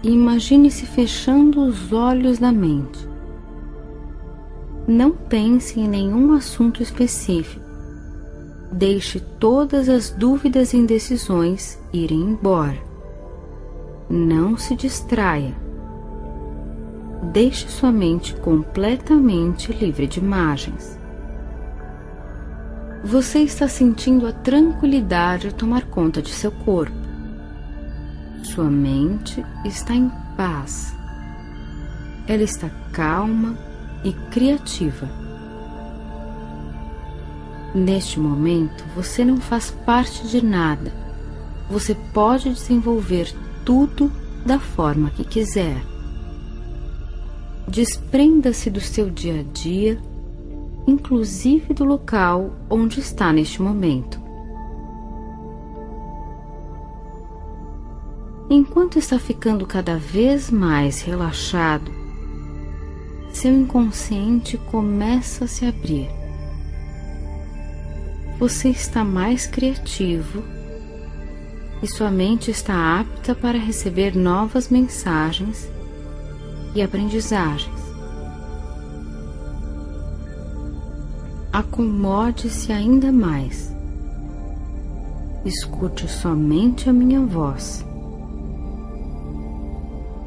e 0.00 0.10
imagine-se 0.10 0.86
fechando 0.86 1.60
os 1.60 1.92
olhos 1.92 2.38
da 2.38 2.52
mente. 2.52 3.00
Não 4.86 5.10
pense 5.10 5.80
em 5.80 5.88
nenhum 5.88 6.34
assunto 6.34 6.80
específico. 6.80 7.64
Deixe 8.70 9.18
todas 9.18 9.88
as 9.88 10.10
dúvidas 10.10 10.72
e 10.72 10.76
indecisões 10.76 11.76
irem 11.92 12.20
embora. 12.20 12.78
Não 14.08 14.56
se 14.56 14.76
distraia. 14.76 15.56
Deixe 17.32 17.66
sua 17.66 17.90
mente 17.90 18.36
completamente 18.36 19.72
livre 19.72 20.06
de 20.06 20.20
imagens. 20.20 20.96
Você 23.04 23.40
está 23.40 23.68
sentindo 23.68 24.26
a 24.26 24.32
tranquilidade 24.32 25.54
tomar 25.54 25.84
conta 25.86 26.20
de 26.20 26.30
seu 26.30 26.50
corpo. 26.50 26.96
Sua 28.42 28.70
mente 28.70 29.44
está 29.64 29.94
em 29.94 30.10
paz. 30.36 30.94
Ela 32.26 32.42
está 32.42 32.68
calma 32.92 33.56
e 34.02 34.12
criativa. 34.30 35.08
Neste 37.74 38.18
momento, 38.18 38.84
você 38.94 39.24
não 39.24 39.36
faz 39.36 39.70
parte 39.70 40.26
de 40.26 40.42
nada. 40.44 40.90
Você 41.70 41.94
pode 42.14 42.50
desenvolver 42.50 43.32
tudo 43.64 44.10
da 44.44 44.58
forma 44.58 45.10
que 45.10 45.24
quiser. 45.24 45.76
Desprenda-se 47.68 48.70
do 48.70 48.80
seu 48.80 49.10
dia 49.10 49.40
a 49.40 49.42
dia, 49.42 50.00
inclusive 50.86 51.74
do 51.74 51.84
local 51.84 52.52
onde 52.70 53.00
está 53.00 53.32
neste 53.32 53.60
momento. 53.60 54.20
Enquanto 58.48 58.98
está 58.98 59.18
ficando 59.18 59.66
cada 59.66 59.96
vez 59.96 60.50
mais 60.50 61.02
relaxado, 61.02 61.90
seu 63.32 63.52
inconsciente 63.52 64.56
começa 64.56 65.44
a 65.44 65.48
se 65.48 65.66
abrir. 65.66 66.08
Você 68.38 68.68
está 68.68 69.02
mais 69.02 69.46
criativo 69.46 70.44
e 71.82 71.86
sua 71.88 72.10
mente 72.10 72.50
está 72.50 73.00
apta 73.00 73.34
para 73.34 73.58
receber 73.58 74.14
novas 74.14 74.68
mensagens 74.68 75.68
e 76.74 76.82
aprendizagens. 76.82 77.85
Acomode-se 81.56 82.70
ainda 82.70 83.10
mais. 83.10 83.74
Escute 85.42 86.06
somente 86.06 86.90
a 86.90 86.92
minha 86.92 87.22
voz. 87.24 87.82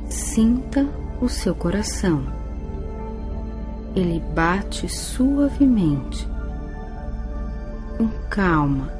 Sinta 0.09 0.87
o 1.21 1.29
seu 1.29 1.53
coração. 1.53 2.23
Ele 3.95 4.19
bate 4.33 4.89
suavemente, 4.89 6.27
com 7.95 8.07
calma. 8.27 8.91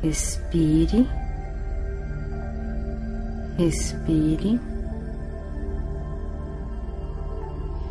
Respire, 0.00 1.06
respire, 3.58 4.58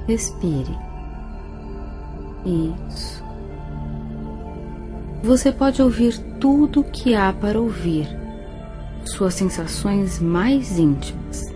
respire. 0.07 0.90
Isso. 2.45 3.23
Você 5.23 5.51
pode 5.51 5.81
ouvir 5.81 6.17
tudo 6.39 6.81
o 6.81 6.83
que 6.83 7.13
há 7.13 7.31
para 7.31 7.59
ouvir, 7.59 8.07
suas 9.05 9.35
sensações 9.35 10.19
mais 10.19 10.79
íntimas 10.79 11.51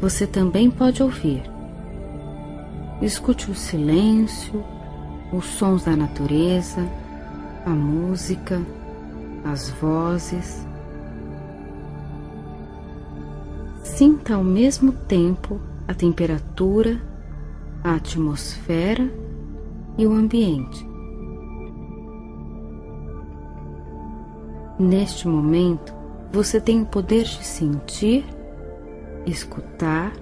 você 0.00 0.26
também 0.26 0.70
pode 0.70 1.02
ouvir. 1.02 1.42
Escute 3.02 3.50
o 3.50 3.54
silêncio, 3.54 4.64
os 5.32 5.44
sons 5.44 5.84
da 5.84 5.96
natureza, 5.96 6.88
a 7.64 7.70
música, 7.70 8.62
as 9.44 9.70
vozes. 9.70 10.66
Sinta 13.82 14.34
ao 14.34 14.44
mesmo 14.44 14.92
tempo 14.92 15.60
a 15.86 15.94
temperatura, 15.94 17.00
a 17.82 17.94
atmosfera 17.94 19.10
e 19.98 20.06
o 20.06 20.12
ambiente. 20.12 20.88
Neste 24.78 25.28
momento, 25.28 25.92
você 26.32 26.60
tem 26.60 26.80
o 26.82 26.86
poder 26.86 27.24
de 27.24 27.44
sentir 27.44 28.24
escutar 29.26 30.12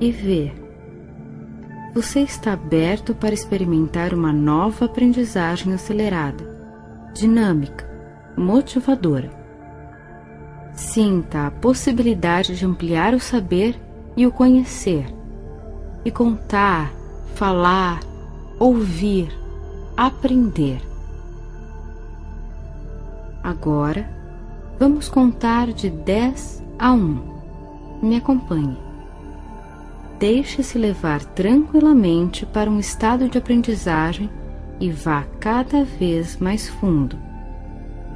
e 0.00 0.10
ver. 0.10 0.54
Você 1.94 2.20
está 2.20 2.54
aberto 2.54 3.14
para 3.14 3.34
experimentar 3.34 4.14
uma 4.14 4.32
nova 4.32 4.86
aprendizagem 4.86 5.74
acelerada, 5.74 6.44
dinâmica, 7.12 7.86
motivadora. 8.36 9.30
Sinta 10.72 11.46
a 11.46 11.50
possibilidade 11.50 12.56
de 12.56 12.64
ampliar 12.64 13.12
o 13.14 13.20
saber 13.20 13.78
e 14.16 14.26
o 14.26 14.32
conhecer, 14.32 15.04
e 16.02 16.10
contar, 16.10 16.90
falar, 17.34 18.00
ouvir, 18.62 19.36
aprender. 19.96 20.80
Agora, 23.42 24.08
vamos 24.78 25.08
contar 25.08 25.72
de 25.72 25.90
10 25.90 26.62
a 26.78 26.92
1. 26.92 27.22
Me 28.00 28.14
acompanhe. 28.14 28.78
Deixe-se 30.20 30.78
levar 30.78 31.24
tranquilamente 31.24 32.46
para 32.46 32.70
um 32.70 32.78
estado 32.78 33.28
de 33.28 33.36
aprendizagem 33.36 34.30
e 34.78 34.92
vá 34.92 35.24
cada 35.40 35.82
vez 35.84 36.36
mais 36.36 36.68
fundo. 36.68 37.18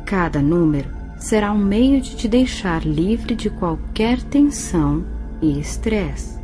Cada 0.05 0.41
número 0.41 0.89
será 1.19 1.51
um 1.51 1.59
meio 1.59 2.01
de 2.01 2.15
te 2.15 2.29
deixar 2.29 2.87
livre 2.87 3.35
de 3.35 3.51
qualquer 3.51 4.23
tensão 4.23 5.05
e 5.43 5.59
estresse. 5.59 6.36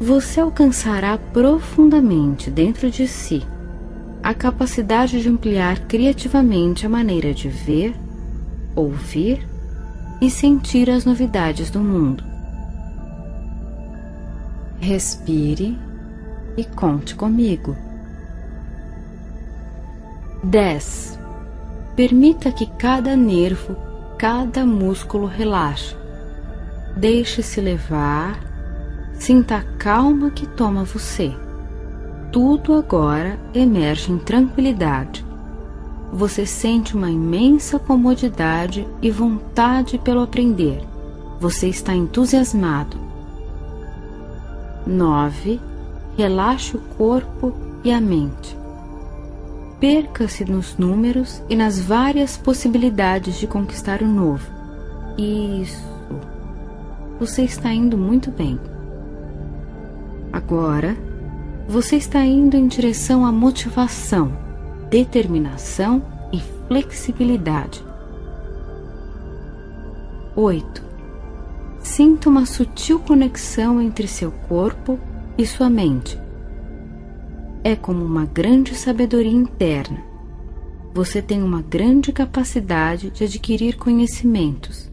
Você 0.00 0.40
alcançará 0.40 1.18
profundamente 1.18 2.50
dentro 2.50 2.88
de 2.88 3.08
si 3.08 3.44
a 4.22 4.32
capacidade 4.32 5.20
de 5.20 5.28
ampliar 5.28 5.80
criativamente 5.86 6.86
a 6.86 6.88
maneira 6.88 7.34
de 7.34 7.48
ver, 7.48 7.96
ouvir 8.76 9.44
e 10.20 10.30
sentir 10.30 10.88
as 10.88 11.04
novidades 11.04 11.70
do 11.70 11.80
mundo. 11.80 12.22
Respire 14.80 15.76
e 16.56 16.64
conte 16.64 17.16
comigo. 17.16 17.76
10. 20.44 21.18
Permita 21.96 22.52
que 22.52 22.66
cada 22.66 23.16
nervo, 23.16 23.76
cada 24.16 24.64
músculo 24.64 25.26
relaxe. 25.26 25.96
Deixe-se 26.96 27.60
levar, 27.60 28.47
sinta 29.18 29.56
a 29.56 29.62
calma 29.78 30.30
que 30.30 30.46
toma 30.46 30.84
você. 30.84 31.34
Tudo 32.32 32.74
agora 32.74 33.38
emerge 33.54 34.12
em 34.12 34.18
tranquilidade 34.18 35.28
você 36.12 36.46
sente 36.46 36.96
uma 36.96 37.10
imensa 37.10 37.78
comodidade 37.78 38.88
e 39.02 39.10
vontade 39.10 39.98
pelo 39.98 40.22
aprender. 40.22 40.82
Você 41.38 41.68
está 41.68 41.94
entusiasmado. 41.94 42.96
9. 44.86 45.60
Relaxe 46.16 46.76
o 46.76 46.80
corpo 46.96 47.54
e 47.84 47.92
a 47.92 48.00
mente. 48.00 48.56
Perca-se 49.78 50.44
nos 50.44 50.76
números 50.76 51.42
e 51.48 51.54
nas 51.54 51.78
várias 51.78 52.36
possibilidades 52.36 53.38
de 53.38 53.46
conquistar 53.46 54.02
o 54.02 54.08
novo. 54.08 54.50
Isso. 55.16 55.86
Você 57.20 57.42
está 57.42 57.72
indo 57.72 57.98
muito 57.98 58.30
bem. 58.30 58.58
Agora, 60.48 60.96
você 61.68 61.96
está 61.96 62.24
indo 62.24 62.56
em 62.56 62.66
direção 62.66 63.26
à 63.26 63.30
motivação 63.30 64.32
determinação 64.88 66.02
e 66.32 66.40
flexibilidade. 66.66 67.84
8. 70.34 70.82
Sinta 71.80 72.30
uma 72.30 72.46
sutil 72.46 72.98
conexão 72.98 73.78
entre 73.78 74.08
seu 74.08 74.32
corpo 74.32 74.98
e 75.36 75.44
sua 75.44 75.68
mente. 75.68 76.18
É 77.62 77.76
como 77.76 78.02
uma 78.02 78.24
grande 78.24 78.74
sabedoria 78.74 79.30
interna. 79.30 80.02
Você 80.94 81.20
tem 81.20 81.42
uma 81.42 81.60
grande 81.60 82.10
capacidade 82.10 83.10
de 83.10 83.24
adquirir 83.24 83.76
conhecimentos, 83.76 84.90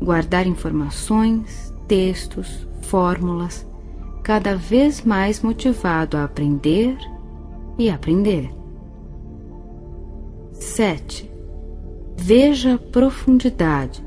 guardar 0.00 0.46
informações, 0.46 1.74
textos, 1.88 2.68
fórmulas, 2.82 3.66
cada 4.22 4.54
vez 4.54 5.02
mais 5.02 5.42
motivado 5.42 6.16
a 6.16 6.24
aprender 6.24 6.96
e 7.78 7.90
aprender. 7.90 8.50
7. 10.52 11.30
Veja 12.16 12.78
profundidade. 12.78 14.04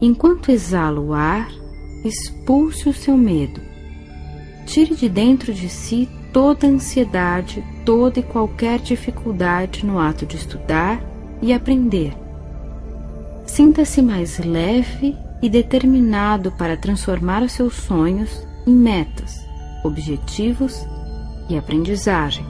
Enquanto 0.00 0.50
exala 0.50 1.00
o 1.00 1.12
ar, 1.12 1.48
expulse 2.04 2.88
o 2.88 2.92
seu 2.92 3.16
medo. 3.16 3.60
Tire 4.66 4.96
de 4.96 5.08
dentro 5.08 5.52
de 5.52 5.68
si 5.68 6.08
toda 6.32 6.66
ansiedade, 6.66 7.64
toda 7.84 8.18
e 8.18 8.22
qualquer 8.22 8.80
dificuldade 8.80 9.84
no 9.86 9.98
ato 9.98 10.26
de 10.26 10.36
estudar 10.36 11.00
e 11.40 11.52
aprender. 11.52 12.16
Sinta-se 13.46 14.00
mais 14.00 14.38
leve 14.38 15.16
e 15.42 15.48
determinado 15.48 16.52
para 16.52 16.76
transformar 16.76 17.42
os 17.42 17.52
seus 17.52 17.74
sonhos 17.74 18.49
em 18.66 18.74
metas, 18.74 19.46
objetivos 19.84 20.86
e 21.48 21.56
aprendizagem. 21.56 22.44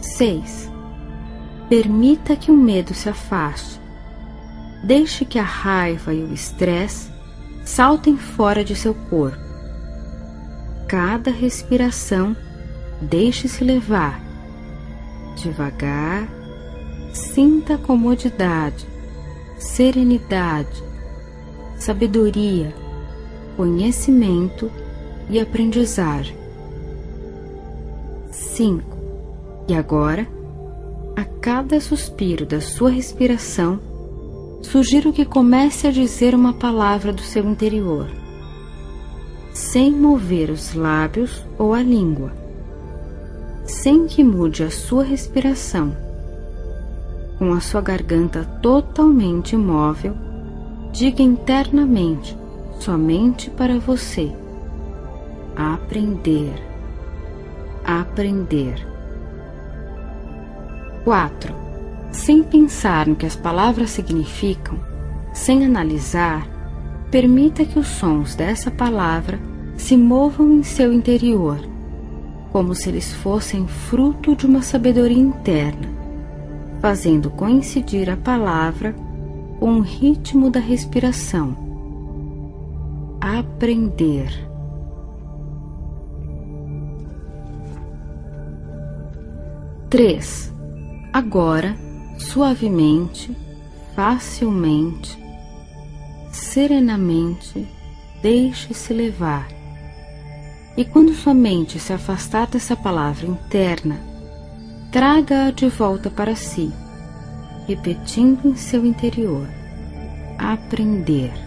6. 0.00 0.70
Permita 1.68 2.36
que 2.36 2.50
o 2.50 2.56
medo 2.56 2.94
se 2.94 3.08
afaste. 3.08 3.80
Deixe 4.84 5.24
que 5.24 5.38
a 5.38 5.42
raiva 5.42 6.14
e 6.14 6.22
o 6.22 6.32
estresse 6.32 7.10
saltem 7.64 8.16
fora 8.16 8.64
de 8.64 8.76
seu 8.76 8.94
corpo. 8.94 9.44
Cada 10.86 11.30
respiração 11.30 12.36
deixe-se 13.00 13.64
levar. 13.64 14.20
Devagar, 15.36 16.28
sinta 17.12 17.76
comodidade, 17.76 18.86
serenidade, 19.58 20.82
sabedoria, 21.76 22.72
conhecimento 23.56 24.70
e 25.28 25.40
aprendizagem. 25.40 26.36
5. 28.30 28.96
E 29.68 29.74
agora, 29.74 30.26
a 31.16 31.24
cada 31.24 31.80
suspiro 31.80 32.44
da 32.44 32.60
sua 32.60 32.90
respiração, 32.90 33.80
sugiro 34.62 35.12
que 35.12 35.24
comece 35.24 35.86
a 35.86 35.90
dizer 35.90 36.34
uma 36.34 36.52
palavra 36.52 37.12
do 37.12 37.22
seu 37.22 37.44
interior, 37.44 38.08
sem 39.52 39.90
mover 39.90 40.50
os 40.50 40.74
lábios 40.74 41.42
ou 41.58 41.72
a 41.72 41.82
língua, 41.82 42.32
sem 43.64 44.06
que 44.06 44.22
mude 44.22 44.62
a 44.62 44.70
sua 44.70 45.02
respiração, 45.02 45.96
com 47.38 47.52
a 47.52 47.60
sua 47.60 47.80
garganta 47.80 48.44
totalmente 48.62 49.54
imóvel, 49.54 50.14
diga 50.92 51.22
internamente, 51.22 52.36
somente 52.80 53.50
para 53.50 53.78
você, 53.78 54.32
aprender, 55.56 56.54
aprender. 57.84 58.86
4 61.04 61.66
sem 62.16 62.42
pensar 62.42 63.06
no 63.06 63.14
que 63.14 63.26
as 63.26 63.36
palavras 63.36 63.90
significam, 63.90 64.78
sem 65.32 65.64
analisar, 65.64 66.48
permita 67.10 67.64
que 67.64 67.78
os 67.78 67.86
sons 67.86 68.34
dessa 68.34 68.70
palavra 68.70 69.38
se 69.76 69.96
movam 69.96 70.50
em 70.52 70.62
seu 70.62 70.92
interior, 70.92 71.60
como 72.52 72.74
se 72.74 72.88
eles 72.88 73.12
fossem 73.12 73.68
fruto 73.68 74.34
de 74.34 74.46
uma 74.46 74.62
sabedoria 74.62 75.18
interna, 75.18 75.88
fazendo 76.80 77.30
coincidir 77.30 78.08
a 78.08 78.16
palavra 78.16 78.94
com 79.60 79.74
o 79.74 79.80
ritmo 79.80 80.50
da 80.50 80.60
respiração. 80.60 81.65
Aprender. 83.38 84.30
Três. 89.90 90.50
Agora 91.12 91.76
suavemente, 92.16 93.36
facilmente, 93.94 95.22
serenamente, 96.32 97.68
deixe-se 98.22 98.94
levar. 98.94 99.48
E 100.74 100.82
quando 100.86 101.12
sua 101.12 101.34
mente 101.34 101.78
se 101.78 101.92
afastar 101.92 102.46
dessa 102.46 102.74
palavra 102.74 103.26
interna, 103.26 104.00
traga-a 104.90 105.50
de 105.50 105.68
volta 105.68 106.08
para 106.08 106.34
si, 106.34 106.72
repetindo 107.68 108.48
em 108.48 108.56
seu 108.56 108.86
interior: 108.86 109.46
aprender. 110.38 111.45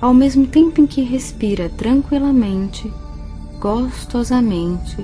Ao 0.00 0.12
mesmo 0.12 0.46
tempo 0.46 0.80
em 0.80 0.86
que 0.86 1.02
respira 1.02 1.68
tranquilamente, 1.68 2.92
gostosamente, 3.58 4.96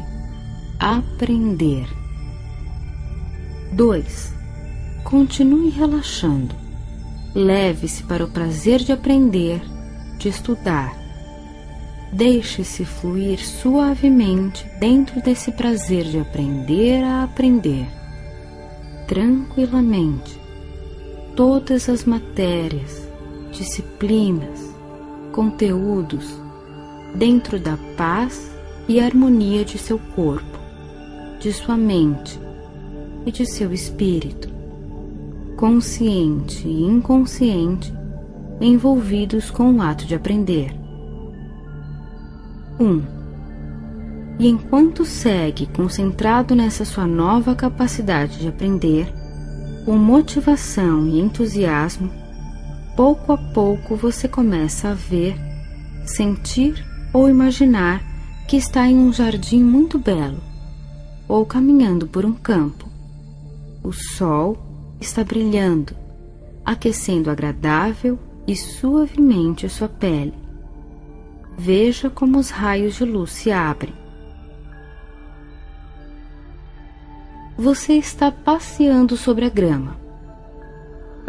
aprender. 0.78 1.86
2. 3.72 4.34
Continue 5.04 5.70
relaxando. 5.70 6.54
Leve-se 7.34 8.02
para 8.02 8.24
o 8.24 8.30
prazer 8.30 8.80
de 8.80 8.92
aprender, 8.92 9.62
de 10.18 10.28
estudar. 10.28 10.94
Deixe-se 12.12 12.84
fluir 12.84 13.38
suavemente 13.38 14.66
dentro 14.80 15.22
desse 15.22 15.52
prazer 15.52 16.04
de 16.04 16.18
aprender 16.18 17.04
a 17.04 17.22
aprender. 17.22 17.86
Tranquilamente. 19.06 20.38
Todas 21.36 21.88
as 21.88 22.04
matérias, 22.04 23.08
disciplinas, 23.52 24.69
conteúdos 25.40 26.38
dentro 27.14 27.58
da 27.58 27.78
paz 27.96 28.54
e 28.86 29.00
harmonia 29.00 29.64
de 29.64 29.78
seu 29.78 29.98
corpo, 30.14 30.58
de 31.40 31.50
sua 31.50 31.78
mente 31.78 32.38
e 33.24 33.32
de 33.32 33.46
seu 33.46 33.72
espírito, 33.72 34.50
consciente 35.56 36.68
e 36.68 36.82
inconsciente, 36.82 37.90
envolvidos 38.60 39.50
com 39.50 39.72
o 39.72 39.80
ato 39.80 40.04
de 40.04 40.14
aprender. 40.14 40.74
1. 42.78 42.84
Um, 42.84 43.02
e 44.38 44.46
enquanto 44.46 45.06
segue 45.06 45.64
concentrado 45.68 46.54
nessa 46.54 46.84
sua 46.84 47.06
nova 47.06 47.54
capacidade 47.54 48.40
de 48.40 48.48
aprender, 48.48 49.10
com 49.86 49.96
motivação 49.96 51.08
e 51.08 51.18
entusiasmo, 51.18 52.19
pouco 53.00 53.32
a 53.32 53.38
pouco 53.38 53.96
você 53.96 54.28
começa 54.28 54.90
a 54.90 54.92
ver, 54.92 55.34
sentir 56.04 56.84
ou 57.14 57.30
imaginar 57.30 58.04
que 58.46 58.58
está 58.58 58.86
em 58.86 58.98
um 58.98 59.10
jardim 59.10 59.64
muito 59.64 59.98
belo 59.98 60.36
ou 61.26 61.46
caminhando 61.46 62.06
por 62.06 62.26
um 62.26 62.34
campo 62.34 62.86
o 63.82 63.90
sol 63.90 64.58
está 65.00 65.24
brilhando, 65.24 65.96
aquecendo 66.62 67.30
agradável 67.30 68.18
e 68.46 68.54
suavemente 68.54 69.66
sua 69.70 69.88
pele. 69.88 70.34
Veja 71.56 72.10
como 72.10 72.38
os 72.38 72.50
raios 72.50 72.96
de 72.96 73.06
luz 73.06 73.32
se 73.32 73.50
abrem. 73.50 73.94
Você 77.56 77.94
está 77.94 78.30
passeando 78.30 79.16
sobre 79.16 79.46
a 79.46 79.48
grama. 79.48 79.99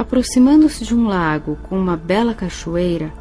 Aproximando-se 0.02 0.84
de 0.84 0.96
um 0.96 1.06
lago 1.06 1.60
com 1.62 1.78
uma 1.78 1.96
bela 1.96 2.34
cachoeira, 2.34 3.14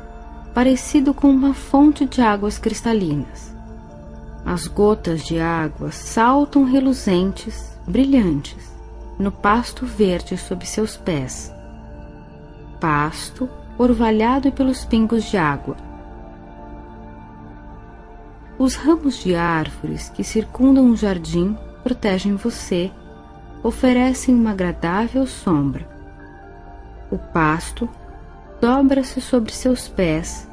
parecido 0.54 1.12
com 1.12 1.28
uma 1.28 1.52
fonte 1.52 2.06
de 2.06 2.22
águas 2.22 2.56
cristalinas. 2.56 3.54
As 4.46 4.66
gotas 4.66 5.22
de 5.22 5.38
água 5.38 5.92
saltam 5.92 6.64
reluzentes, 6.64 7.78
brilhantes 7.86 8.72
no 9.18 9.30
pasto 9.30 9.84
verde 9.84 10.38
sob 10.38 10.64
seus 10.64 10.96
pés. 10.96 11.52
Pasto 12.80 13.46
orvalhado 13.76 14.50
pelos 14.50 14.82
pingos 14.82 15.24
de 15.24 15.36
água. 15.36 15.76
Os 18.58 18.74
ramos 18.74 19.22
de 19.22 19.34
árvores 19.34 20.08
que 20.08 20.24
circundam 20.24 20.90
o 20.90 20.96
jardim 20.96 21.54
protegem 21.84 22.36
você, 22.36 22.90
oferecem 23.62 24.34
uma 24.34 24.52
agradável 24.52 25.26
sombra. 25.26 25.99
O 27.10 27.18
pasto 27.18 27.88
dobra-se 28.60 29.20
sobre 29.20 29.52
seus 29.52 29.88
pés 29.88 30.48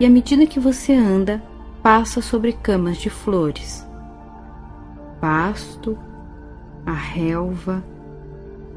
e, 0.00 0.06
à 0.06 0.10
medida 0.10 0.46
que 0.46 0.58
você 0.58 0.92
anda, 0.92 1.42
passa 1.82 2.20
sobre 2.20 2.52
camas 2.52 2.96
de 2.96 3.08
flores. 3.08 3.86
Pasto, 5.20 5.98
a 6.84 6.92
relva, 6.92 7.84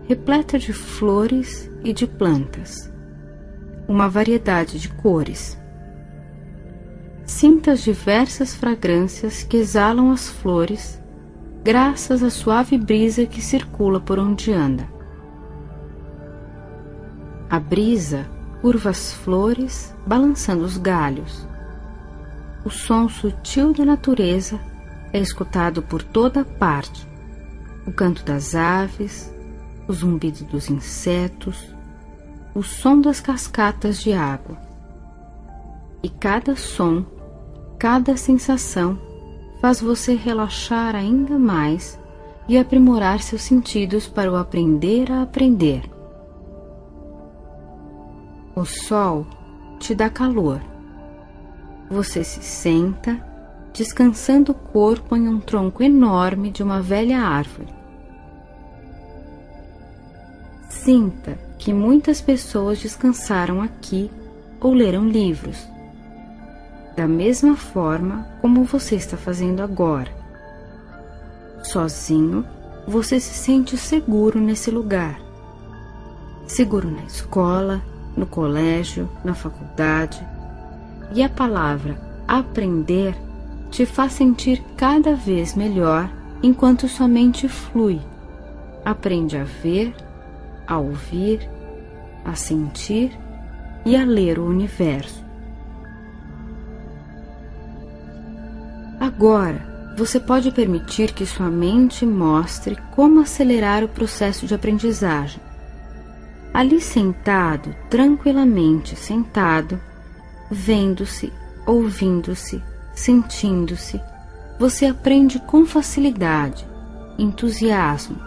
repleta 0.08 0.60
de 0.60 0.74
flores 0.74 1.72
e 1.84 1.94
de 1.94 2.06
plantas, 2.06 2.92
uma 3.88 4.10
variedade 4.10 4.78
de 4.78 4.90
cores. 4.90 5.58
Sinta 7.26 7.72
as 7.72 7.82
diversas 7.82 8.54
fragrâncias 8.54 9.44
que 9.44 9.58
exalam 9.58 10.12
as 10.12 10.28
flores, 10.28 11.02
graças 11.64 12.22
à 12.22 12.30
suave 12.30 12.78
brisa 12.78 13.26
que 13.26 13.42
circula 13.42 14.00
por 14.00 14.20
onde 14.20 14.52
anda. 14.52 14.93
A 17.54 17.60
brisa 17.60 18.26
curva 18.64 18.90
as 18.90 19.14
flores, 19.14 19.94
balançando 20.08 20.64
os 20.64 20.76
galhos. 20.76 21.48
O 22.66 22.72
som 22.72 23.08
sutil 23.08 23.72
da 23.72 23.86
natureza 23.86 24.60
é 25.14 25.20
escutado 25.20 25.84
por 25.84 26.02
toda 26.02 26.44
parte. 26.44 27.08
O 27.86 27.92
canto 27.92 28.26
das 28.26 28.56
aves, 28.56 29.32
o 29.88 29.94
zumbido 29.94 30.44
dos 30.46 30.68
insetos, 30.68 31.64
o 32.56 32.64
som 32.64 33.00
das 33.00 33.20
cascatas 33.20 34.02
de 34.02 34.14
água. 34.14 34.58
E 36.02 36.10
cada 36.10 36.56
som, 36.56 37.06
cada 37.78 38.18
sensação 38.18 39.00
faz 39.62 39.80
você 39.80 40.16
relaxar 40.16 40.96
ainda 40.96 41.38
mais 41.38 42.00
e 42.48 42.58
aprimorar 42.58 43.22
seus 43.22 43.44
sentidos 43.44 44.08
para 44.08 44.32
o 44.32 44.38
aprender 44.38 45.12
a 45.12 45.22
aprender. 45.22 45.93
O 48.56 48.66
sol 48.66 49.26
te 49.80 49.96
dá 49.96 50.10
calor. 50.10 50.62
Você 51.90 52.24
se 52.24 52.42
senta, 52.42 53.20
descansando 53.74 54.52
o 54.52 54.56
corpo 54.56 55.16
em 55.16 55.28
um 55.28 55.40
tronco 55.40 55.84
enorme 55.84 56.52
de 56.52 56.62
uma 56.64 56.82
velha 56.82 57.20
árvore 57.20 57.84
Sinta 60.84 61.38
que 61.58 61.72
muitas 61.72 62.20
pessoas 62.20 62.78
descansaram 62.82 63.62
aqui 63.62 64.12
ou 64.60 64.74
leram 64.74 65.08
livros, 65.08 65.66
da 66.94 67.08
mesma 67.08 67.56
forma 67.56 68.28
como 68.42 68.66
você 68.66 68.96
está 68.96 69.16
fazendo 69.16 69.62
agora, 69.62 70.12
Sozinho, 71.64 72.46
você 72.86 73.18
se 73.18 73.34
sente 73.34 73.78
seguro 73.78 74.42
nesse 74.42 74.70
lugar. 74.70 75.22
Seguro 76.46 76.92
na 76.92 77.04
escola, 77.06 77.82
no 78.16 78.26
colégio, 78.26 79.10
na 79.24 79.34
faculdade. 79.34 80.26
E 81.14 81.24
a 81.24 81.30
palavra 81.30 81.98
aprender 82.28 83.16
te 83.70 83.86
faz 83.86 84.14
sentir 84.14 84.64
cada 84.78 85.16
vez 85.16 85.56
melhor 85.56 86.10
enquanto 86.42 86.88
sua 86.88 87.08
mente 87.08 87.48
flui. 87.48 88.00
Aprende 88.86 89.38
a 89.38 89.44
ver, 89.44 89.96
a 90.68 90.78
ouvir, 90.78 91.50
a 92.26 92.36
sentir 92.36 93.18
e 93.86 93.96
a 93.96 94.06
ler 94.06 94.40
o 94.40 94.46
universo. 94.46 95.24
Agora, 99.00 99.94
você 99.98 100.20
pode 100.20 100.52
permitir 100.52 101.14
que 101.14 101.26
sua 101.26 101.50
mente 101.50 102.06
mostre 102.06 102.78
como 102.96 103.20
acelerar 103.20 103.84
o 103.84 103.90
processo 103.90 104.48
de 104.48 104.56
aprendizagem. 104.56 105.42
Ali 106.54 106.80
sentado, 106.80 107.76
tranquilamente 107.90 108.96
sentado, 108.96 109.80
vendo-se, 110.52 111.34
ouvindo-se, 111.66 112.62
sentindo-se, 112.94 114.00
você 114.60 114.86
aprende 114.86 115.40
com 115.40 115.66
facilidade, 115.66 116.68
entusiasmo, 117.18 118.18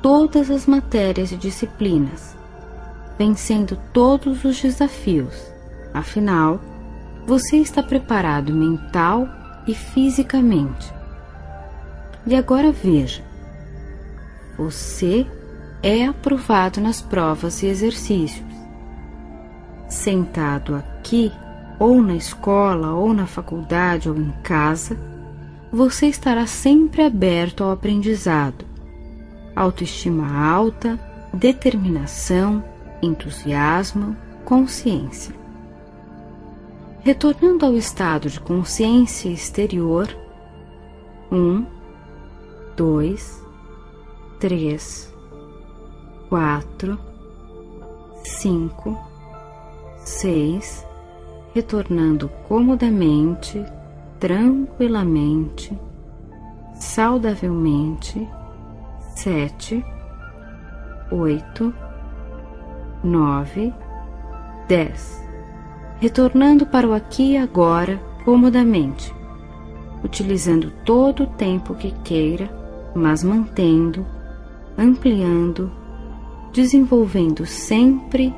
todas 0.00 0.48
as 0.48 0.64
matérias 0.64 1.32
e 1.32 1.36
disciplinas, 1.36 2.36
vencendo 3.18 3.76
todos 3.92 4.44
os 4.44 4.60
desafios. 4.62 5.34
Afinal, 5.92 6.60
você 7.26 7.56
está 7.56 7.82
preparado 7.82 8.54
mental 8.54 9.28
e 9.66 9.74
fisicamente. 9.74 10.94
E 12.24 12.36
agora 12.36 12.70
veja: 12.70 13.24
você 14.56 15.26
é 15.82 16.06
aprovado 16.06 16.80
nas 16.80 17.00
provas 17.00 17.62
e 17.62 17.66
exercícios. 17.66 18.46
Sentado 19.88 20.74
aqui, 20.74 21.32
ou 21.78 22.02
na 22.02 22.14
escola, 22.14 22.92
ou 22.92 23.12
na 23.12 23.26
faculdade, 23.26 24.08
ou 24.08 24.16
em 24.16 24.32
casa, 24.42 24.96
você 25.70 26.06
estará 26.06 26.46
sempre 26.46 27.02
aberto 27.02 27.62
ao 27.62 27.70
aprendizado. 27.70 28.64
Autoestima 29.54 30.38
alta, 30.38 30.98
determinação, 31.32 32.64
entusiasmo, 33.02 34.16
consciência. 34.44 35.34
Retornando 37.00 37.64
ao 37.64 37.76
estado 37.76 38.28
de 38.28 38.40
consciência 38.40 39.28
exterior, 39.28 40.08
um, 41.30 41.64
dois, 42.76 43.40
três, 44.40 45.12
quatro, 46.28 46.98
cinco, 48.24 48.98
seis, 49.98 50.86
retornando 51.54 52.28
comodamente, 52.48 53.64
tranquilamente, 54.18 55.78
saudavelmente, 56.74 58.28
sete, 59.14 59.84
oito, 61.10 61.72
nove, 63.02 63.72
dez 64.68 65.26
retornando 65.98 66.66
para 66.66 66.86
o 66.86 66.92
aqui 66.92 67.32
e 67.32 67.36
agora 67.38 67.98
comodamente, 68.24 69.14
utilizando 70.04 70.70
todo 70.84 71.24
o 71.24 71.26
tempo 71.26 71.74
que 71.74 71.90
queira, 72.04 72.50
mas 72.94 73.22
mantendo, 73.22 74.04
ampliando, 74.76 75.70
desenvolvendo 76.56 77.44
sempre 77.44 78.34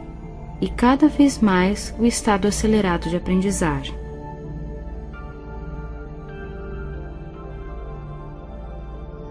e 0.60 0.68
cada 0.68 1.06
vez 1.08 1.38
mais 1.38 1.94
o 1.98 2.04
estado 2.04 2.48
acelerado 2.48 3.08
de 3.08 3.16
aprendizagem. 3.16 3.94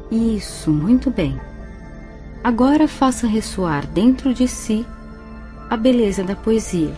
Isso, 0.09 0.71
muito 0.71 1.11
bem. 1.11 1.37
Agora 2.41 2.87
faça 2.87 3.27
ressoar 3.27 3.85
dentro 3.85 4.33
de 4.33 4.47
si 4.47 4.85
a 5.69 5.75
beleza 5.75 6.23
da 6.23 6.33
poesia 6.33 6.95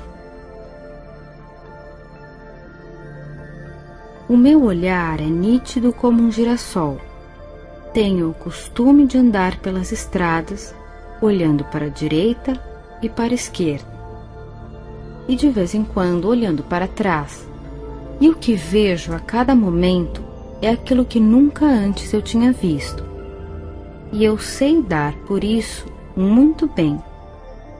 O 4.29 4.37
meu 4.37 4.63
olhar 4.63 5.19
é 5.19 5.25
nítido 5.25 5.91
como 5.91 6.21
um 6.21 6.31
girassol. 6.31 7.01
Tenho 7.91 8.29
o 8.29 8.33
costume 8.35 9.07
de 9.07 9.17
andar 9.17 9.57
pelas 9.57 9.91
estradas, 9.91 10.75
olhando 11.21 11.63
para 11.65 11.85
a 11.85 11.89
direita 11.89 12.59
e 13.01 13.09
para 13.09 13.31
a 13.31 13.35
esquerda, 13.35 13.87
e 15.27 15.35
de 15.35 15.49
vez 15.49 15.73
em 15.73 15.83
quando 15.83 16.27
olhando 16.27 16.63
para 16.63 16.87
trás. 16.87 17.47
E 18.19 18.29
o 18.29 18.35
que 18.35 18.53
vejo 18.53 19.13
a 19.13 19.19
cada 19.19 19.55
momento 19.55 20.21
é 20.61 20.69
aquilo 20.69 21.05
que 21.05 21.19
nunca 21.19 21.65
antes 21.65 22.11
eu 22.11 22.21
tinha 22.21 22.51
visto. 22.51 23.03
E 24.11 24.23
eu 24.23 24.37
sei 24.37 24.81
dar 24.81 25.13
por 25.19 25.43
isso 25.43 25.85
muito 26.15 26.67
bem. 26.67 27.01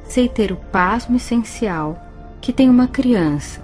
Sei 0.06 0.30
ter 0.30 0.52
o 0.52 0.56
pasmo 0.56 1.18
essencial 1.18 2.02
que 2.40 2.54
tem 2.54 2.70
uma 2.70 2.88
criança, 2.88 3.62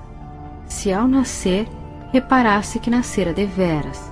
se 0.68 0.92
ao 0.92 1.08
nascer 1.08 1.66
reparasse 2.12 2.80
que 2.80 2.90
nascera 2.90 3.32
deveras. 3.32 4.12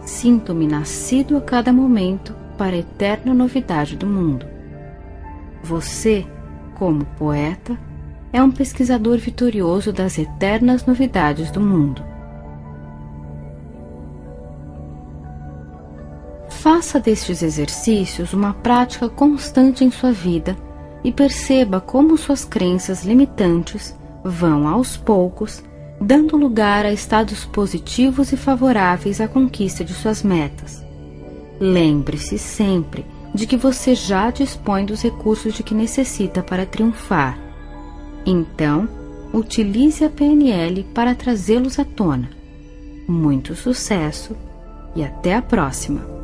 Sinto-me 0.00 0.66
nascido 0.66 1.36
a 1.36 1.40
cada 1.40 1.72
momento 1.72 2.34
para 2.56 2.74
a 2.74 2.78
eterna 2.78 3.32
novidade 3.32 3.96
do 3.96 4.06
mundo. 4.06 4.46
Você, 5.62 6.26
como 6.74 7.04
poeta, 7.04 7.78
é 8.32 8.42
um 8.42 8.50
pesquisador 8.50 9.18
vitorioso 9.18 9.92
das 9.92 10.18
eternas 10.18 10.84
novidades 10.86 11.50
do 11.50 11.60
mundo. 11.60 12.02
Faça 16.48 17.00
destes 17.00 17.42
exercícios 17.42 18.32
uma 18.32 18.52
prática 18.52 19.08
constante 19.08 19.84
em 19.84 19.90
sua 19.90 20.12
vida 20.12 20.56
e 21.04 21.12
perceba 21.12 21.80
como 21.80 22.18
suas 22.18 22.44
crenças 22.44 23.04
limitantes 23.04 23.96
vão 24.24 24.66
aos 24.66 24.96
poucos 24.96 25.62
dando 26.00 26.36
lugar 26.36 26.84
a 26.84 26.92
estados 26.92 27.44
positivos 27.44 28.32
e 28.32 28.36
favoráveis 28.36 29.20
à 29.20 29.26
conquista 29.26 29.84
de 29.84 29.92
suas 29.92 30.22
metas. 30.22 30.84
Lembre-se 31.58 32.38
sempre 32.38 33.04
de 33.38 33.46
que 33.46 33.56
você 33.56 33.94
já 33.94 34.32
dispõe 34.32 34.84
dos 34.84 35.00
recursos 35.00 35.54
de 35.54 35.62
que 35.62 35.72
necessita 35.72 36.42
para 36.42 36.66
triunfar. 36.66 37.38
Então, 38.26 38.88
utilize 39.32 40.04
a 40.04 40.10
PNL 40.10 40.82
para 40.92 41.14
trazê-los 41.14 41.78
à 41.78 41.84
tona. 41.84 42.30
Muito 43.06 43.54
sucesso 43.54 44.36
e 44.96 45.04
até 45.04 45.36
a 45.36 45.40
próxima! 45.40 46.17